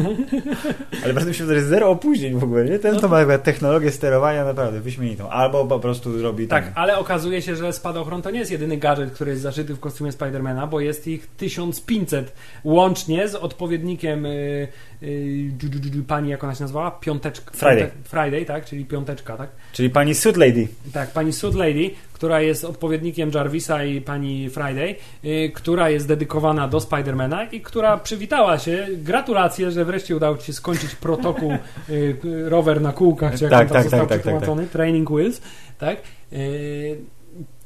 [1.04, 2.78] Ale bardzo mi się wydaje, zero opóźnień w ogóle, nie?
[2.78, 5.30] Ten to ma technologię sterowania naprawdę wyśmienitą.
[5.30, 8.76] Albo po prostu robi Tak, tam- ale okazuje się, że spadochron to nie jest jedyny
[8.76, 12.32] gadżet, który jest zaszyty w kostiumie Spidermana, bo jest ich 1500
[12.64, 14.26] łącznie z odpowiednikiem
[15.02, 16.90] y, pani, jak ona się nazywała?
[16.90, 17.50] Piąteczka.
[17.50, 17.90] Friday.
[18.04, 18.64] Friday, tak?
[18.64, 19.50] Czyli piąteczka, tak?
[19.72, 20.68] Czyli pani Suit Lady.
[20.92, 24.94] Tak, pani Suit Lady, która jest odpowiednikiem Jarvisa i pani Friday,
[25.24, 28.86] y, która jest dedykowana do Spidermana i która przywitała się.
[28.96, 31.52] Gratulacje, że wreszcie udało ci się skończyć protokół
[31.90, 32.16] y,
[32.48, 35.10] rower na kółkach, czy jak Tak, on tam tak, został tak, tak, tak, przetłumaczony, training
[35.10, 35.40] wheels,
[35.78, 35.96] tak?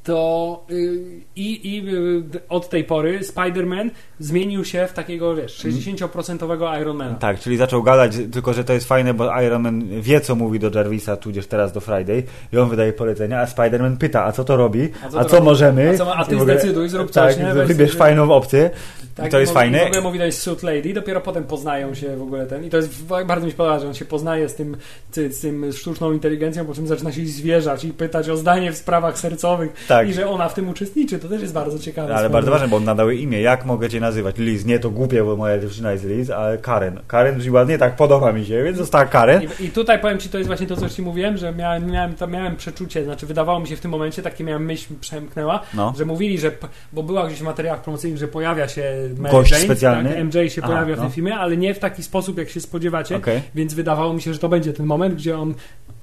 [0.07, 0.99] To y,
[1.35, 3.89] i, i y, od tej pory Spider-Man
[4.19, 7.15] zmienił się w takiego, wiesz, 60% Ironmana.
[7.15, 10.59] Tak, czyli zaczął gadać, tylko że to jest fajne, bo Iron Man wie, co mówi
[10.59, 14.43] do Jarvisa, tudzież teraz do Friday i on wydaje polecenia, a Spider-Man pyta, a co
[14.43, 15.45] to robi, A a co co, to robi?
[15.45, 15.89] możemy.
[15.89, 17.53] A co a ty ogóle- zdecyduj, zrób tak, coś, nie?
[17.65, 18.69] Wybierz fajną opcję.
[19.15, 19.77] Tak, to jest i fajne.
[19.77, 22.65] I w ogóle mówi, to jest Suit Lady, dopiero potem poznają się w ogóle ten.
[22.65, 24.77] I to jest bardzo mi się podoba, że on się poznaje z tym,
[25.11, 28.77] z, z tym sztuczną inteligencją, po czym zaczyna się zwierzać i pytać o zdanie w
[28.77, 29.96] sprawach sercowych Tak.
[30.03, 31.19] I że ona w tym uczestniczy.
[31.19, 32.15] To też jest bardzo ciekawe.
[32.15, 33.41] Ale bardzo ważne, bo on nadał jej imię.
[33.41, 34.37] Jak mogę cię nazywać?
[34.37, 34.65] Liz.
[34.65, 36.99] Nie, to głupie, bo moja dziewczyna jest Liz, ale Karen.
[37.07, 39.41] Karen brzmi ładnie, tak, podoba mi się, więc została Karen.
[39.59, 42.15] I, I tutaj powiem Ci, to jest właśnie to, co Ci mówiłem, że miałem, miałem,
[42.15, 45.93] to miałem przeczucie, znaczy wydawało mi się w tym momencie, takie miałem myśl przemknęła, No.
[45.97, 46.51] że mówili, że,
[46.93, 48.83] bo była gdzieś w materiałach promocyjnych, że pojawia się
[49.17, 50.09] Mary Gość Jane, specjalny?
[50.09, 51.03] Tak, MJ się Aha, pojawia w no.
[51.03, 53.41] tym filmie, ale nie w taki sposób, jak się spodziewacie, Okej.
[53.55, 55.53] więc wydawało mi się, że to będzie ten moment, gdzie on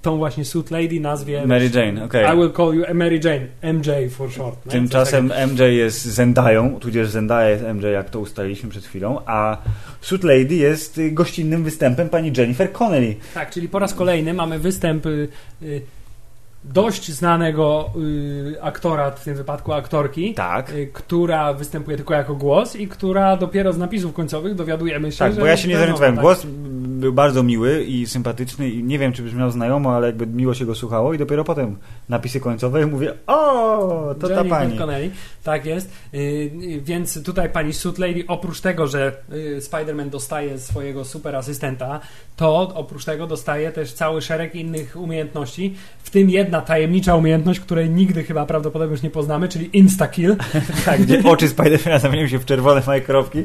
[0.05, 2.35] tą właśnie Suit Lady nazwie Mary Jane, okej.
[2.35, 4.59] I will call you Mary Jane, MJ for short.
[4.69, 9.57] Tymczasem Coś MJ jest Zendają, tudzież Zendaya jest MJ, jak to ustaliliśmy przed chwilą, a
[10.01, 13.15] Suit Lady jest y, gościnnym występem pani Jennifer Connelly.
[13.35, 15.29] Tak, czyli po raz kolejny mamy występ y,
[15.63, 15.83] y,
[16.65, 20.71] dość znanego y, aktora, w tym wypadku aktorki, Tak.
[20.71, 25.35] y, która występuje tylko jako głos i która dopiero z napisów końcowych dowiadujemy się, Tak,
[25.35, 26.15] że bo ja się nie zorientowałem.
[26.15, 26.23] tak.
[26.23, 26.47] Głos
[26.85, 30.67] był bardzo miły i sympatyczny i nie wiem, czy brzmiał znajomo, ale jakby miło się
[30.67, 31.77] go słuchało i dopiero potem
[32.09, 34.79] napisy końcowe i mówię, o, to ta Jennifer pani.
[34.79, 35.11] Connelly,
[35.43, 35.91] tak jest.
[36.15, 41.37] Y, y, więc tutaj pani Suit Lady, oprócz tego, że y, Spider-Man dostaje swojego super
[41.37, 42.01] asystenta,
[42.37, 47.91] to oprócz tego dostaje też cały szereg innych umiejętności, w tym jedna tajemnicza umiejętność, której
[47.91, 50.37] nigdy chyba prawdopodobnie już nie poznamy, czyli Insta-Kill.
[50.85, 53.45] Tak, gdzie oczy Spidermana zamieniają się w czerwone majkropki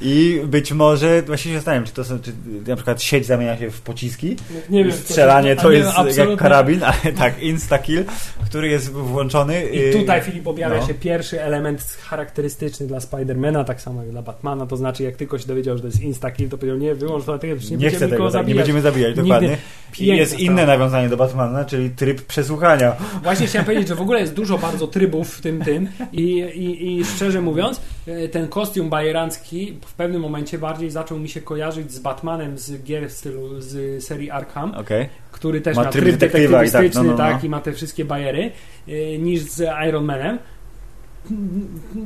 [0.00, 2.32] i być może, właśnie się zastanawiam, czy to są, czy
[2.66, 4.36] na przykład sieć zamienia się w pociski,
[4.70, 8.04] Nie wiem, strzelanie to jest jak karabin, ale tak, insta-kill,
[8.46, 9.64] który jest włączony.
[9.64, 10.86] I y, tutaj, Filip, objawia no.
[10.86, 15.38] się pierwszy element charakterystyczny dla Spidermana, tak samo jak dla Batmana, to znaczy jak tylko
[15.38, 18.19] się dowiedział, że to jest Insta-Kill, to powiedział, nie, wyłącz to nie, Nie, chcę tego,
[18.24, 18.56] tak, nie zabijać.
[18.56, 19.56] będziemy zabijać, dokładnie.
[19.98, 22.96] Jest inne nawiązanie do Batmana, czyli tryb przesłuchania.
[23.22, 26.98] Właśnie chciałem powiedzieć, że w ogóle jest dużo bardzo trybów w tym tym i, i,
[26.98, 31.92] i szczerze mówiąc, e, ten kostium bajerancki w pewnym momencie bardziej zaczął mi się kojarzyć
[31.92, 35.08] z Batmanem z gier w stylu z serii Arkham, Okej.
[35.32, 37.32] który też Ma ma, tryb tryb detektywa i tak, detektywistyczny no, no, no.
[37.32, 38.50] tak, i ma te wszystkie bajery,
[38.88, 40.38] e, niż z Iron Manem.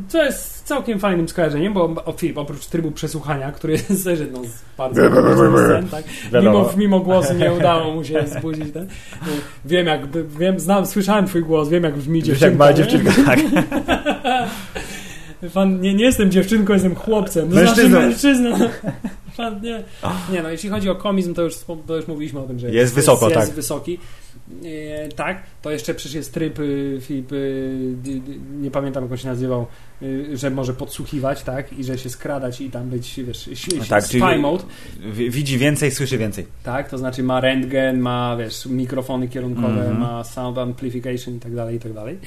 [0.09, 4.63] Co jest całkiem fajnym skojarzeniem, bo Filip, oprócz trybu przesłuchania, który jest też jedną z
[4.79, 5.01] bardzo
[5.57, 6.05] scen, tak?
[6.43, 8.73] Mimo, mimo głosu nie udało mu się zbudzić.
[8.73, 8.87] Ten.
[9.65, 10.01] Wiem, jak,
[10.39, 12.47] wiem, znam, słyszałem twój głos, wiem, jak brzmi dziewczynka.
[12.47, 13.41] jak mała dziewczynka, tak.
[15.51, 17.49] Fan, nie, nie jestem dziewczynką, jestem chłopcem.
[17.49, 17.89] To Mężczyzną.
[17.89, 18.59] Znaczy mężczyzną.
[19.35, 19.83] Fan, nie.
[20.33, 21.55] nie, no jeśli chodzi o komizm, to już,
[21.87, 23.45] to już mówiliśmy o tym, że Jest wysoko, jest, tak.
[23.45, 23.99] Jest wysoki.
[24.65, 27.23] E, tak, to jeszcze przecież jest tryb, y, y,
[28.61, 29.67] nie pamiętam jak on się nazywał,
[30.03, 34.05] y, że może podsłuchiwać, tak, i że się skradać i tam być, wiesz, No tak,
[34.05, 34.65] spy czyli- mode,
[35.31, 36.47] Widzi więcej, słyszy więcej.
[36.63, 40.01] tak, to znaczy ma rentgen, ma, wiesz, mikrofony kierunkowe, Mhm.
[40.01, 42.19] ma sound amplification i tak dalej, i tak dalej.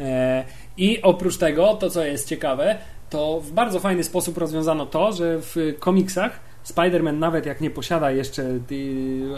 [0.00, 0.44] E,
[0.76, 2.78] I oprócz tego, to co jest ciekawe,
[3.10, 8.10] to w bardzo fajny sposób rozwiązano to, że w komiksach Spider-Man nawet jak nie posiada
[8.10, 8.42] jeszcze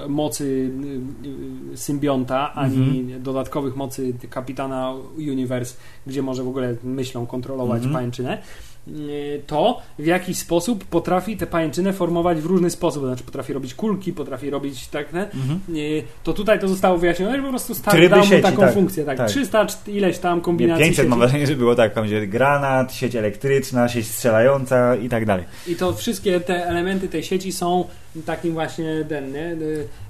[0.09, 3.23] mocy y, y, symbionta, ani Mhm.
[3.23, 7.95] dodatkowych mocy kapitana Universe, gdzie może w ogóle myślą kontrolować Mhm.
[7.95, 8.76] pajęczynę, y,
[9.47, 13.05] to w jakiś sposób potrafi tę pajęczynę formować w różny sposób.
[13.05, 15.29] Znaczy potrafi robić kulki, potrafi robić tak, ne?
[15.77, 18.75] Y, to tutaj to zostało wyjaśnione, że po prostu stary dał sieci, taką tak.
[18.75, 19.05] funkcję.
[19.05, 19.29] Tak, Tak.
[19.29, 21.21] 300 czt- ileś tam Nie, kombinacji 500 mam sieci.
[21.21, 25.45] wrażenie, że było tak, tam będzie granat, sieć elektryczna, sieć strzelająca i tak dalej.
[25.67, 27.85] I to wszystkie te elementy tej sieci są
[28.23, 29.57] takim właśnie ten, nie,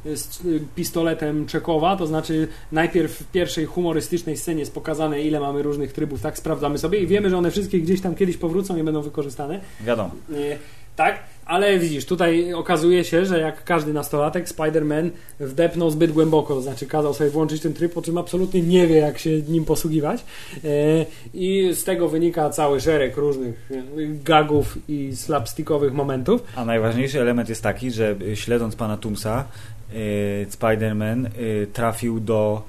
[0.07, 5.41] y, z y, pistoletem Czekowa, to znaczy najpierw w pierwszej humorystycznej scenie jest pokazane ile
[5.41, 8.77] mamy różnych trybów, tak sprawdzamy sobie i wiemy, że one wszystkie gdzieś tam kiedyś powrócą
[8.77, 9.61] i będą wykorzystane.
[9.81, 10.11] Wiadomo.
[10.97, 16.63] Tak, ale widzisz, tutaj okazuje się, że jak każdy nastolatek, Spider-Man wdepnął zbyt głęboko, to
[16.63, 20.25] znaczy kazał sobie włączyć ten tryb, po czym absolutnie nie wie, jak się nim posługiwać.
[20.65, 20.69] E,
[21.35, 23.83] I z tego wynika cały szereg różnych e,
[24.25, 26.43] gagów i slapstickowych momentów.
[26.57, 29.45] A najważniejszy element jest taki, że y, śledząc pana Tumsa,
[30.51, 31.27] Spider-Man
[31.73, 32.63] trafił do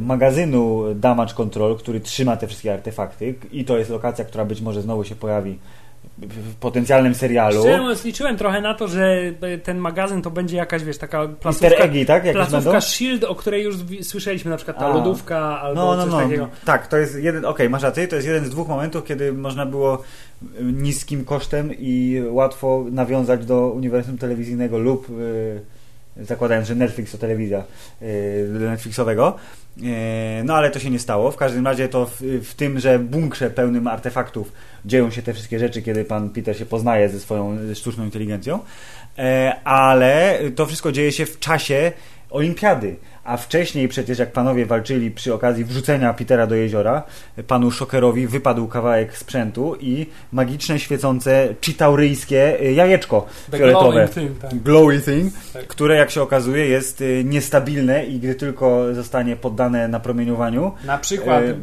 [0.00, 4.82] magazynu Damage Control, który trzyma te wszystkie artefakty i to jest lokacja, która być może
[4.82, 5.58] znowu się pojawi
[6.60, 7.60] potencjalnym serialu.
[7.60, 9.16] Szczerze liczyłem trochę na to, że
[9.62, 12.24] ten magazyn to będzie jakaś, wiesz, taka Easter placówka, eggi, tak?
[12.24, 12.80] Jakieś placówka będą?
[12.80, 14.94] Shield, o której już słyszeliśmy, na przykład ta A.
[14.94, 16.20] lodówka albo No, no, coś no.
[16.20, 16.48] takiego.
[16.64, 19.66] Tak, to jest jeden, okej, masz rację, to jest jeden z dwóch momentów, kiedy można
[19.66, 20.02] było
[20.62, 25.60] niskim kosztem i łatwo nawiązać do uniwersum telewizyjnego lub y,
[26.16, 27.64] zakładając, że Netflix to telewizja
[28.02, 29.36] y, Netflixowego.
[29.78, 29.82] Y,
[30.44, 31.30] no ale to się nie stało.
[31.30, 34.52] W każdym razie to w, w tym, że bunkrze pełnym artefaktów
[34.84, 38.58] dzieją się te wszystkie rzeczy, kiedy pan Peter się poznaje ze swoją sztuczną inteligencją.
[39.18, 41.92] E, ale to wszystko dzieje się w czasie
[42.30, 42.96] olimpiady.
[43.24, 47.02] A wcześniej przecież jak panowie walczyli przy okazji wrzucenia Petera do jeziora,
[47.46, 53.90] panu Szokerowi wypadł kawałek sprzętu i magiczne, świecące, chitauryjskie y, jajeczko The fioletowe.
[53.92, 54.54] glowing thing, tak.
[54.62, 55.66] Glowy thing, Tak.
[55.66, 61.42] które jak się okazuje jest y, niestabilne i gdy tylko zostanie poddane napromieniowaniu, Na przykład
[61.42, 61.54] E,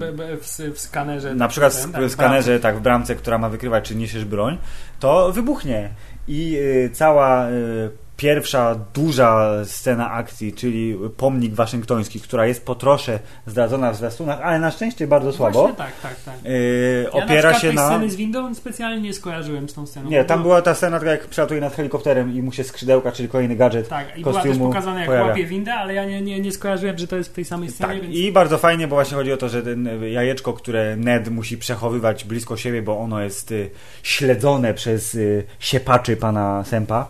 [0.41, 1.36] w, w skanerze.
[1.36, 4.26] na przykład ten, w tak, w skanerze, tak, w bramce, która ma wykrywać, czy niesiesz
[4.26, 4.57] broń,
[4.99, 5.89] to wybuchnie.
[6.28, 7.89] I y, cała y,
[8.20, 14.59] pierwsza duża scena akcji, czyli pomnik waszyngtoński, która jest po trosze zdradzona w zwiastunach, ale
[14.59, 16.36] na szczęście bardzo słabo, Właśnie tak, tak, tak.
[16.45, 17.88] y, Ja na opiera się tej na...
[17.88, 20.10] sceny z windą specjalnie nie skojarzyłem z tą sceną.
[20.10, 23.30] Nie, tam było- była ta scena, jak przelatuje nad helikopterem i mu się skrzydełka, czyli
[23.30, 25.27] kolejny gadżet Tak, i była też pokazane jak pojawia.
[25.27, 27.94] łapie windę, ale ja nie, nie, nie skojarzyłem, że to jest w tej samej scenie,
[27.94, 28.15] Tak, więc...
[28.15, 32.23] i bardzo fajnie, bo właśnie chodzi o to, że ten jajeczko, które Ned musi przechowywać
[32.26, 33.69] blisko siebie, bo ono jest y,
[34.03, 37.07] śledzone przez y, siepaczy pana Sempa,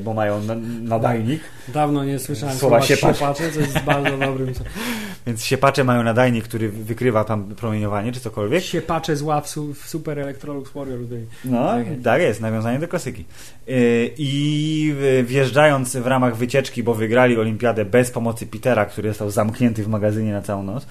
[0.00, 3.16] bo mają na, nadajnik, Dawno nie słyszałem Słowa słowa, siepacz.
[3.16, 4.52] siepacze, co jest bardzo dobrym.
[5.26, 8.64] więc siepacze mają nadajnik, który wykrywa tam promieniowanie czy cokolwiek.
[8.64, 11.00] Siepacze zła w, su, w Super Electrolux Warrior.
[11.44, 12.04] No, Tak jest.
[12.04, 13.24] tak jest, nawiązanie do klasyki.
[13.68, 19.84] Y, I wjeżdżając w ramach wycieczki, bo wygrali olimpiadę bez pomocy Petera, który został zamknięty
[19.84, 20.86] w magazynie na całą noc,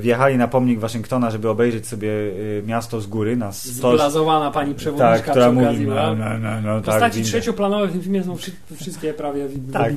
[0.00, 3.92] wjechali na pomnik Waszyngtona, żeby obejrzeć sobie y, miasto z góry na 100...
[3.92, 8.02] Zblazowana pani przewodniczka Tak, która mówi, no, no, no, no, tak, Postaci trzecioplanowe w tym
[8.02, 9.92] filmie są wszy- wszystkie prawie Tak.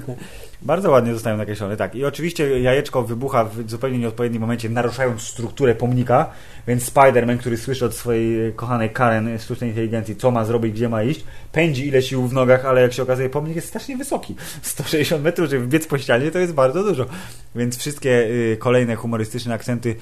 [0.62, 1.96] Bardzo ładnie zostają nakreślone, tak.
[1.96, 6.30] I oczywiście jajeczko wybucha w zupełnie nieodpowiednim momencie, naruszając strukturę pomnika,
[6.68, 11.04] więc Spider-Man, który słyszy od swojej kochanej Karen sztucznej inteligencji, co ma zrobić, gdzie ma
[11.04, 14.36] iść, pędzi ile sił w nogach, ale jak się okazuje, pomnik jest strasznie wysoki.
[14.62, 17.06] 160 metrów, żeby wbiec po ścianie, to jest bardzo dużo.
[17.56, 19.96] Więc wszystkie y, kolejne humorystyczne akcenty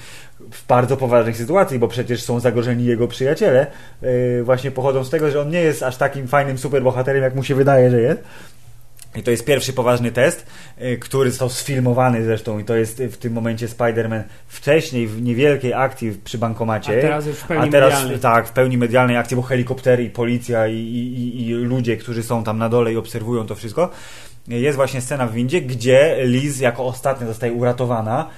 [0.51, 3.67] w bardzo poważnej sytuacji, bo przecież są zagrożeni jego przyjaciele,
[4.03, 7.43] y, właśnie pochodzą z tego, że on nie jest aż takim fajnym superbohaterem, jak mu
[7.43, 8.19] się wydaje, że jest.
[9.17, 10.45] I to jest pierwszy poważny test,
[10.81, 15.21] y, który został sfilmowany zresztą i to jest y, w tym momencie Spider-Man wcześniej w
[15.21, 16.97] niewielkiej akcji przy bankomacie.
[16.97, 18.19] A teraz już w pełni teraz medialnej.
[18.19, 22.43] tak, w pełni medialnej akcji, bo helikoptery i policja i, i, i, ludzie, którzy są
[22.43, 23.89] tam na dole i obserwują to wszystko.
[24.47, 28.29] Jest właśnie scena w windzie, gdzie Liz jako ostatnia zostaje uratowana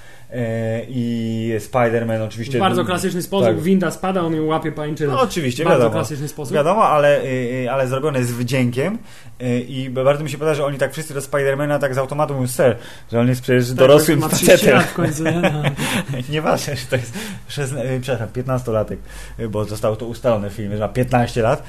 [0.90, 2.58] i Spider-Man oczywiście...
[2.58, 3.60] W bardzo klasyczny sposób Tak.
[3.62, 5.14] winda spada, on ją łapie pańczynę.
[5.14, 5.94] No oczywiście, bardzo wiadomo.
[5.96, 6.56] klasyczny sposób.
[6.56, 7.26] Wiadomo, ale, y,
[7.64, 8.98] y, ale zrobione z wdziękiem
[9.42, 12.34] y, i bardzo mi się podoba, że oni tak wszyscy do Spidermana tak z automatu
[12.34, 12.78] mówią ser,
[13.12, 14.76] że on jest przecież Tak, dorosłym ma 30 facetem.
[14.76, 15.24] lat w końcu.
[15.24, 15.32] Nie?
[15.32, 15.64] No.
[16.30, 17.14] Nieważne, że to jest
[17.48, 18.98] przepraszam, 15-latek,
[19.40, 21.64] y, bo zostało to ustalone w filmie, że ma 15 lat.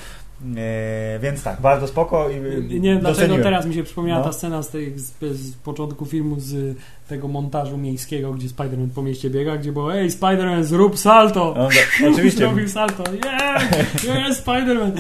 [0.45, 2.35] Y, Więc tak, bardzo spoko i
[2.81, 4.27] Nie wiem dlaczego teraz mi się przypomniała No.
[4.27, 6.77] ta scena z, tej, z, z początku filmu z
[7.09, 11.55] tego montażu miejskiego, gdzie Spider-Man po mieście biega, gdzie było ej Spider-Man zrób salto!
[11.55, 11.69] On,
[12.13, 12.39] oczywiście.
[12.39, 13.05] Zrobił salto.
[13.25, 13.63] Yeah!
[14.05, 14.91] Yeah, Spider-Man!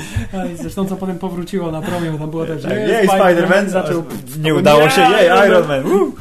[0.54, 4.04] Zresztą co potem powróciło na promię, tam było też, Tak, yeah, jej, Spider-Man zaczął...
[4.42, 6.12] Nie udało się, Yeah, jej, Iron Iron Man.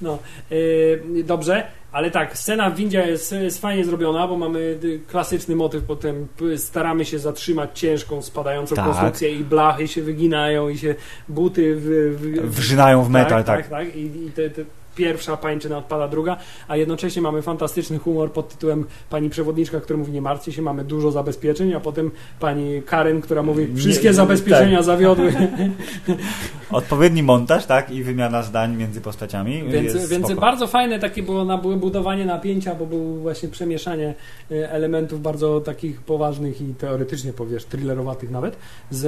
[0.00, 0.18] No,
[0.50, 5.84] yy, dobrze, ale tak, scena w windzie jest, jest fajnie zrobiona, bo mamy klasyczny motyw,
[5.84, 8.84] potem staramy się zatrzymać ciężką, spadającą Tak.
[8.84, 10.94] konstrukcję i blachy się wyginają i się
[11.28, 13.60] buty w, w, Wrzynają w metal, tak.
[13.60, 13.96] tak, tak.
[13.96, 14.64] I, i te, te
[14.94, 16.36] pierwsza pańczyna odpada druga,
[16.68, 20.84] a jednocześnie mamy fantastyczny humor pod tytułem pani przewodniczka, która mówi nie martwcie się, mamy
[20.84, 22.10] dużo zabezpieczeń, a potem
[22.40, 24.86] pani Karen, która mówi wszystkie Nie, zabezpieczenia tak.
[24.86, 25.32] zawiodły.
[26.70, 29.64] Odpowiedni montaż, tak, i wymiana zdań między postaciami.
[29.68, 34.14] Więc, więc bardzo fajne takie było na było budowanie napięcia, bo było właśnie przemieszanie
[34.50, 38.56] e, elementów bardzo takich poważnych i teoretycznie powiesz, thrillerowatych nawet,
[38.90, 39.00] z,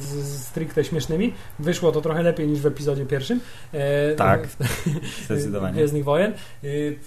[0.00, 1.32] z, stricte śmiesznymi.
[1.58, 3.40] Wyszło to trochę lepiej niż w epizodzie pierwszym.
[3.72, 4.48] E, Tak,
[5.24, 5.74] Zdecydowanie.
[5.74, 6.32] Gwiezdnych Wojen.
[6.64, 6.98] Y,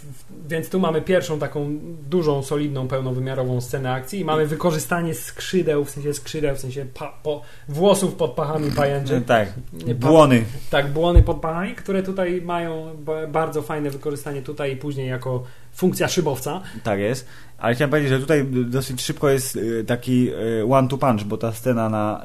[0.49, 1.79] Więc tu mamy pierwszą taką
[2.09, 7.13] dużą, solidną, pełnowymiarową scenę akcji i mamy wykorzystanie skrzydeł, w sensie skrzydeł, w sensie pa,
[7.23, 9.21] po, włosów pod pachami pajęczy.
[9.27, 9.53] Tak,
[9.87, 10.43] Nie, pa- błony.
[10.69, 15.43] Tak, błony pod pachami, które tutaj mają ba- bardzo fajne wykorzystanie tutaj i później jako
[15.73, 16.61] funkcja szybowca.
[16.83, 17.27] Tak jest.
[17.57, 20.29] Ale chciałem powiedzieć, że tutaj dosyć szybko jest y, taki
[20.61, 22.23] y, one to punch, bo ta scena na,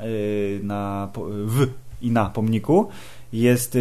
[0.63, 1.09] na
[1.47, 1.67] w
[2.03, 2.89] i na pomniku
[3.33, 3.79] jest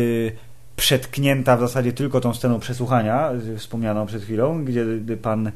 [0.79, 5.51] przetknięta w zasadzie tylko tą sceną przesłuchania, y, wspomnianą przed chwilą, gdzie y, pan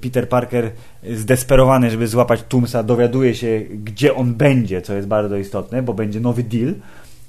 [0.00, 0.70] Peter Parker
[1.04, 5.94] y, zdesperowany, żeby złapać Tumsa, dowiaduje się, gdzie on będzie, co jest bardzo istotne, bo
[5.94, 6.74] będzie nowy deal.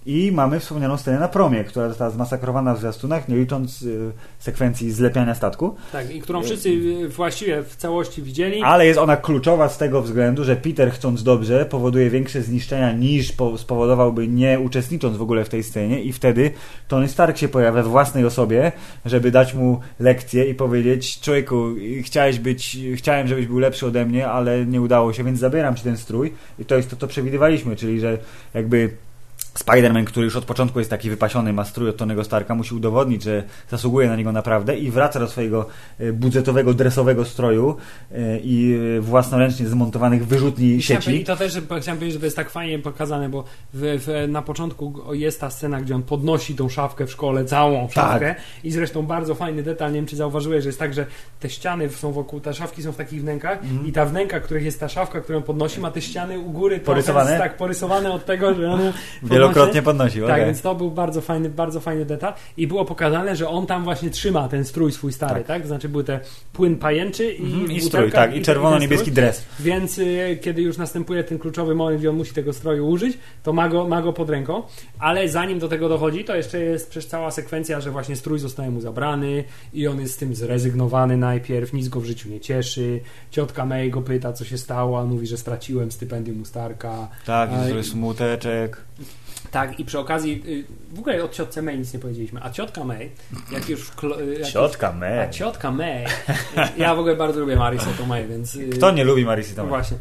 [0.06, 4.92] I mamy wspomnianą scenę na promie, która została zmasakrowana w zwiastunach, nie licząc y, sekwencji
[4.92, 5.76] zlepiania statku.
[5.92, 8.62] Tak, i którą wszyscy y, właściwie w całości widzieli.
[8.64, 13.32] Ale jest ona kluczowa z tego względu, że Peter chcąc dobrze powoduje większe zniszczenia niż
[13.32, 16.52] po, spowodowałby nie uczestnicząc w ogóle w tej scenie i wtedy
[16.88, 18.72] Tony Stark się pojawia w własnej osobie,
[19.06, 21.66] żeby dać mu lekcję i powiedzieć człowieku,
[22.04, 25.84] chciałeś być, chciałem, żebyś był lepszy ode mnie, ale nie udało się, więc zabieram ci
[25.84, 28.18] ten strój i to jest to, co przewidywaliśmy, czyli że
[28.54, 28.90] jakby
[29.60, 33.24] Spider-Man, który już od początku jest taki wypasiony, ma strój od Tonego Starka, musi udowodnić,
[33.24, 35.68] że zasługuje na niego naprawdę i wraca do swojego
[36.00, 37.78] e, budżetowego, dresowego stroju
[38.12, 41.22] e, i własnoręcznie zmontowanych wyrzutni sieci.
[41.22, 44.42] I to też chciałem powiedzieć, że to jest tak fajnie pokazane, bo w, w, na
[44.42, 49.04] początku jest ta scena, gdzie on podnosi tą szafkę w szkole, całą szafkę i zresztą
[49.04, 51.06] bardzo fajny detal, nie wiem czy zauważyłeś, że jest tak, że
[51.40, 54.80] te ściany są wokół, te szafki są w takich wnękach i ta wnęka, których jest
[54.80, 57.38] ta szafka, którą podnosi, ma te ściany u góry trochę Porysowane?
[57.38, 58.94] tak, porysowane od tego, że one
[59.54, 60.26] Wielokrotnie podnosił.
[60.26, 60.46] tak, okej.
[60.46, 64.10] więc to był bardzo fajny, bardzo fajny detal i było pokazane, że on tam właśnie
[64.10, 65.48] trzyma ten strój swój stary, tak?
[65.48, 65.68] Tak.
[65.68, 66.20] Znaczy były te
[66.54, 69.46] płyn pajęczy i, Mhm, I butelka strój, tak, i czerwono-niebieski dres.
[69.60, 73.54] Więc y, kiedy już następuje ten kluczowy moment, gdzie on musi tego stroju użyć, to
[73.54, 74.64] ma go, ma go pod ręką,
[75.00, 78.72] ale zanim do tego dochodzi, to jeszcze jest przecież cała sekwencja, że właśnie strój zostaje
[78.72, 79.44] mu zabrany
[79.74, 83.00] i on jest z tym zrezygnowany najpierw, nic go w życiu nie cieszy.
[83.32, 87.08] Ciotka May go pyta, co się stało, a mówi, że straciłem stypendium u Starka.
[87.26, 88.78] Tak, to i- jest smuteczek.
[89.56, 92.84] Tak, i przy okazji, y, w ogóle o ciotce May nic nie powiedzieliśmy, a ciotka
[92.84, 93.12] May,
[93.52, 93.82] jak już...
[93.82, 95.28] w klo- y, jak Ciotka A me.
[95.32, 96.06] ciotka May,
[96.78, 98.56] ja w ogóle bardzo lubię Marisę Tomei, więc...
[98.56, 99.70] y, Kto nie lubi Marisy Tomei?
[99.70, 99.98] właśnie.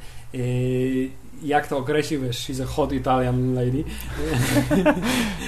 [1.43, 3.85] Jak to określił, wiesz, she's a hot Italian lady.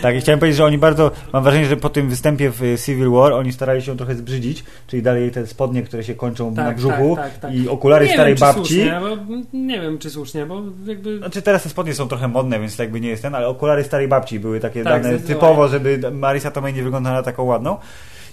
[0.02, 2.78] Tak, i chciałem powiedzieć, że oni bardzo, mam wrażenie, że po tym występie w y,
[2.86, 6.14] Civil War oni starali się ją trochę zbrzydzić, czyli dali jej te spodnie, które się
[6.14, 7.54] kończą na brzuchu tak, tak, tak.
[7.54, 8.60] i okulary nie starej wiem, babci.
[8.60, 11.18] Słusznie, bo, nie wiem, czy słusznie, bo jakby...
[11.18, 14.08] Znaczy teraz te spodnie są trochę modne, więc jakby nie jest ten, ale okulary starej
[14.08, 17.76] babci były takie Tak, dane typowo, żeby Marisa Tomei nie wyglądała taką ładną.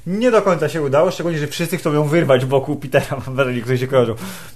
[0.07, 3.61] Nie do końca się udało, szczególnie, że wszyscy chcą ją wyrwać wokół Petera, mam wrażenie,
[3.61, 4.15] którzy się krążą.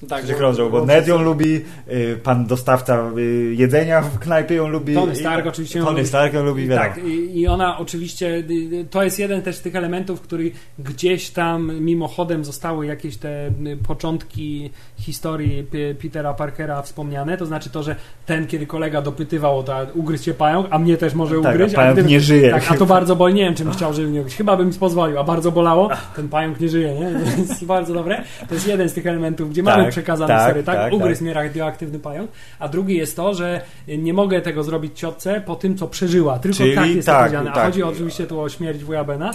[0.09, 1.61] Tak, którzy krążą, bo Ned ją lubi,
[1.91, 4.93] y, pan dostawca y, jedzenia w knajpie ją lubi.
[4.93, 6.07] Tony i- Stark oczywiście ją Tony lubi.
[6.07, 6.87] Stark ją lubi, wiadomo.
[6.89, 11.29] Tak, i, i ona oczywiście, y, to jest jeden też z tych elementów, który gdzieś
[11.29, 13.51] tam mimochodem zostały jakieś te
[13.87, 14.69] początki
[14.99, 15.65] historii
[16.01, 17.95] Petera Parkera wspomniane, to znaczy to, że
[18.25, 21.73] ten, kiedy kolega dopytywał o to, ugryź się pająk, a mnie też może Tak, ugryźć,
[21.73, 22.51] a pająk gdyby- nie żyje.
[22.51, 24.37] Tak, a to bardzo boli, nie wiem, czym chciał, żeby mnie ugryźć.
[24.37, 27.11] Chyba bym pozwolił, a bardzo bolało, ten pająk nie żyje, nie?
[27.35, 28.23] To jest bardzo dobre.
[28.47, 30.75] To jest jeden z tych elementów, gdzie mamy Tak, przekazane tak, historię, tak?
[30.75, 31.21] tak, Ugryź tak.
[31.21, 35.77] mnie radioaktywny pająk, a drugi jest to, że nie mogę tego zrobić ciotce po tym,
[35.77, 36.39] co przeżyła.
[36.39, 37.51] Tylko Czyli tak jest tak, powiedziane.
[37.51, 37.65] A tak.
[37.65, 39.31] chodzi oczywiście tu o śmierć wuja Bena.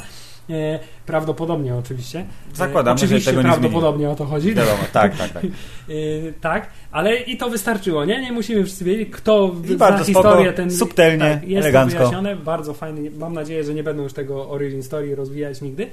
[0.51, 2.25] E, prawdopodobnie oczywiście.
[2.55, 4.55] Zakładamy, e, że oczywiście tego nie prawdopodobnie o to chodzi.
[4.55, 5.45] Wiadomo, tak, tak, tak.
[5.89, 8.21] E, tak, ale i to wystarczyło, nie?
[8.21, 11.99] Nie musimy wszyscy wiedzieć, kto I zna bardzo spoko, historię ten subtelnie, tak, jest elegancko.
[11.99, 13.11] wyjaśnione, bardzo fajny.
[13.11, 15.87] Mam nadzieję, że nie będą już tego origin story rozwijać nigdy.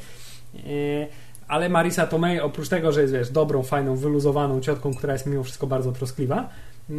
[1.50, 5.44] Ale Marisa Tomei, oprócz tego, że jest wiesz, dobrą, fajną, wyluzowaną ciotką, która jest mimo
[5.44, 6.50] wszystko bardzo troskliwa,
[6.90, 6.94] e,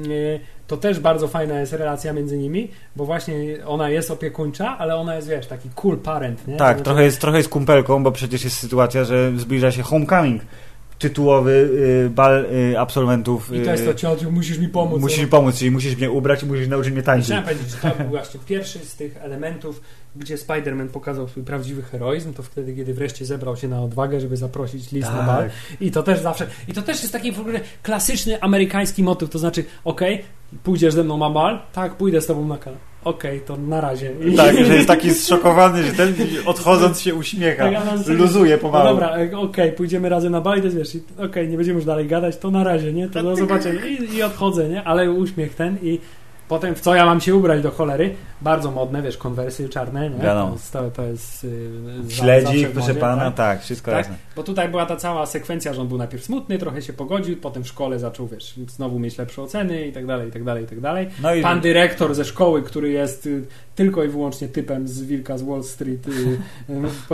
[0.66, 3.36] to też bardzo fajna jest relacja między nimi, bo właśnie
[3.66, 6.56] ona jest opiekuńcza, ale ona jest, wiesz, taki cool parent, nie?
[6.56, 10.42] Tak, Znaczy- trochę jest, trochę jest kumpelką, bo przecież jest sytuacja, że zbliża się homecoming,
[11.00, 11.70] tytułowy
[12.06, 13.52] y, bal y, absolwentów.
[13.52, 15.00] I to jest to, y, ciociu, musisz mi pomóc.
[15.00, 17.26] Musisz mi pomóc, czyli musisz mnie ubrać i musisz nauczyć mnie tańczyć.
[17.26, 19.80] Chciałem powiedzieć, że to był właśnie pierwszy z tych elementów,
[20.16, 24.36] gdzie Spider-Man pokazał swój prawdziwy heroizm, to wtedy, kiedy wreszcie zebrał się na odwagę, żeby
[24.36, 25.42] zaprosić Liz na bal.
[25.42, 25.50] Tak.
[25.80, 29.38] I to też zawsze, i to też jest taki w ogóle klasyczny amerykański motyw, to
[29.38, 30.22] znaczy, okej,
[30.62, 31.60] pójdziesz ze mną na bal?
[31.72, 32.78] Tak, pójdę z tobą na kanał.
[33.04, 34.10] Okej, to na razie.
[34.36, 36.14] Tak, że jest taki zszokowany, że ten
[36.46, 38.88] odchodząc się uśmiecha, Tak, luzuje No pomału.
[38.88, 42.06] dobra, e, okej, pójdziemy razem na bal i wiesz, i- okej, nie będziemy już dalej
[42.06, 43.08] gadać, to na razie, nie?
[43.08, 43.86] To do zobaczenia.
[43.86, 44.84] I, I odchodzę, nie?
[44.84, 45.98] Ale uśmiech ten i
[46.50, 48.14] potem w co ja mam się ubrać do cholery?
[48.40, 50.18] Bardzo modne, wiesz, konwersy czarne, nie?
[50.18, 50.56] Wiadomo.
[50.72, 53.34] To jest, to, jest yy, Śledzik, proszę modzie, pana, tak?
[53.34, 53.98] tak, wszystko Tak.
[53.98, 54.14] jasne.
[54.36, 57.64] Bo tutaj była ta cała sekwencja, że on był najpierw smutny, trochę się pogodził, potem
[57.64, 60.66] w szkole zaczął, wiesz, znowu mieć lepsze oceny i tak dalej, i tak dalej, i
[60.66, 61.08] tak dalej.
[61.22, 65.38] No i Pan dyrektor ze szkoły, który jest y, tylko i wyłącznie typem z Wilka
[65.38, 66.10] z Wall Street, y,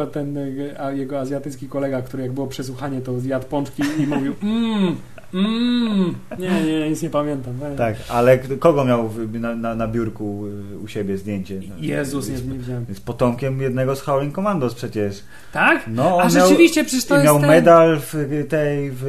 [0.00, 0.38] y, ten
[0.78, 4.96] a jego azjatycki kolega, który jak było przesłuchanie, to zjadł pączki i mówił mmm,
[5.35, 6.15] mmm.
[6.39, 7.53] Nie, nie, nic nie pamiętam.
[7.77, 10.44] tak, ale kogo miał w- na, na, na biurku
[10.74, 11.61] y, u siebie zdjęcie?
[11.69, 12.86] No, Jezus, nie, jest, nie widziałem.
[12.89, 15.23] jest potomkiem jednego z Howling Commandos przecież.
[15.53, 15.85] Tak?
[15.89, 17.48] No, A on miał, rzeczywiście, przecież to miał ten...
[17.48, 18.15] medal w
[18.48, 19.03] tej w,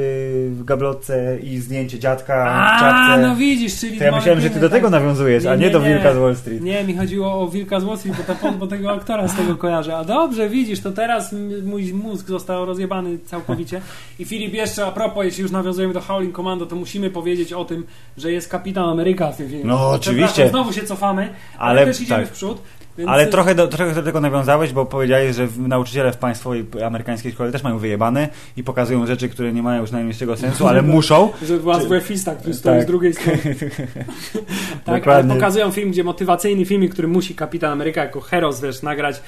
[0.59, 3.27] w gablotce i zdjęcie dziadka w A, czapce.
[3.27, 3.97] no widzisz, czyli...
[3.97, 5.93] to ja myślałem, że ty do tego nawiązujesz, a Nie, nie, nie, do nie.
[5.93, 6.61] Wilka z Wall Street.
[6.61, 9.55] Nie, mi chodziło o Wilka z Wall Street, bo, to, bo tego aktora z tego
[9.55, 9.97] kojarzę.
[9.97, 11.35] A dobrze, widzisz, to teraz
[11.65, 13.81] mój mózg został rozjebany całkowicie.
[14.19, 17.65] I Filip, jeszcze a propos, jeśli już nawiązujemy do Howling Commando, to musimy powiedzieć o
[17.65, 17.85] tym,
[18.17, 19.65] że jest Kapitan Ameryka w tym filmie.
[19.65, 20.49] No, oczywiście.
[20.49, 22.29] Znowu się cofamy, ale, Ale też idziemy tak.
[22.29, 22.61] w przód.
[22.97, 27.31] Więc Ale trochę do, trochę do tego nawiązałeś, bo powiedziałeś, że nauczyciele w państwowej amerykańskiej
[27.31, 31.31] szkole też mają wyjebane i pokazują rzeczy, które nie mają już najmniejszego sensu, ale muszą.
[31.43, 32.83] Że była Czy- złe fista, który stoi tak.
[32.83, 33.39] z drugiej strony.
[34.85, 39.21] Tak, ale pokazują film, gdzie motywacyjny film, który musi Kapitan Ameryka jako heros, wiesz, nagrać.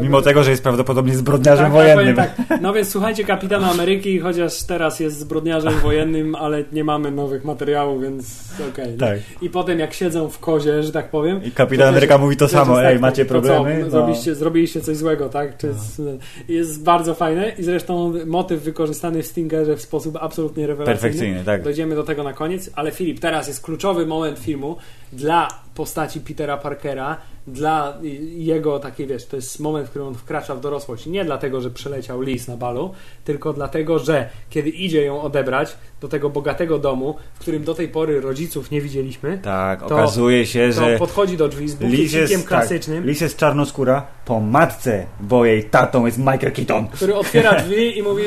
[0.00, 2.16] Mimo tego, że jest prawdopodobnie zbrodniarzem tak, wojennym.
[2.16, 2.60] Tak, tak.
[2.60, 8.02] No więc słuchajcie Kapitana Ameryki, chociaż teraz jest zbrodniarzem wojennym, ale nie mamy nowych materiałów,
[8.02, 8.40] więc
[8.70, 8.96] okej.
[8.96, 9.18] Tak.
[9.42, 11.44] I potem jak siedzą w kozie, że tak powiem.
[11.44, 13.80] I kapitan Ameryka mówi to samo, ej, tak, macie to co, problemy?
[13.84, 13.90] No.
[13.90, 15.56] Zrobiliście, zrobiliście coś złego, tak?
[15.56, 16.02] Czy jest,
[16.48, 21.00] jest bardzo fajne i zresztą motyw wykorzystany w Stingerze w sposób absolutnie rewelacyjny.
[21.00, 21.62] Perfekcyjny, tak.
[21.62, 24.76] Dojdziemy do tego na koniec, ale Filip, teraz jest kluczowy moment filmu
[25.12, 25.48] dla
[25.84, 27.16] postaci Petera Parkera,
[27.46, 27.98] dla
[28.36, 31.06] jego takiej, wiesz, to jest moment, w którym on wkracza w dorosłość.
[31.06, 32.94] Nie dlatego, że przeleciał lis na balu,
[33.24, 37.88] tylko dlatego, że kiedy idzie ją odebrać do tego bogatego domu, w którym do tej
[37.88, 42.48] pory rodziców nie widzieliśmy, Tak, To- okazuje się, że podchodzi do drzwi z bukiecikiem tak,
[42.48, 46.88] klasycznym, Lis jest czarnoskóra po matce, bo jej tatą jest Michael Keaton.
[46.88, 48.22] który otwiera drzwi i mówi,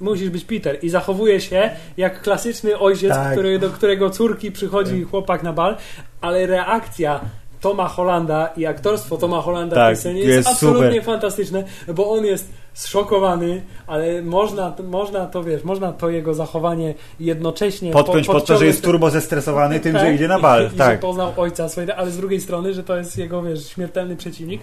[0.00, 0.78] musisz być Peter.
[0.82, 3.32] I zachowuje się jak klasyczny ojciec, Tak.
[3.32, 5.76] który, do którego córki przychodzi chłopak na bal,
[6.20, 7.20] ale reakcja
[7.60, 11.04] Toma Hollanda i aktorstwo Toma Hollanda w Tak, tej scenie jest, jest absolutnie super.
[11.04, 11.64] fantastyczne,
[11.94, 18.26] bo on jest zszokowany, ale można, można to, wiesz, można to jego zachowanie jednocześnie Podpiąć
[18.26, 20.70] po, pod to, że jest turbo zestresowany tym, tak, że idzie na bal.
[20.72, 20.92] I, i tak.
[20.92, 24.60] że poznał ojca swojego, ale z drugiej strony, że to jest jego wiesz, śmiertelny przeciwnik.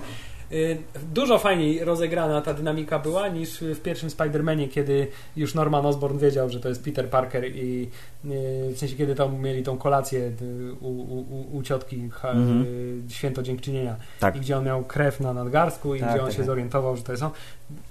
[0.54, 0.78] Y,
[1.14, 6.50] Dużo fajniej rozegrana ta dynamika była niż w pierwszym Spider-Manie, kiedy już Norman Osborn wiedział,
[6.50, 7.90] że to jest Peter Parker i
[8.26, 8.30] y,
[8.74, 10.34] w sensie, kiedy tam mieli tą kolację y,
[10.82, 12.62] u, u, u- ciotki ha, Mhm.
[13.10, 14.36] y, Święto Dziękczynienia Tak.
[14.36, 16.46] i gdzie on miał krew na nadgarstku i Tak, gdzie on tak, się tak.
[16.46, 17.30] zorientował, że to jest on.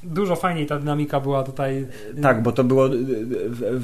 [0.02, 1.86] Dużo fajniej ta dynamika była tutaj.
[2.22, 2.89] Tak, bo to było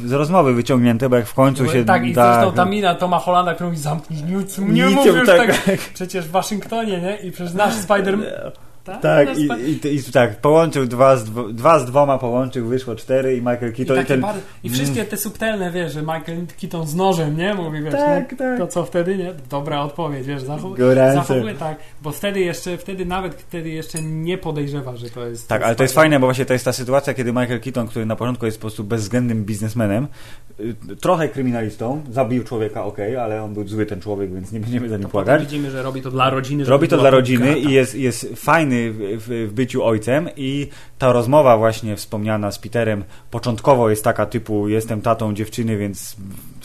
[0.04, 1.84] z rozmowy wyciągnięte, bo jak w końcu się...
[1.84, 5.64] tak, i zresztą ta mina Toma Hollanda, którą mówi zamknij nic, nie Nic, mówisz tak.
[5.64, 5.78] tak.
[5.94, 7.16] Przecież w Waszyngtonie, nie?
[7.16, 8.22] I przecież nasz Spider-Man...
[8.88, 9.42] Tak, Tak, i,
[9.88, 13.72] i, i tak, połączył dwa z, dwa z dwoma połączył, wyszło cztery i Michael I,
[13.72, 14.20] Keaton i, takie ten...
[14.20, 17.54] bardzo, I wszystkie te subtelne, wiesz, że Michael Keaton z nożem, nie?
[17.54, 18.38] Mówi, wiesz, Tak, nie?
[18.38, 18.58] tak.
[18.58, 19.32] to co wtedy, nie?
[19.50, 21.14] Dobra odpowiedź, wiesz, zachow, Gorące.
[21.14, 25.48] zachowuje tak, bo wtedy jeszcze, wtedy nawet wtedy jeszcze nie podejrzewa, że to jest...
[25.48, 28.06] Tak, ale to jest fajne, bo właśnie to jest ta sytuacja, kiedy Michael Keaton, który
[28.06, 30.06] na początku jest po prostu bezwzględnym biznesmenem,
[30.60, 34.88] y, trochę kryminalistą, zabił człowieka, okej, ale on był zły ten człowiek, więc nie będziemy
[34.88, 35.40] za nim płakać.
[35.40, 36.64] widzimy, że robi to dla rodziny.
[36.64, 40.68] Robi to dla rodziny i jest, jest fajny w, w, byciu ojcem i
[40.98, 46.16] ta rozmowa właśnie wspomniana z Peterem początkowo jest taka typu jestem tatą dziewczyny, więc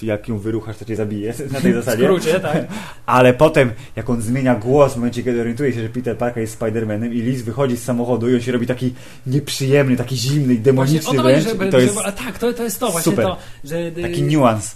[0.03, 2.03] jak ją wyruchasz, to cię zabiję na tej W zasadzie.
[2.03, 2.57] skrócie, tak.
[3.05, 6.59] Ale potem, jak on zmienia głos w momencie, kiedy orientuje się, że Peter Parker jest
[6.59, 8.93] Spider-Manem i Liz wychodzi z samochodu i on się robi taki
[9.27, 11.43] nieprzyjemny, taki zimny i Właśnie demoniczny chodzi, wręcz.
[11.43, 13.25] żeby, to jest żeby, a tak, to, to jest to właśnie super.
[13.25, 14.75] to, że y, taki niuans.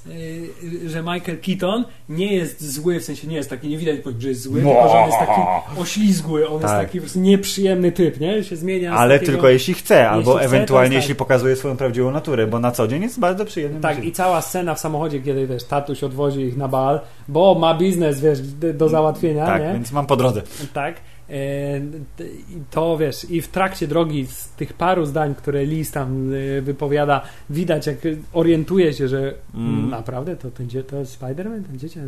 [0.86, 4.30] y, że Michael Keaton nie jest zły, w sensie nie jest taki, nie widać, że
[4.30, 4.70] jest zły, No.
[4.70, 5.42] tylko że on jest taki
[5.82, 6.86] oślizgły, on jest Tak.
[6.86, 8.44] taki po prostu nieprzyjemny typ, nie?
[8.44, 9.32] Się zmienia Ale takiego...
[9.32, 11.04] tylko jeśli chce, albo chce, to ewentualnie jest tak.
[11.04, 13.80] jeśli pokazuje swoją prawdziwą naturę, bo na co dzień jest bardzo przyjemny.
[13.82, 17.74] Tak, i cała scena w samochodzie, kiedy wiesz, tatuś odwozi ich na bal, bo ma
[17.74, 18.42] biznes, wiesz,
[18.74, 19.74] do załatwienia, tak, nie?
[19.74, 20.42] więc mam po drodze.
[20.74, 20.96] Tak.
[21.30, 21.34] E,
[22.72, 27.22] to wiesz, i w trakcie drogi z tych paru zdań, które Liz tam e, wypowiada,
[27.50, 27.98] widać, jak
[28.34, 29.90] orientuje się, że Mm.
[29.90, 32.02] naprawdę to, ten to jest Spider-Man, ten dziecię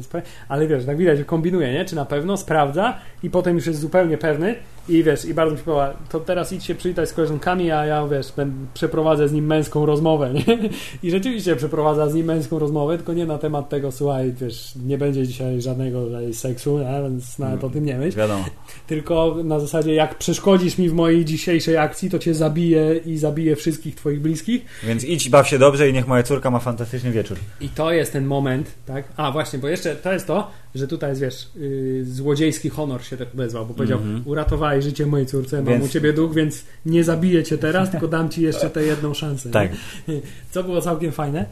[0.50, 1.86] ale wiesz, tak widać, że kombinuje, nie?
[1.86, 4.56] Czy na pewno sprawdza i potem już jest zupełnie pewny
[4.90, 7.86] i wiesz, i bardzo mi się podoba, to teraz idź się przywitać z koleżankami, a
[7.86, 10.70] ja wiesz, ben, przeprowadzę z nim męską rozmowę, nie?
[11.04, 14.98] I rzeczywiście przeprowadza z nim męską rozmowę, tylko nie na temat tego, słuchaj, wiesz, nie
[14.98, 17.02] będzie dzisiaj żadnego tutaj seksu, nie?
[17.04, 18.46] więc nawet o tym nie myśl Wiadomo.
[18.88, 23.56] tylko na zasadzie jak przeszkodzisz mi w mojej dzisiejszej akcji, to cię zabiję i zabiję
[23.56, 24.66] wszystkich twoich bliskich.
[24.84, 27.38] Więc idź, baw się dobrze i niech moja córka ma fantastyczny wieczór.
[27.62, 29.06] I to jest ten moment, tak?
[29.18, 33.18] A właśnie, bo jeszcze to jest to, że tutaj jest, wiesz, yy, złodziejski honor się
[33.18, 34.22] tak odezwał, bo powiedział, Mhm.
[34.26, 38.08] uratowałeś życie mojej córce, mam Więc- u ciebie dług, więc nie zabiję cię teraz, tylko
[38.08, 39.50] dam ci jeszcze tę jedną szansę.
[39.50, 39.72] Tak.
[40.08, 40.20] Nie?
[40.52, 41.46] Co było całkiem fajne.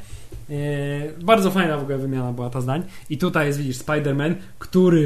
[0.50, 0.56] Yy,
[1.24, 2.84] bardzo fajna w ogóle wymiana była ta zdań.
[3.10, 5.02] I tutaj jest, widzisz, Spider-Man, który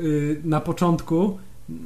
[0.00, 1.38] yy, na początku
[1.68, 1.76] yy,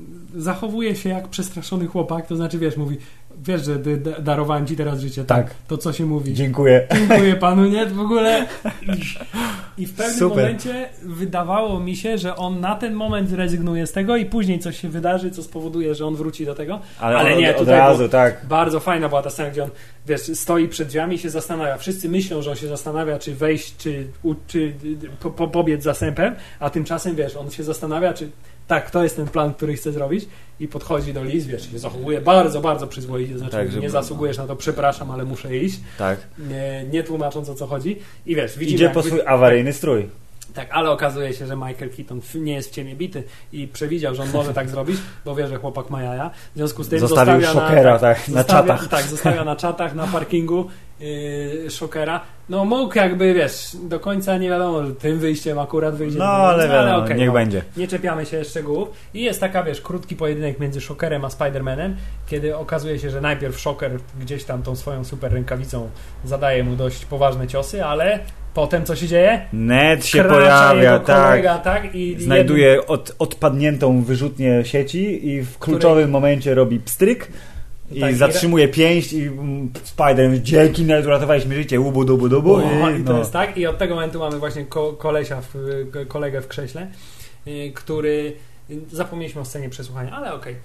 [0.43, 2.97] zachowuje się jak przestraszony chłopak, to znaczy, wiesz, mówi,
[3.43, 3.79] wiesz, że
[4.23, 5.25] darowałem ci teraz życie.
[5.25, 5.55] Tak.
[5.69, 6.35] To co się mówi?
[6.35, 6.87] Dziękuję.
[6.95, 7.87] Dziękuję panu, nie?
[7.87, 8.47] W ogóle.
[9.79, 10.37] I w pewnym Super.
[10.37, 14.81] momencie wydawało mi się, że on na ten moment zrezygnuje z tego i później coś
[14.81, 16.81] się wydarzy, co spowoduje, że on wróci do tego.
[17.01, 18.47] Ale, Ale od, nie, od tutaj razu, tak.
[18.49, 19.71] Bardzo fajna była ta scena, gdzie on,
[20.07, 21.77] wiesz, stoi przed drzwiami i się zastanawia.
[21.77, 24.75] Wszyscy myślą, że on się zastanawia, czy wejść, czy, u, czy
[25.21, 28.31] po, po, pobiec za sępem, a tymczasem, wiesz, on się zastanawia, czy
[28.67, 30.29] tak, to jest ten plan, który chce zrobić.
[30.61, 34.39] I podchodzi do Liz, wiesz, się zachowuje bardzo, bardzo przyzwoicie, znaczy Tak, żeby- nie zasługujesz
[34.39, 36.19] na to, przepraszam, ale muszę iść, Tak.
[36.39, 37.99] nie, nie tłumacząc o co chodzi.
[38.27, 40.09] I wiesz, widzimy Idzie po swój awaryjny strój.
[40.55, 43.23] Tak, ale okazuje się, że Michael Keaton nie jest w ciemię bity
[43.53, 46.31] i przewidział, że on może tak zrobić, bo wie, że chłopak ma jaja.
[46.31, 48.89] W związku z tym Zostawił zostawia szokera, na, tak, na zostawia, czatach.
[48.89, 50.69] Tak, zostawia na czatach, na parkingu
[51.01, 52.21] yy, szokera.
[52.49, 56.19] No mógł jakby, wiesz, do końca nie wiadomo, że tym wyjściem akurat wyjdzie.
[56.19, 57.33] No, ale wiadomo, okej, niech no.
[57.33, 57.63] będzie.
[57.77, 58.89] Nie czepiamy się szczegółów.
[59.15, 61.95] I jest taka, wiesz, krótki pojedynek między Szokerem a Spider-Manem,
[62.27, 65.89] kiedy okazuje się, że najpierw Szoker gdzieś tam tą swoją super rękawicą
[66.25, 68.21] zadaje mu dość poważne ciosy, ale
[68.55, 69.41] potem co się dzieje?
[69.53, 71.31] Ned się Kracza pojawia, jego tak.
[71.31, 71.95] kolega, tak?
[71.95, 77.29] I Znajduje od, odpadniętą wyrzutnię sieci i w kluczowym momencie robi pstryk
[77.93, 82.29] i Tak, i- zatrzymuje pięść i mm, Spider dzięki Ned uratowałeś mi życie, ubu dubu
[82.29, 82.61] dubu O,
[82.91, 83.19] i, i to no.
[83.19, 83.57] jest tak.
[83.59, 85.55] I od tego momentu mamy właśnie ko- kolesia, w,
[86.09, 86.87] kolegę w krześle,
[87.47, 88.33] y, który.
[88.93, 90.57] Zapomnieliśmy o scenie przesłuchania, ale okej.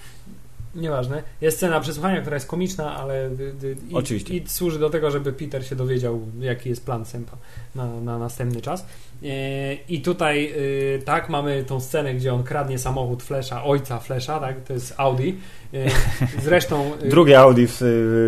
[0.76, 1.24] Nieważne.
[1.41, 3.32] Jest scena przesłuchania, która jest komiczna, ale y,
[3.64, 4.34] y, i, Oczywiście.
[4.34, 7.38] i służy do tego, żeby Peter się dowiedział, jaki jest plan Sempa
[7.76, 8.86] na, na następny czas.
[9.24, 14.40] Y, I tutaj y, tak, mamy tą scenę, gdzie on kradnie samochód Flesza, ojca Flesza,
[14.40, 14.64] tak?
[14.64, 15.30] To jest Audi.
[15.74, 15.86] Y,
[16.44, 16.91] Zresztą.
[17.06, 17.78] Drugie Audi w,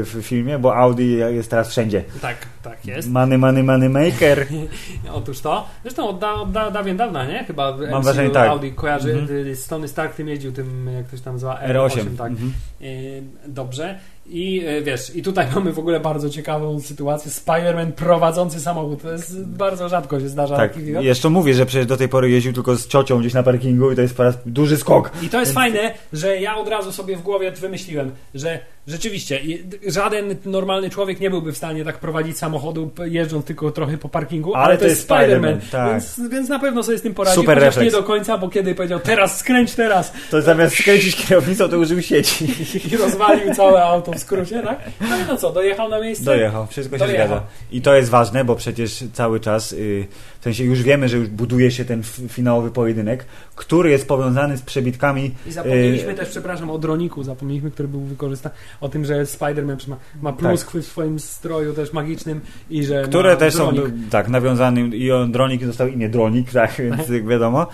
[0.05, 2.03] w filmie, bo Audi jest teraz wszędzie.
[2.21, 3.09] Tak, tak jest.
[3.09, 4.47] Money, money, money maker.
[5.13, 5.67] Otóż to.
[5.83, 7.43] Zresztą od, da, od da, dawien dawna, nie?
[7.43, 8.49] Chyba MCU wrażenie, tak.
[8.49, 9.13] Audi kojarzy.
[9.13, 9.47] Mhm.
[9.47, 12.17] y, Tony Stark tym jeździł tym, jak ktoś tam zwa R8.
[12.17, 12.31] tak.
[12.31, 12.53] Mhm.
[12.81, 13.99] Y, dobrze.
[14.33, 17.31] I y, wiesz, i tutaj mamy w ogóle bardzo ciekawą sytuację.
[17.31, 19.01] Spider-Man prowadzący samochód.
[19.01, 22.53] To jest bardzo rzadko się zdarza Tak, jeszcze mówię, że przecież do tej pory jeździł
[22.53, 25.11] tylko z ciocią gdzieś na parkingu i to jest po raz duży skok.
[25.21, 29.41] I to jest fajne, że ja od razu sobie w głowie wymyśliłem, że rzeczywiście
[29.87, 34.55] żaden normalny człowiek nie byłby w stanie tak prowadzić samochodu jeżdżąc tylko trochę po parkingu,
[34.55, 35.91] ale, to jest Spider-Man, tak.
[35.91, 38.01] więc, więc na pewno sobie z tym poradził, Super chociaż nie refleks.
[38.01, 42.47] do końca, bo kiedy powiedział teraz skręć teraz To zamiast skręcić kierownicą, to użył sieci.
[42.93, 44.79] i rozwalił całe auto w skrócie, tak?
[45.01, 46.25] No i no co, dojechał na miejsce?
[46.25, 47.27] Dojechał, wszystko się Dojechał.
[47.27, 47.43] zgadza.
[47.71, 50.07] I to jest ważne, bo przecież cały czas, y,
[50.39, 53.25] w sensie już wiemy, że już buduje się ten finałowy pojedynek,
[53.55, 55.35] który jest powiązany z przebitkami.
[55.47, 59.89] I zapomnieliśmy y, też, przepraszam, o droniku, zapomnieliśmy, który był wykorzystany, o tym, że Spider-Man
[59.89, 63.95] ma, ma pluskwy w swoim stroju też magicznym i że Które też są dronik.
[64.09, 67.67] tak nawiązane i on dronik został imię dronik, tak, więc wiadomo.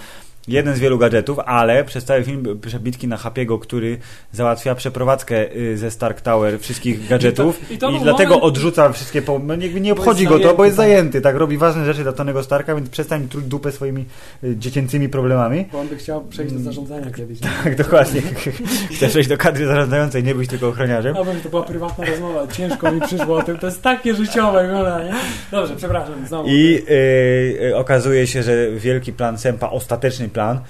[0.48, 3.98] Jeden z wielu gadżetów, ale przez cały film przebitki na Happy'ego, który
[4.32, 8.92] załatwia przeprowadzkę y, ze Stark Tower wszystkich gadżetów I i, to- i dlatego moment- odrzuca
[8.92, 9.40] wszystkie, po...
[9.40, 10.78] no, nie, nie obchodzi go to, bo jest zajęty, tak.
[10.78, 14.06] zajęty, tak, robi ważne rzeczy dla Tonego Starka, więc przestań truć dupę swoimi
[14.44, 15.66] y, dziecięcymi problemami.
[15.72, 17.42] Bo on by chciał przejść do zarządzania kiedyś.
[17.42, 17.50] nie?
[17.64, 18.22] Tak, dokładnie.
[18.96, 21.18] Chcesz przejść do kadry zarządzającej, nie być tylko ochroniarzem.
[21.18, 25.04] Aby to była prywatna rozmowa, ciężko mi przyszło o tym, to jest takie życiowe, no,
[25.04, 25.14] nie?
[25.52, 26.50] Dobrze, przepraszam, znowu.
[26.50, 30.37] I y, y, okazuje się, że wielki plan Sempa, ostateczny plan.
[30.38, 30.62] plan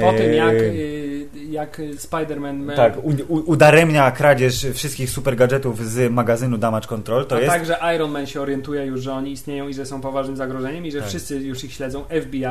[0.00, 2.76] Po tym jak, y, jak Spider-Man...
[2.76, 7.26] Tak, u, u, udaremnia kradzież wszystkich super gadżetów z magazynu Damage Control.
[7.26, 7.52] To a jest.
[7.52, 10.86] tak, że Iron Man się orientuje już, że oni istnieją i że są poważnym zagrożeniem
[10.86, 11.08] i że Tak.
[11.08, 12.04] wszyscy już ich śledzą.
[12.22, 12.44] FBI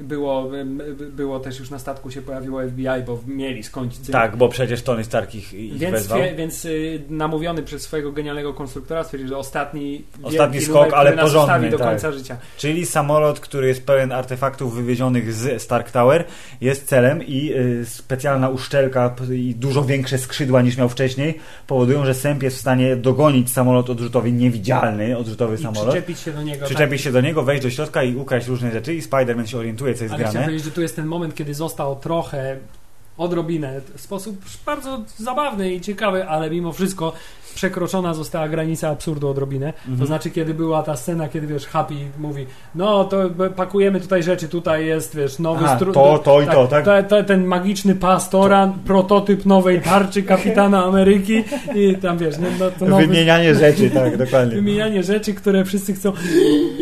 [0.00, 0.50] było,
[0.98, 3.98] było też już na statku się pojawiło FBI, bo mieli skończyć.
[4.00, 4.12] cykl.
[4.12, 6.18] Tak, bo przecież Tony Stark ich, ich Więc, wezwał.
[6.36, 11.70] więc y, namówiony przez swojego genialnego konstruktora stwierdził, że ostatni, Ostatni skok, numer, ale porządny,
[11.70, 11.88] do tak.
[11.88, 12.36] końca życia.
[12.56, 16.24] Czyli samolot, który jest pełen artefaktów wywiezionych z Stark Tower,
[16.60, 22.14] jest celem i y, specjalna uszczelka i dużo większe skrzydła niż miał wcześniej powodują, że
[22.14, 25.88] Semp jest w stanie dogonić samolot odrzutowy niewidzialny, odrzutowy I samolot.
[25.88, 26.66] przyczepić się do niego.
[26.66, 29.94] Przyczepi się do niego, wejść do środka i ukraść różne rzeczy i Spider-Man się orientuje,
[29.94, 30.40] co jest Ale grane.
[30.40, 32.56] powiedzieć, że tu jest ten moment, kiedy został trochę
[33.18, 34.36] odrobinę, w sposób
[34.66, 37.12] bardzo zabawny i ciekawy, ale mimo wszystko
[37.54, 39.72] przekroczona została granica absurdu odrobinę.
[39.72, 40.06] To Mhm.
[40.06, 44.86] znaczy, kiedy była ta scena, kiedy wiesz, Happy mówi, no to pakujemy tutaj rzeczy, tutaj
[44.86, 46.84] jest, wiesz, nowy Aha, to, to i to, tak?
[46.84, 51.44] te- te- ten magiczny pastora, prototyp nowej tarczy kapitana Ameryki
[51.74, 54.54] i tam wiesz, no, no, to nowy, Wymienianie rzeczy, tak, dokładnie.
[54.54, 56.12] wymienianie rzeczy, które wszyscy chcą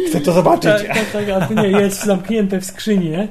[0.09, 0.65] Chcę to zobaczyć.
[0.73, 3.29] tak, tak, tak, a tu nie, jest zamknięte w skrzyni, nie?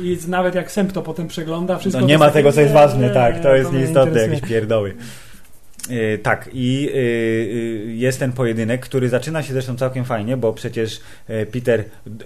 [0.00, 2.00] I nawet jak Sęp to potem przegląda, wszystko...
[2.00, 4.94] No to nie ma tego, co jest ważne, tak, to jest nieistotne, jakieś pierdoły.
[5.90, 6.98] E, tak, i e,
[7.92, 11.00] jest ten pojedynek, który zaczyna się zresztą całkiem fajnie, bo przecież
[11.52, 11.84] Peter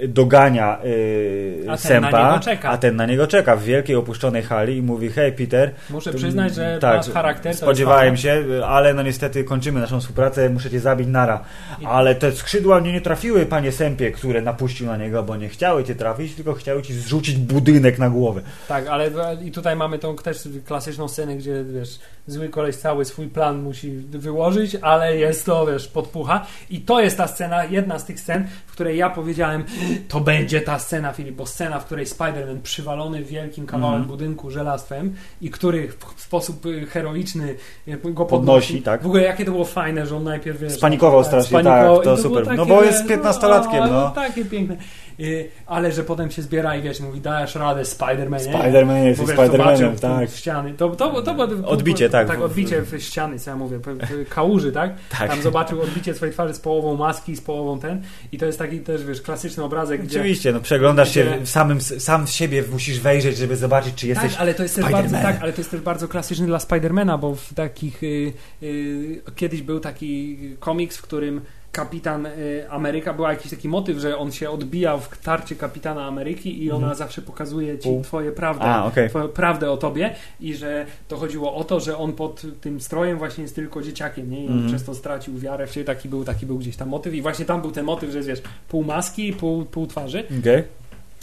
[0.09, 2.69] dogania e, A ten Sempa, na niego czeka.
[2.71, 6.19] a ten na niego czeka w wielkiej opuszczonej hali i mówi, hej Peter, Muszę to-
[6.19, 7.55] przyznać, że tak, masz charakter.
[7.55, 11.45] spodziewałem się, ale no niestety kończymy naszą współpracę, muszę cię zabić nara.
[11.85, 15.85] Ale te skrzydła mnie nie trafiły, panie Sempie, które napuścił na niego, bo nie chciały
[15.85, 18.41] cię trafić, tylko chciały ci zrzucić budynek na głowę.
[18.69, 19.11] Tak, ale
[19.45, 23.91] i tutaj mamy tą też klasyczną scenę, gdzie wiesz, zły koleś cały swój plan musi
[23.97, 26.47] wyłożyć, ale jest to, wiesz, podpucha.
[26.71, 29.65] I to jest ta scena, jedna z tych scen, w której ja powiedziałem,
[30.09, 34.09] to będzie ta scena, Filip, bo scena, w której Spider-Man przywalony wielkim kawałem Mhm.
[34.09, 37.55] budynku żelastwem i który w sposób y, heroiczny
[37.89, 38.29] y, go podnosi.
[38.29, 39.03] Podnosi, tak.
[39.03, 40.73] W ogóle jakie to było fajne, że on najpierw, wiesz...
[40.73, 42.45] Spanikował tak, strasznie, spanikował tak, to było super.
[42.45, 44.11] takie, No bo jest wiesz, 15-latkiem, o, no.
[44.11, 44.77] Takie piękne.
[45.21, 48.53] Y, ale że potem się zbiera i wiesz, mówi, dajesz radę Spider-Manie.
[48.53, 50.31] Spider-Man jest Spider-Manem, tak.
[50.31, 50.75] w ściany.
[50.75, 52.29] To, to, to, było- Odbicie, tak.
[52.29, 53.81] Tak, odbicie w ściany, co ja mówię,
[54.29, 54.95] kałuży, tak?
[55.19, 55.31] Tak.
[55.31, 58.03] Tam zobaczył odbicie swojej twarzy z połową maski, z połową ten
[58.33, 60.21] i to jest taki też, wiesz, klasyczny obrazek, gdzie...
[60.21, 64.07] Oczywiście, no przeglądasz się Gdzie- w samym, sam w siebie musisz wejrzeć, żeby zobaczyć, czy
[64.07, 66.59] jesteś tak, ale to jest też bardzo, tak, ale to jest też bardzo klasyczny dla
[66.59, 68.33] Spidermana, bo w takich y,
[68.63, 71.41] y, kiedyś był taki komiks, w którym
[71.77, 76.65] kapitan y, Ameryka, był jakiś taki motyw, że on się odbija w tarcie kapitana Ameryki
[76.65, 76.95] i ona Mhm.
[76.99, 78.03] zawsze pokazuje ci U.
[78.03, 78.65] twoje prawdę.
[78.65, 79.09] A, okej.
[79.09, 83.19] twoją prawdę o tobie i że to chodziło o to, że on pod tym strojem
[83.19, 84.41] właśnie jest tylko dzieciakiem, nie?
[84.45, 84.69] I on Mhm.
[84.69, 87.45] przez to stracił wiarę w siebie, taki był, taki był gdzieś tam motyw i właśnie
[87.45, 90.25] tam był ten motyw, że jest, wiesz, pół maski, pół, pół twarzy.
[90.41, 90.63] Okej.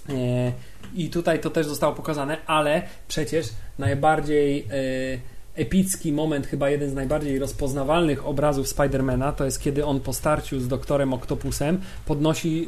[0.10, 0.52] E,
[0.96, 3.48] I tutaj to też zostało pokazane, ale przecież
[3.80, 10.00] najbardziej e, epicki moment, chyba jeden z najbardziej rozpoznawalnych obrazów Spidermana, to jest kiedy on
[10.00, 12.68] po starciu z doktorem Octopusem podnosi,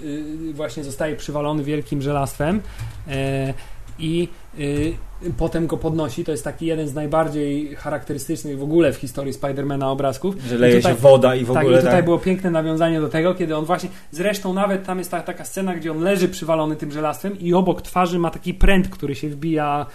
[0.50, 2.62] y, właśnie zostaje przywalony wielkim żelastwem
[3.08, 3.54] e,
[4.00, 4.28] i
[4.60, 4.94] y,
[5.38, 6.24] potem go podnosi.
[6.24, 10.36] To jest taki jeden z najbardziej charakterystycznych w ogóle w historii Spidermana obrazków.
[10.48, 12.06] Że leje tutaj- się woda i w tak, ogóle i tutaj tak.
[12.06, 15.76] było piękne nawiązanie do tego, kiedy on właśnie, zresztą nawet tam jest ta, taka scena,
[15.76, 19.86] gdzie on leży przywalony tym żelastwem i obok twarzy ma taki pręt, który się wbija,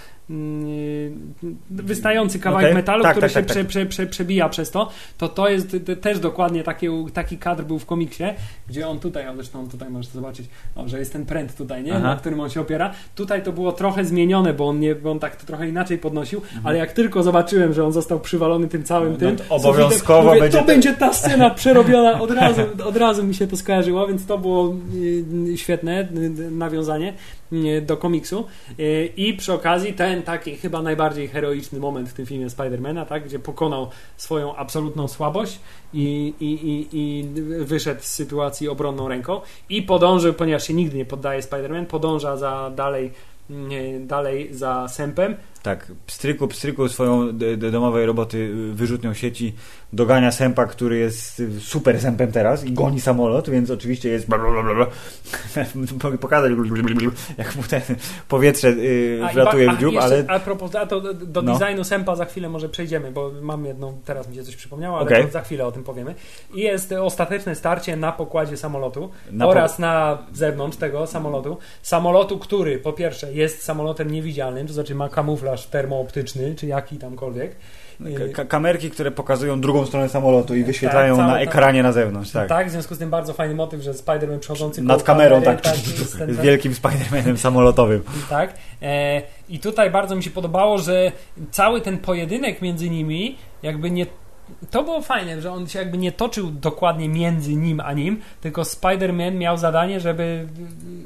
[1.70, 2.74] wystający kawałek Okej.
[2.74, 3.52] metalu, Tak, który tak, się tak, tak.
[3.52, 4.89] Prze, prze, prze, przebija przez to,
[5.19, 8.24] to to jest też dokładnie taki, taki kadr był w komiksie,
[8.69, 10.47] gdzie on tutaj, a zresztą tutaj możesz zobaczyć,
[10.77, 11.93] o, że jest ten pręt tutaj, nie?
[11.94, 12.02] Aha.
[12.09, 12.93] na którym on się opiera.
[13.15, 16.40] Tutaj to było trochę zmienione, bo on, nie, bo on tak to trochę inaczej podnosił,
[16.40, 16.66] Mhm.
[16.66, 20.40] ale jak tylko zobaczyłem, że on został przywalony tym całym No tym, to obowiązkowo mówię,
[20.40, 24.27] będzie to będzie ta scena przerobiona od razu, od razu mi się to skojarzyło, więc
[24.27, 24.74] to było
[25.52, 27.15] y, świetne y, nawiązanie y,
[27.83, 28.47] do komiksu.
[28.81, 33.25] Y, i przy okazji ten taki chyba najbardziej heroiczny moment w tym filmie Spidermana, tak,
[33.25, 35.61] gdzie pokonał swoją absolutną słabość
[35.95, 37.25] i, i, i, i
[37.65, 42.71] wyszedł z sytuacji obronną ręką i podążył, ponieważ się nigdy nie poddaje Spiderman, podąża za
[42.77, 43.11] dalej
[44.01, 49.55] dalej za Sempem Tak, pstryku, pstryku swoją domowej roboty y, wyrzutnią sieci
[49.93, 54.28] dogania Sępa, który jest y, super Sępem teraz i goni samolot, więc oczywiście jest.
[56.03, 56.53] Mogę pokazać
[57.39, 57.81] jak mu ten
[58.28, 61.59] powietrze y, wlatuje w dziób, ale A propos, a to do, No.
[61.59, 65.24] designu Sempa za chwilę może przejdziemy, bo mam jedną, teraz mi się coś przypomniało, ale
[65.24, 66.15] to za chwilę o tym powiemy.
[66.55, 71.57] I jest ostateczne starcie na pokładzie samolotu na po- oraz na zewnątrz tego samolotu.
[71.82, 77.57] Samolotu, który po pierwsze jest samolotem niewidzialnym, to znaczy ma kamuflaż termooptyczny, czy jaki tamkolwiek.
[78.19, 82.31] Ka- ka- kamerki, które pokazują drugą stronę samolotu i wyświetlają Tak, na ekranie na zewnątrz.
[82.31, 82.49] Tak.
[82.49, 82.69] Tak.
[82.69, 85.75] w związku z tym bardzo fajny motyw, że Spider-Man przechodzący Nad kamerą, kamery, tak,
[86.19, 88.03] ten- z wielkim Spider-Manem samolotowym.
[88.31, 88.55] Tak.
[88.83, 91.13] E, I tutaj bardzo mi się podobało, że
[91.51, 94.07] cały ten pojedynek między nimi jakby nie.
[94.71, 98.63] To było fajne, że on się jakby nie toczył dokładnie między nim a nim, tylko
[98.63, 100.47] Spider-Man miał zadanie, żeby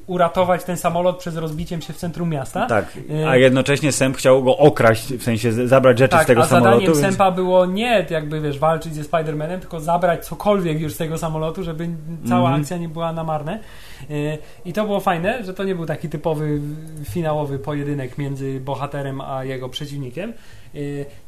[0.07, 2.67] uratować ten samolot przez rozbiciem się w centrum miasta.
[2.67, 6.27] Tak, Y- a jednocześnie Sęp chciał go okraść, w sensie z- zabrać rzeczy z Tak,
[6.27, 6.71] tego a samolotu.
[6.81, 10.97] zadaniem więc- Sępa było nie jakby wiesz, walczyć ze Spider-Manem, tylko zabrać cokolwiek już z
[10.97, 11.89] tego samolotu, żeby
[12.29, 12.61] cała Mhm.
[12.61, 13.61] akcja nie była na marne.
[14.09, 16.61] Yy, I to było fajne, że to nie był taki typowy
[17.11, 20.33] finałowy pojedynek między bohaterem a jego przeciwnikiem,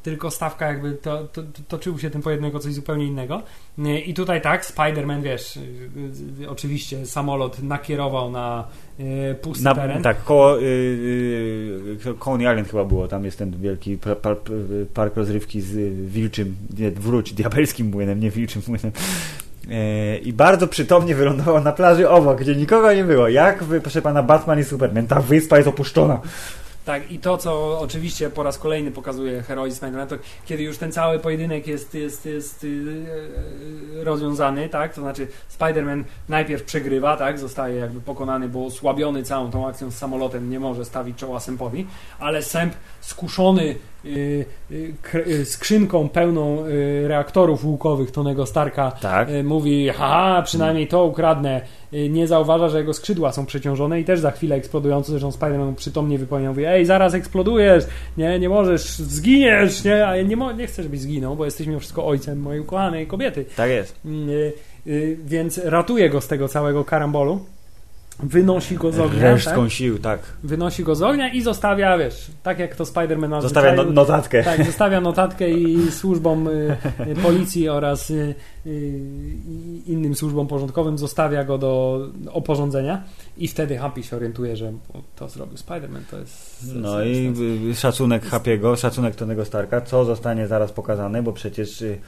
[0.03, 3.43] tylko stawka jakby to, to, to, toczył się ten pojedynek o coś zupełnie innego.
[3.79, 5.59] Yy, I tutaj tak, Spider-Man, wiesz,
[6.41, 8.65] yy, oczywiście samolot nakierował na
[9.43, 10.03] pusty Na, teren.
[10.03, 10.63] tak, koło, y,
[12.07, 14.37] y, Coney Island chyba było, tam jest ten wielki par, par,
[14.95, 18.93] park rozrywki z y, wilczym, nie, wróć, diabelskim młynem, nie wilczym młynem.
[19.71, 23.29] E, I bardzo przytomnie wylądował na plaży obok, gdzie nikogo nie było.
[23.29, 26.21] Jak, wy, proszę pana, Batman i Superman, ta wyspa jest opuszczona.
[26.87, 30.93] Tak, i to, co oczywiście po raz kolejny pokazuje heroizm Spider-Man, to kiedy już ten
[30.93, 37.77] cały pojedynek jest, jest, jest yy, rozwiązany, tak, to znaczy Spider-Man najpierw przegrywa, tak, zostaje
[37.77, 41.87] jakby pokonany, bo osłabiony całą tą akcją z samolotem nie może stawić czoła Sępowi,
[42.19, 43.75] ale Sęp skuszony
[45.45, 46.65] skrzynką pełną
[47.07, 49.29] reaktorów łukowych Tonego Starka Tak.
[49.45, 51.61] mówi, haha, przynajmniej to ukradnę,
[51.93, 56.19] nie zauważa, że jego skrzydła są przeciążone i też za chwilę eksplodujące, zresztą Spider-Man przytomnie
[56.19, 57.85] wypomniał, mówi, ej, zaraz eksplodujesz,
[58.17, 61.81] nie, nie możesz, zginiesz, nie, a ja nie, nie chcę, żebyś zginął, bo jesteś mimo
[61.81, 63.45] wszystko ojcem mojej ukochanej kobiety.
[63.57, 64.01] Tak jest.
[64.05, 67.41] Yy, więc ratuje go z tego całego karambolu,
[68.23, 69.73] wynosi go z ognia, Resztką tak?
[69.73, 70.21] sił, tak.
[70.43, 74.43] wynosi go z ognia i zostawia, wiesz, tak jak to Spider-Man na Zostawia no, notatkę.
[74.45, 76.77] tak, zostawia notatkę i służbom y,
[77.07, 78.35] y, policji oraz y,
[78.67, 79.01] y,
[79.87, 82.01] innym służbom porządkowym zostawia go do
[82.33, 83.03] oporządzenia
[83.37, 84.73] i wtedy Happy się orientuje, że
[85.17, 86.67] to zrobił Spider-Man, to jest...
[86.75, 87.35] No i
[87.75, 91.99] szacunek Hapiego, szacunek Tonego Starka, co zostanie zaraz pokazane, bo przecież y,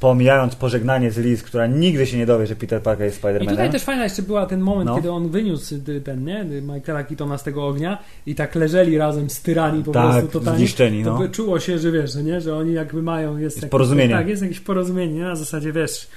[0.00, 3.34] pomijając pożegnanie z Liz, która nigdy się nie dowie, że Peter Parker jest I tutaj
[3.40, 3.72] Spider-Manem.
[3.72, 4.96] też fajna jeszcze była ten moment, No.
[4.96, 5.74] kiedy on wyniósł
[6.04, 10.38] ten, nie, Michaela Keatona z tego ognia i tak leżeli razem styrani po Tak, prostu
[10.38, 10.58] totalnie.
[10.58, 11.18] zniszczeni, To no.
[11.18, 14.14] by czuło się, że wiesz, że nie, że oni jakby mają, jest, jakieś- porozumienie.
[14.14, 15.22] Tak, jest jakieś porozumienie, nie?
[15.24, 16.08] na zasadzie wiesz,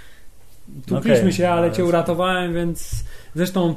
[0.85, 2.91] tukliśmy Okej, się, ale ale- cię uratowałem, więc
[3.35, 3.75] zresztą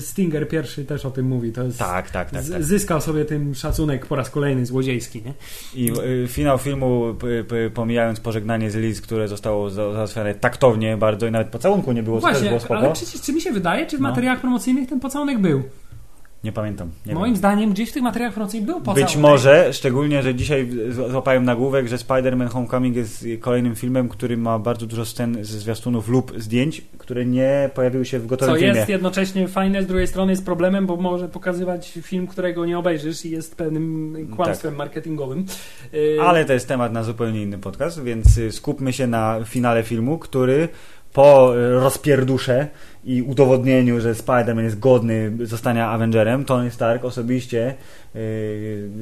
[0.00, 2.44] Stinger pierwszy też o tym mówi, to jest Tak, tak, tak.
[2.48, 2.64] tak.
[2.64, 5.32] zyskał sobie tym szacunek po raz kolejny złodziejski, nie?
[5.74, 5.92] I
[6.24, 7.14] y, finał filmu,
[7.74, 12.20] pomijając pożegnanie z Liz, które zostało za- załatwione taktownie bardzo i nawet pocałunku nie było,
[12.20, 14.08] Właśnie, było ale przecież czy mi się wydaje, czy w No.
[14.08, 15.62] materiałach promocyjnych ten pocałunek był?
[16.44, 16.90] Nie pamiętam.
[17.06, 17.36] Nie Moim wiem.
[17.36, 19.04] zdaniem gdzieś w tych materiałach promocyjnych był pocałunek.
[19.04, 20.68] Być może, szczególnie, że dzisiaj
[21.10, 26.08] złapałem nagłówek, że Spider-Man Homecoming jest kolejnym filmem, który ma bardzo dużo scen ze zwiastunów
[26.08, 28.74] lub zdjęć, które nie pojawiły się w Co gotowym filmie.
[28.76, 33.24] jest jednocześnie fajne, z drugiej strony jest problemem, bo może pokazywać film, którego nie obejrzysz
[33.24, 35.46] i jest pewnym kłamstwem marketingowym.
[35.92, 39.82] Yy, Ale to jest temat na zupełnie inny podcast, więc y, skupmy się na finale
[39.82, 40.68] filmu, który
[41.12, 42.68] po y, rozpierdusze
[43.04, 47.74] i udowodnieniu, że Spider-Man jest godny zostania Avengerem, Tony Stark osobiście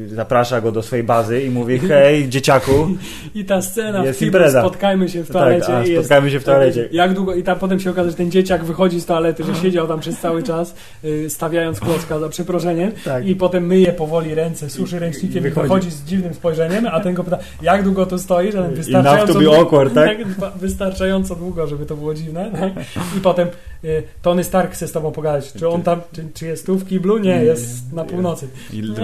[0.06, 2.89] zaprasza go do swojej bazy i mówi hej dzieciaku,
[3.34, 4.60] I ta scena jest w filmu impreza.
[4.60, 6.89] spotkajmy się w tak, toalecie a i jest, się w toalecie.
[6.93, 9.89] Jak długo, i tam potem się okaże, że ten dzieciak wychodzi z toalety, że siedział
[9.89, 13.26] tam przez cały czas, yy, stawiając klocka za przeproszeniem Tak.
[13.26, 15.62] i potem myje powoli ręce, suszy ręcznikiem i wychodzi.
[15.68, 18.55] wychodzi z dziwnym spojrzeniem, a ten go pyta, jak długo tu stoisz?
[18.55, 20.18] A wystarczająco to be długo- awkward, tak?
[20.60, 22.51] Wystarczająco długo, żeby to było dziwne.
[22.60, 22.84] Tak?
[23.16, 23.48] I potem
[23.84, 26.89] y, Tony Stark chce z tobą pogadać, czy on tam, czy, czy jest tu w
[26.89, 27.18] kiblu?
[27.18, 28.48] Nie, jest na północy.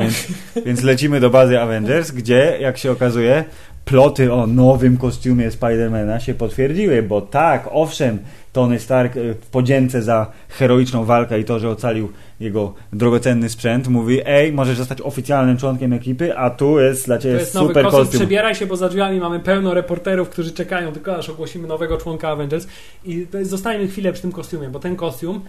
[0.03, 0.27] Więc,
[0.66, 3.45] więc lecimy do bazy Avengers, gdzie, jak się okazuje,
[3.85, 8.19] ploty o nowym kostiumie Spidermana się potwierdziły, bo tak, owszem,
[8.53, 13.89] Tony Stark e, w podzięce za heroiczną walkę i to, że ocalił jego drogocenny sprzęt,
[13.89, 17.66] mówi, ej, możesz zostać oficjalnym członkiem ekipy, a tu jest dla To ciebie jest nowy
[17.69, 18.20] super kostium, kostium.
[18.20, 22.29] przebieraj się, bo za drzwiami mamy pełno reporterów, którzy czekają tylko aż ogłosimy nowego członka
[22.29, 22.66] Avengers
[23.05, 25.41] i to jest, zostańmy chwilę przy tym kostiumie, bo ten kostium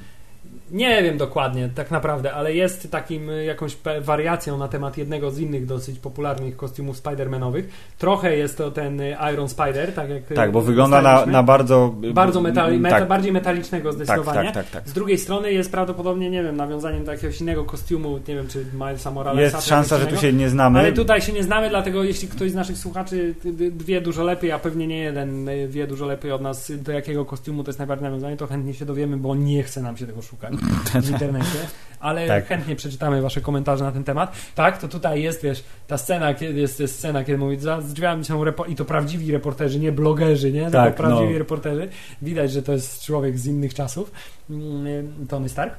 [0.71, 5.39] nie wiem dokładnie tak naprawdę, ale jest takim y, jakąś wariacją na temat jednego z
[5.39, 7.63] innych dosyć popularnych kostiumów Spider-Manowych.
[7.97, 11.43] Trochę jest to ten y, Iron Spider, tak jak y, Tak, bo wygląda na, na
[11.43, 11.95] bardzo...
[12.13, 14.51] bardzo metali, meta, tak, bardziej metalicznego tak, zdecydowanie.
[14.51, 14.89] tak, tak, tak.
[14.89, 18.65] Z drugiej strony jest prawdopodobnie, nie wiem, nawiązaniem do jakiegoś innego kostiumu, nie wiem, czy
[18.73, 19.57] Milesa Moralesa.
[19.57, 20.79] Jest szansa, że tu się nie znamy.
[20.79, 23.35] ale tutaj się nie znamy, dlatego jeśli ktoś z naszych słuchaczy
[23.71, 27.63] wie dużo lepiej, a pewnie nie jeden wie dużo lepiej od nas, do jakiego kostiumu
[27.63, 30.58] to jest najbardziej nawiązanie, to chętnie się dowiemy, bo nie chce nam się tego szukać
[31.03, 31.59] w internecie.
[31.99, 32.47] Ale Tak.
[32.47, 34.31] chętnie przeczytamy wasze komentarze na ten temat.
[34.55, 37.93] Tak, to tutaj jest, wiesz, ta scena, kiedy jest, jest scena, kiedy mówi, za z
[37.93, 40.71] drzwiami są i to prawdziwi reporterzy, nie blogerzy, nie?
[40.71, 41.39] Tak, Tylko prawdziwi no.
[41.39, 41.89] reporterzy.
[42.21, 44.11] Widać, że to jest człowiek z innych czasów.
[44.49, 45.73] Mm, Tony Stark.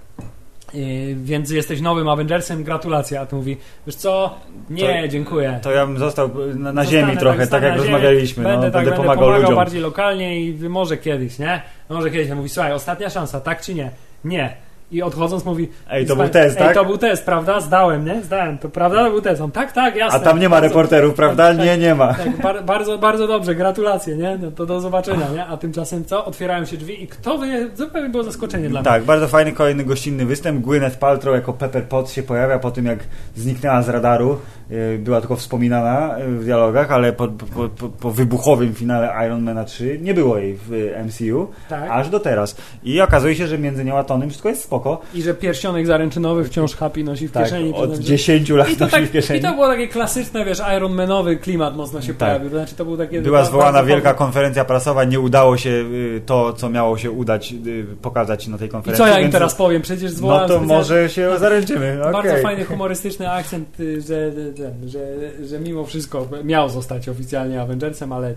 [0.74, 3.20] Yy, więc jesteś nowym Avengersem, gratulacje.
[3.20, 4.35] A tu mówi, wiesz co,
[4.70, 5.61] nie, To- dziękuję.
[5.62, 8.44] To ja bym został na, na Zostanę ziemi trochę, tak, zostanę jak na ziemi, rozmawialiśmy.
[8.44, 9.57] Będę, no, tak, będę pomagał, pomagał ludziom.
[9.57, 11.62] bardziej lokalnie i może kiedyś, nie?
[11.89, 12.31] Może kiedyś.
[12.31, 13.90] On mówi, słuchaj, ostatnia szansa, tak czy nie?
[14.24, 14.57] Nie.
[14.93, 15.69] I odchodząc mówi...
[15.91, 16.75] Ej, to był test, Ej, tak?
[16.75, 17.61] to był test, prawda?
[17.61, 18.23] Zdałem, nie?
[18.23, 18.59] Zdałem.
[18.59, 19.05] To prawda?
[19.05, 19.41] To był test.
[19.41, 20.19] On, tak, tak, jasne.
[20.21, 21.49] A tam nie ma Bardzo- reporterów, prawda?
[21.49, 22.15] tak, Nie, nie ma.
[22.15, 24.39] Tak, bar, bardzo, bardzo dobrze, gratulacje, nie?
[24.43, 25.47] No to do zobaczenia, nie?
[25.47, 26.25] A tymczasem co?
[26.25, 28.91] Otwierają się drzwi i kto wie, zupełnie było zaskoczenie dla mnie.
[28.91, 30.65] Tak, bardzo fajny kolejny gościnny występ.
[30.65, 32.99] Gwyneth Paltrow jako Pepper Potts się pojawia po tym, jak
[33.37, 34.39] zniknęła z radaru.
[34.71, 39.43] Yy, Była tylko wspominana yy, w dialogach, ale po, po, po, po wybuchowym finale Iron
[39.43, 41.91] Mana 3 nie było jej w yy, MCU, Tak.
[41.91, 42.57] aż do teraz.
[42.85, 45.01] I okazuje się, że między nią a Tonym wszystko jest spoko.
[45.15, 47.73] I że pierścionek zaręczynowy wciąż Happy nosi w Tak, kieszeni.
[47.75, 49.41] od że- 10 lat I to, nosi tak, w kieszeni.
[49.41, 52.17] I to było takie klasyczne, wiesz, Ironmanowy klimat mocno się Tak.
[52.29, 52.49] pojawił.
[52.51, 56.21] Znaczy, to był takie Była bardzo- zwołana bardzo wielka konferencja prasowa, nie udało się yy,
[56.27, 59.05] to, co miało się udać, yy, pokazać na tej I konferencji.
[59.05, 59.83] co ja im teraz powiem?
[59.83, 61.99] Przecież zwołałem No to specjalnie- może się zaręczymy.
[62.13, 62.43] Bardzo okej.
[62.43, 68.35] fajny, humorystyczny akcent, y, że, że, że, że mimo wszystko miał zostać oficjalnie Avengersem, ale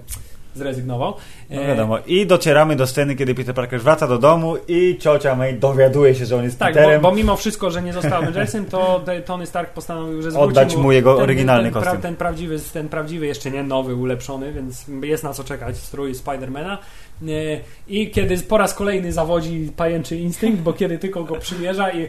[0.55, 1.13] zrezygnował.
[1.49, 1.97] No E, wiadomo.
[2.07, 6.25] I docieramy do sceny, kiedy Peter Parker wraca do domu i ciocia May dowiaduje się,
[6.25, 7.01] że on jest Tak, bo, Peterem.
[7.01, 10.91] bo mimo wszystko, że nie został Avengersem, to Tony Stark postanowił, że zwróci Oddać mu
[10.91, 12.01] jego ten, oryginalny ten, kostium.
[12.01, 16.77] ten, prawdziwy, ten prawdziwy, jeszcze nie nowy, ulepszony, więc jest na co czekać strój Spidermana.
[17.21, 22.07] E, I kiedy po raz kolejny zawodzi pajęczy instynkt, bo kiedy tylko go przymierza i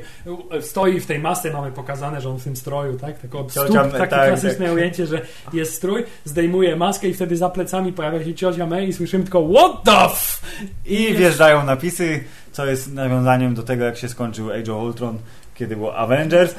[0.51, 3.19] e, stoi w tej masce, mamy pokazane, że on w tym stroju, tak?
[3.19, 4.75] Tylko od stóp, takie tak, klasyczne tak.
[4.75, 5.21] ujęcie, że
[5.53, 9.49] jest strój, zdejmuje maskę i wtedy za plecami pojawia się ciocia May i słyszymy tylko
[9.49, 10.41] what the f...
[10.87, 15.19] I wjeżdżają napisy, co jest nawiązaniem do tego, jak się skończył Age of Ultron,
[15.55, 16.55] kiedy było Avengers.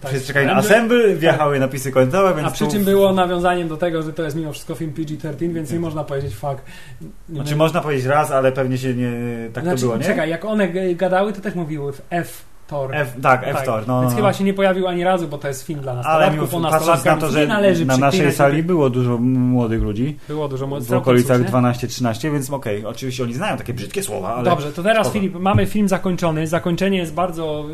[0.00, 3.68] Tak, czekali na Avengers- Assemble, wjechały napisy końcowe, więc A przy tu- czym było nawiązaniem
[3.68, 6.56] do tego, że to jest mimo wszystko film PG-13, więc nie można powiedzieć fuck.
[7.00, 7.58] Nie Znaczy wiem.
[7.58, 9.10] można powiedzieć raz, ale pewnie się nie...
[9.52, 10.04] Tak Znaczy, to było, nie?
[10.04, 12.47] Czekaj, jak one gadały, to też mówiły w F.
[12.68, 12.94] Thor.
[12.94, 13.86] F, tak, F-Tor.
[13.86, 14.34] No, Więc no, chyba no.
[14.34, 17.16] się nie pojawił ani razu, bo to jest film dla Ale nastolatków, mimo patrząc na
[17.16, 17.46] to, że
[17.86, 22.86] na naszej sali było dużo młodych ludzi, Było dużo młodych w okolicach 12-13, więc okej,
[22.86, 24.44] oczywiście oni znają takie brzydkie słowa, ale...
[24.44, 25.12] Dobrze, to teraz.
[25.12, 26.46] Filip, mamy film zakończony.
[26.46, 27.64] Zakończenie jest bardzo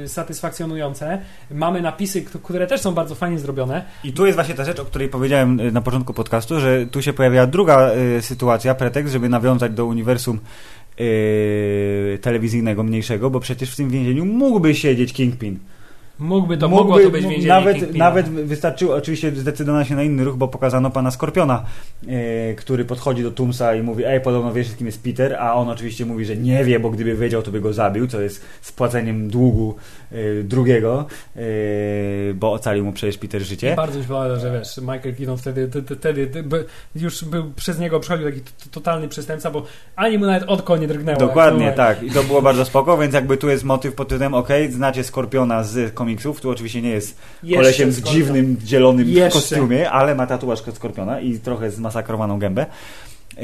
[0.00, 1.18] yy, satysfakcjonujące.
[1.50, 3.84] Mamy napisy, które też są bardzo fajnie zrobione.
[4.04, 7.02] I tu jest właśnie ta rzecz, o której powiedziałem y, na początku podcastu, że tu
[7.02, 10.38] się pojawia druga y, sytuacja, pretekst, żeby nawiązać do uniwersum
[12.20, 15.58] telewizyjnego mniejszego, bo przecież w tym więzieniu mógłby siedzieć Kingpin.
[16.18, 18.04] Mógłby to, Mógłby- mogło to być więzienie Nawet, Kingpina.
[18.04, 21.64] nawet wystarczyło, oczywiście zdecydowano się na inny ruch, bo pokazano pana Skorpiona,
[22.08, 25.68] e, który podchodzi do Tumsa i mówi, ej, podobno wiesz, kim jest Peter, a on
[25.68, 29.28] oczywiście mówi, że nie wie, bo gdyby wiedział, to by go zabił, co jest spłaceniem
[29.28, 29.74] długu
[30.12, 31.40] e, drugiego, e,
[32.34, 33.74] bo ocalił mu przecież Peter I życie.
[33.76, 36.30] bardzo mi się podoba, że wiesz, Michael Keaton wtedy, wtedy
[36.96, 39.62] już był przez niego przechodził taki totalny przestępca, bo
[39.96, 41.18] ani mu nawet oko nie drgnęło.
[41.18, 42.02] Dokładnie, tak.
[42.02, 45.62] I to było bardzo spoko, więc jakby tu jest motyw pod tytułem, okej, znacie Skorpiona
[45.64, 49.40] z komiksów, tu oczywiście nie jest Jeszcze kolesiem z dziwnym, zielonym Jeszcze.
[49.40, 52.66] kostiumie, ale ma tatuaż Skorpiona i trochę zmasakrowaną gębę.
[53.38, 53.40] E,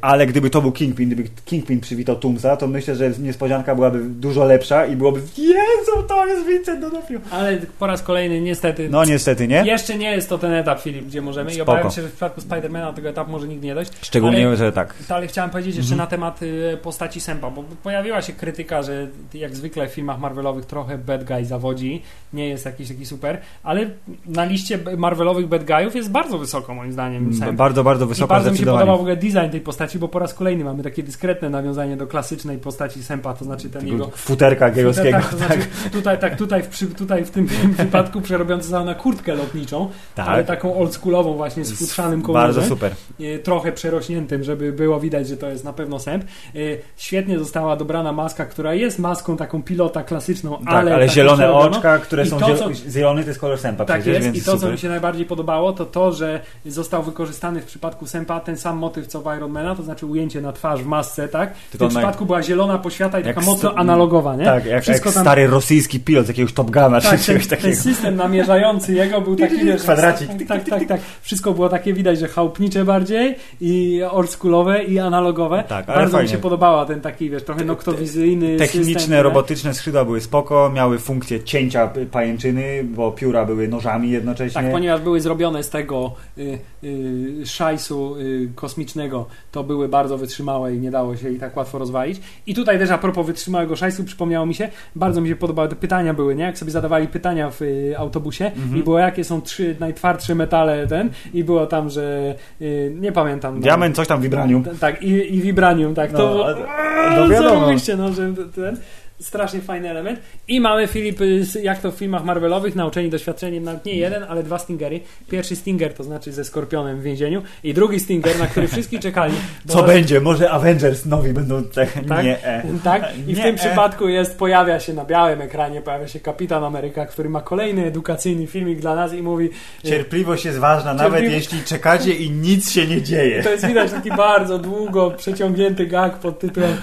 [0.00, 4.44] ale gdyby to był Kingpin, gdyby Kingpin przywitał Tumsa, to myślę, że niespodzianka byłaby dużo
[4.44, 7.18] lepsza i byłoby Jezu, to jest Vincent D'Onofrio.
[7.30, 9.62] Ale po raz kolejny niestety No niestety, nie?
[9.66, 11.50] Jeszcze nie jest to ten etap, Filip, gdzie możemy.
[11.50, 11.72] I Spoko.
[11.72, 13.92] obawiam się, że w przypadku Spidermana tego etapu może nigdy nie dojść.
[14.02, 14.94] Szczególnie, Ale- że tak.
[15.08, 16.06] Ale chciałem powiedzieć jeszcze Mhm.
[16.06, 20.64] na temat y, postaci Sępa, bo pojawiła się krytyka, że jak zwykle w filmach Marvelowych
[20.64, 22.02] trochę bad guy zawodzi,
[22.32, 23.90] nie jest jakiś taki super, ale
[24.26, 27.56] na liście Marvelowych bad guyów jest bardzo wysoko moim zdaniem Sęp.
[27.56, 30.18] Bardzo, bardzo I wysoko bardzo mi się podobał w ogóle design tej postaci, bo po
[30.18, 34.10] raz kolejny mamy takie dyskretne nawiązanie do klasycznej postaci Sępa, to znaczy ten Tego jego
[34.16, 35.18] futerka gejowskiego.
[35.18, 35.58] tak, to znaczy
[35.92, 37.46] tutaj, tak, tutaj, w, przy, tutaj w tym
[37.78, 40.28] wypadku przerobiący za na kurtkę lotniczą, Tak.
[40.28, 42.42] ale taką oldschoolową właśnie z futrzanym kołowem.
[42.46, 42.92] Bardzo super.
[43.20, 46.24] e, trochę przerośniętym, żeby było widać, że to jest na pewno sęp.
[46.24, 46.58] E,
[46.96, 51.98] Świetnie została dobrana maska, która jest maską taką pilota klasyczną, Tak, ale, ale, zielone oczka,
[51.98, 54.40] które I są to, co- zielony, to jest kolor sępa Tak przecież, jest więc i
[54.46, 54.72] to, co super.
[54.72, 59.06] mi się najbardziej podobało, to to, że został wykorzystany w przypadku Sępa ten sam motyw
[59.22, 61.54] co Ironmana, to znaczy ujęcie na twarz w masce, tak?
[61.56, 64.44] W tym przypadku była zielona poświata i Jak taka mocno analogowa, nie?
[64.44, 67.24] Tak, jak, jak Wszystko tam- stary rosyjski pilot z jakiegoś Top Guna czy Tak, ten,
[67.24, 67.80] czegoś ten takiego.
[67.82, 70.28] system namierzający jego był taki, wiesz, Kwadracik.
[70.28, 71.00] Tak, tak, tak, tak.
[71.22, 75.64] Wszystko było takie widać, że chałupnicze bardziej i oldschoolowe i analogowe.
[75.68, 76.32] Tak, ale Bardzo mi fajnie.
[76.32, 81.44] się podobała ten taki, wiesz, trochę noktowizyjny Techniczne, system, robotyczne skrzydła były spoko, miały funkcję
[81.44, 84.62] cięcia pajęczyny, bo pióra były nożami jednocześnie.
[84.62, 89.03] Tak, ponieważ były zrobione z tego y, y, szajsu y, kosmicznego,
[89.52, 92.20] to były bardzo wytrzymałe i nie dało się ich tak łatwo rozwalić.
[92.46, 95.76] I tutaj też a propos wytrzymałego szajsu, przypomniało mi się, bardzo mi się podobały, te
[95.76, 96.44] pytania były, nie?
[96.44, 98.76] Jak sobie zadawali pytania w y, autobusie Mhm.
[98.76, 103.54] i było jakie są trzy najtwardsze metale ten i było tam, że y, nie pamiętam.
[103.54, 103.60] no.
[103.60, 104.64] Diament, coś tam, vibranium.
[104.64, 106.12] T- Tak, i, i vibranium, tak.
[106.12, 107.60] No, to a- no wiadomo.
[107.60, 108.76] Zarobiście, no, że ten
[109.24, 110.20] strasznie fajny element.
[110.48, 111.18] I mamy Filip,
[111.62, 115.00] jak to w filmach Marvelowych, nauczeni doświadczeniem, nawet nie jeden, ale dwa Stingery.
[115.30, 119.34] Pierwszy Stinger to znaczy ze Skorpionem w więzieniu i drugi Stinger, na który wszyscy czekali.
[119.66, 120.20] Co będzie?
[120.20, 121.88] Może Avengers nowi będą tak?
[122.08, 122.24] Tak?
[122.24, 122.44] Nie.
[122.46, 122.62] E.
[122.84, 123.18] Tak?
[123.18, 123.58] I w Nie, tym e.
[123.58, 128.46] przypadku jest, pojawia się na białym ekranie, pojawia się Kapitan Ameryka, który ma kolejny edukacyjny
[128.46, 129.50] filmik dla nas i mówi
[129.84, 133.42] y, Cierpliwość jest ważna, nawet Cierpliwość- jeśli czekacie i nic się nie dzieje.
[133.42, 136.76] To jest widać taki bardzo długo przeciągnięty gag pod tytułem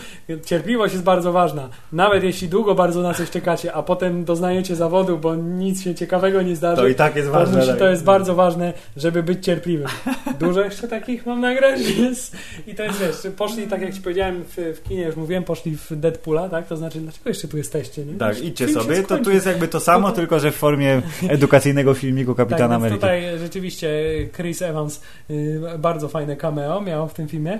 [0.45, 1.69] Cierpliwość jest bardzo ważna.
[1.91, 6.41] Nawet jeśli długo bardzo na coś czekacie, a potem doznajecie zawodu, bo nic się ciekawego
[6.41, 6.81] nie zdarzy.
[6.81, 7.59] To i tak jest to, ważne.
[7.59, 9.87] musi, to jest bardzo ważne, żeby być cierpliwym.
[10.39, 12.37] Dużo jeszcze takich mam nagrać jest.
[12.67, 15.77] I to jest wiesz, poszli, tak jak ci powiedziałem w, w kinie, już mówiłem, poszli
[15.77, 16.67] w Deadpoola, tak?
[16.67, 18.05] To znaczy, dlaczego jeszcze tu jesteście?
[18.05, 18.13] Nie?
[18.13, 19.03] Tak, idźcie sobie.
[19.03, 22.81] To tu jest jakby to samo, tylko że w formie edukacyjnego filmiku Tak, Kapitana więc
[22.81, 22.99] Ameryki.
[22.99, 23.89] tutaj rzeczywiście
[24.35, 27.59] Chris Evans y, bardzo fajne cameo miał w tym filmie.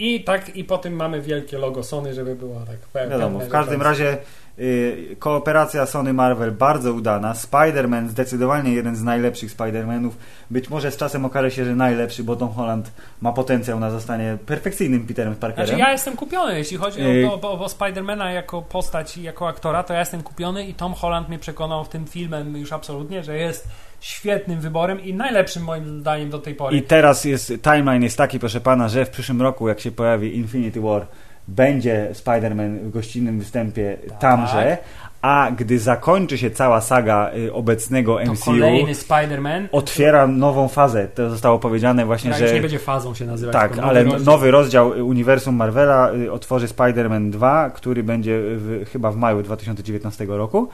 [0.00, 3.18] I tak, i po tym mamy wielkie logo Sony, żeby było tak pewne.
[3.18, 4.18] Wiadomo, w każdym razie
[4.60, 7.32] y, kooperacja Sony-Marvel bardzo udana.
[7.32, 10.10] Spider-Man zdecydowanie jeden z najlepszych Spider-Manów.
[10.50, 14.38] Być może z czasem okaże się, że najlepszy, bo Tom Holland ma potencjał na zostanie
[14.46, 15.66] perfekcyjnym Peterem Parkerem.
[15.66, 19.48] Znaczy ja jestem kupiony, jeśli chodzi o, o, o, o Spidermana jako postać i jako
[19.48, 23.24] aktora, to ja jestem kupiony i Tom Holland mnie przekonał w tym filmem już absolutnie,
[23.24, 23.68] że jest
[24.00, 26.76] świetnym wyborem i najlepszym moim zdaniem do tej pory.
[26.76, 30.36] I teraz jest timeline jest taki, proszę pana, że w przyszłym roku, jak się pojawi
[30.36, 31.06] Infinity War,
[31.48, 34.18] będzie Spider-Man w gościnnym występie Tak.
[34.18, 34.78] tamże,
[35.22, 41.08] a gdy zakończy się cała saga y, obecnego to MCU, kolejny Spider-Man, otwiera nową fazę.
[41.08, 43.52] To zostało powiedziane właśnie, że nie będzie fazą się nazywać.
[43.52, 44.24] Tak, tylko ale rozdział.
[44.24, 49.42] nowy rozdział y, uniwersum Marvela y, otworzy Spider-Man 2, który będzie w, chyba w maju
[49.42, 50.68] 2019 roku.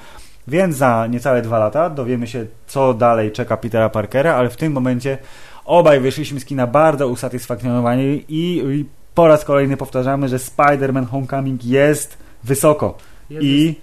[0.48, 4.72] Więc za niecałe dwa lata dowiemy się, co dalej czeka Petera Parkera, ale w tym
[4.72, 5.18] momencie
[5.64, 8.86] obaj wyszliśmy z kina bardzo usatysfakcjonowani i, i
[9.16, 12.98] po raz kolejny powtarzamy, że Spider-Man Homecoming jest wysoko.
[13.30, 13.74] Jest, i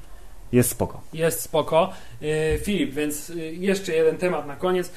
[0.51, 1.01] jest spoko.
[1.13, 1.89] jest spoko.
[2.21, 4.91] Yy, Filip, więc yy, jeszcze jeden temat na koniec.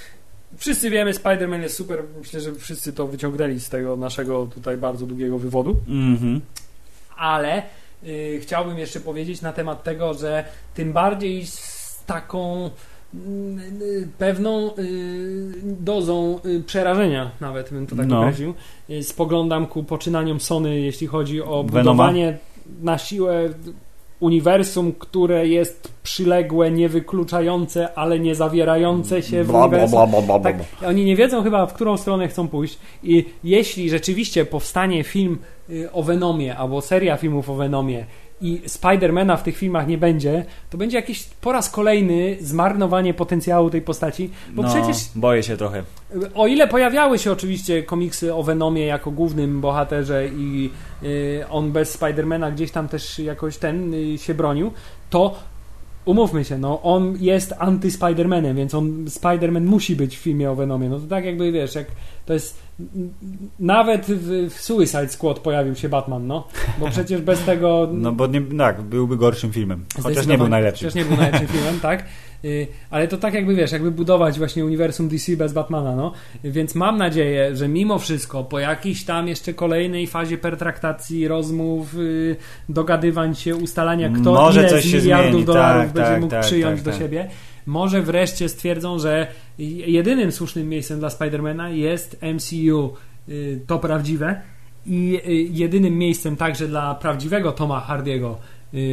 [0.56, 2.02] Wszyscy wiemy, Spider-Man jest super.
[2.18, 5.76] Myślę, że wszyscy to wyciągnęli z tego naszego tutaj bardzo długiego wywodu.
[5.88, 6.40] Mhm.
[7.16, 7.62] ale
[8.04, 10.44] y, chciałbym jeszcze powiedzieć na temat tego, że
[10.74, 12.70] tym bardziej z taką mm,
[14.18, 18.20] pewną y, dozą y, przerażenia, nawet bym to tak No.
[18.20, 18.54] określił,
[18.90, 21.82] y, spoglądam ku poczynaniom Sony, jeśli chodzi o Venoma?
[22.02, 22.38] budowanie
[22.82, 23.48] na siłę
[24.20, 29.98] uniwersum, które jest przyległe, niewykluczające, ale nie zawierające się w uniwersum.
[30.42, 30.56] Tak,
[30.86, 35.38] oni nie wiedzą chyba, w którą stronę chcą pójść i jeśli rzeczywiście powstanie film
[35.70, 38.06] y, o Venomie albo seria filmów o Venomie
[38.40, 43.70] i Spidermana w tych filmach nie będzie, to będzie jakiś po raz kolejny zmarnowanie potencjału
[43.70, 45.82] tej postaci, bo no, przecież boję się trochę.
[46.34, 50.70] o ile pojawiały się oczywiście komiksy o Venomie jako głównym bohaterze i
[51.02, 54.72] y, on bez Spidermana gdzieś tam też jakoś ten y, się bronił,
[55.10, 55.34] to
[56.04, 60.88] umówmy się, no on jest anty-Spidermanem, więc on Spiderman musi być w filmie o Venomie.
[60.88, 61.86] No to tak jakby wiesz, jak
[62.26, 62.65] to jest
[63.58, 66.48] nawet w, w Suicide Squad pojawił się Batman, no,
[66.78, 69.84] bo przecież bez tego No bo nie, tak, byłby gorszym filmem.
[69.94, 70.50] Chociaż nie był Zdecydowanie.
[70.50, 70.84] najlepszy.
[70.84, 72.04] Chociaż nie był najlepszym filmem, tak.
[72.44, 76.12] Y, Ale to tak jakby wiesz, jakby budować właśnie uniwersum DC bez Batmana, no.
[76.44, 82.36] Więc mam nadzieję, że mimo wszystko po jakiejś tam jeszcze kolejnej fazie pertraktacji, rozmów, y,
[82.68, 86.44] dogadywań się, ustalania kto Może ile coś miliardów zmieni, dolarów tak, będzie tak, mógł tak,
[86.44, 87.00] przyjąć tak, do tak.
[87.00, 87.28] siebie,
[87.66, 89.26] może wreszcie stwierdzą, że
[89.86, 92.94] jedynym słusznym miejscem dla Spidermana jest MCU,
[93.28, 94.40] y, to prawdziwe.
[94.86, 98.38] I y, jedynym miejscem także dla prawdziwego Toma Hardiego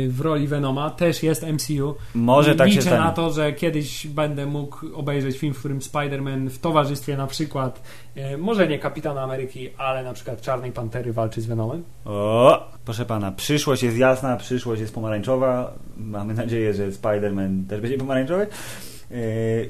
[0.09, 1.95] w roli Venoma też jest MCU.
[2.15, 3.03] Może I tak się Liczę stanie.
[3.03, 7.81] na to, że kiedyś będę mógł obejrzeć film, w którym Spider-Man w towarzystwie na przykład,
[8.15, 11.83] e, może nie Kapitana Ameryki, ale na przykład Czarnej Pantery walczy z Venomem.
[12.05, 15.73] O, proszę pana, przyszłość jest jasna, przyszłość jest pomarańczowa.
[15.97, 18.47] Mamy nadzieję, że Spider-Man też będzie pomarańczowy.
[19.11, 19.17] Yy,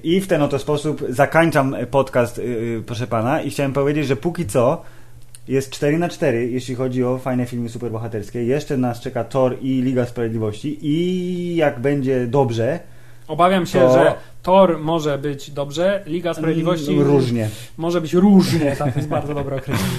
[0.04, 2.42] I w ten oto sposób zakończam podcast,
[2.86, 4.82] proszę pana, i chciałem powiedzieć, że póki co
[5.48, 8.44] jest 4 na 4 jeśli chodzi o fajne filmy superbohaterskie.
[8.44, 12.80] Jeszcze nas czeka Thor i Liga Sprawiedliwości i jak będzie dobrze,
[13.28, 17.50] Obawiam się, To- że Thor może być dobrze, Liga Sprawiedliwości różnie.
[17.78, 19.90] może być różnie, tak, to jest bardzo dobre określenie.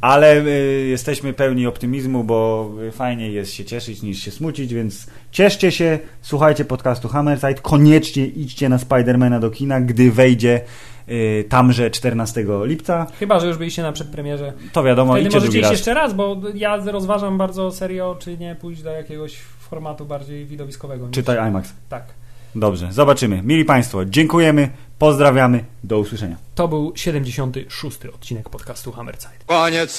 [0.00, 5.06] Ale y, jesteśmy pełni optymizmu, bo y, fajnie jest się cieszyć niż się smucić, więc
[5.30, 10.60] cieszcie się, słuchajcie podcastu Hammerside, koniecznie idźcie na Spidermana do kina, gdy wejdzie
[11.08, 13.06] y, tamże 14 lipca.
[13.18, 14.52] Chyba, że już byliście na przedpremierze.
[14.72, 15.72] To wiadomo, Wtedy idźcie możecie drugi iść raz.
[15.72, 21.08] jeszcze raz, bo ja rozważam bardzo serio, czy nie pójść do jakiegoś formatu bardziej widowiskowego.
[21.10, 21.72] Czytaj IMAX.
[21.88, 22.04] Tak.
[22.54, 23.42] Dobrze, zobaczymy.
[23.42, 26.36] Mili Państwo, dziękujemy, pozdrawiamy, do usłyszenia.
[26.54, 28.06] To był 76.
[28.06, 29.34] odcinek podcastu Hammerside.
[29.46, 29.98] Koniec.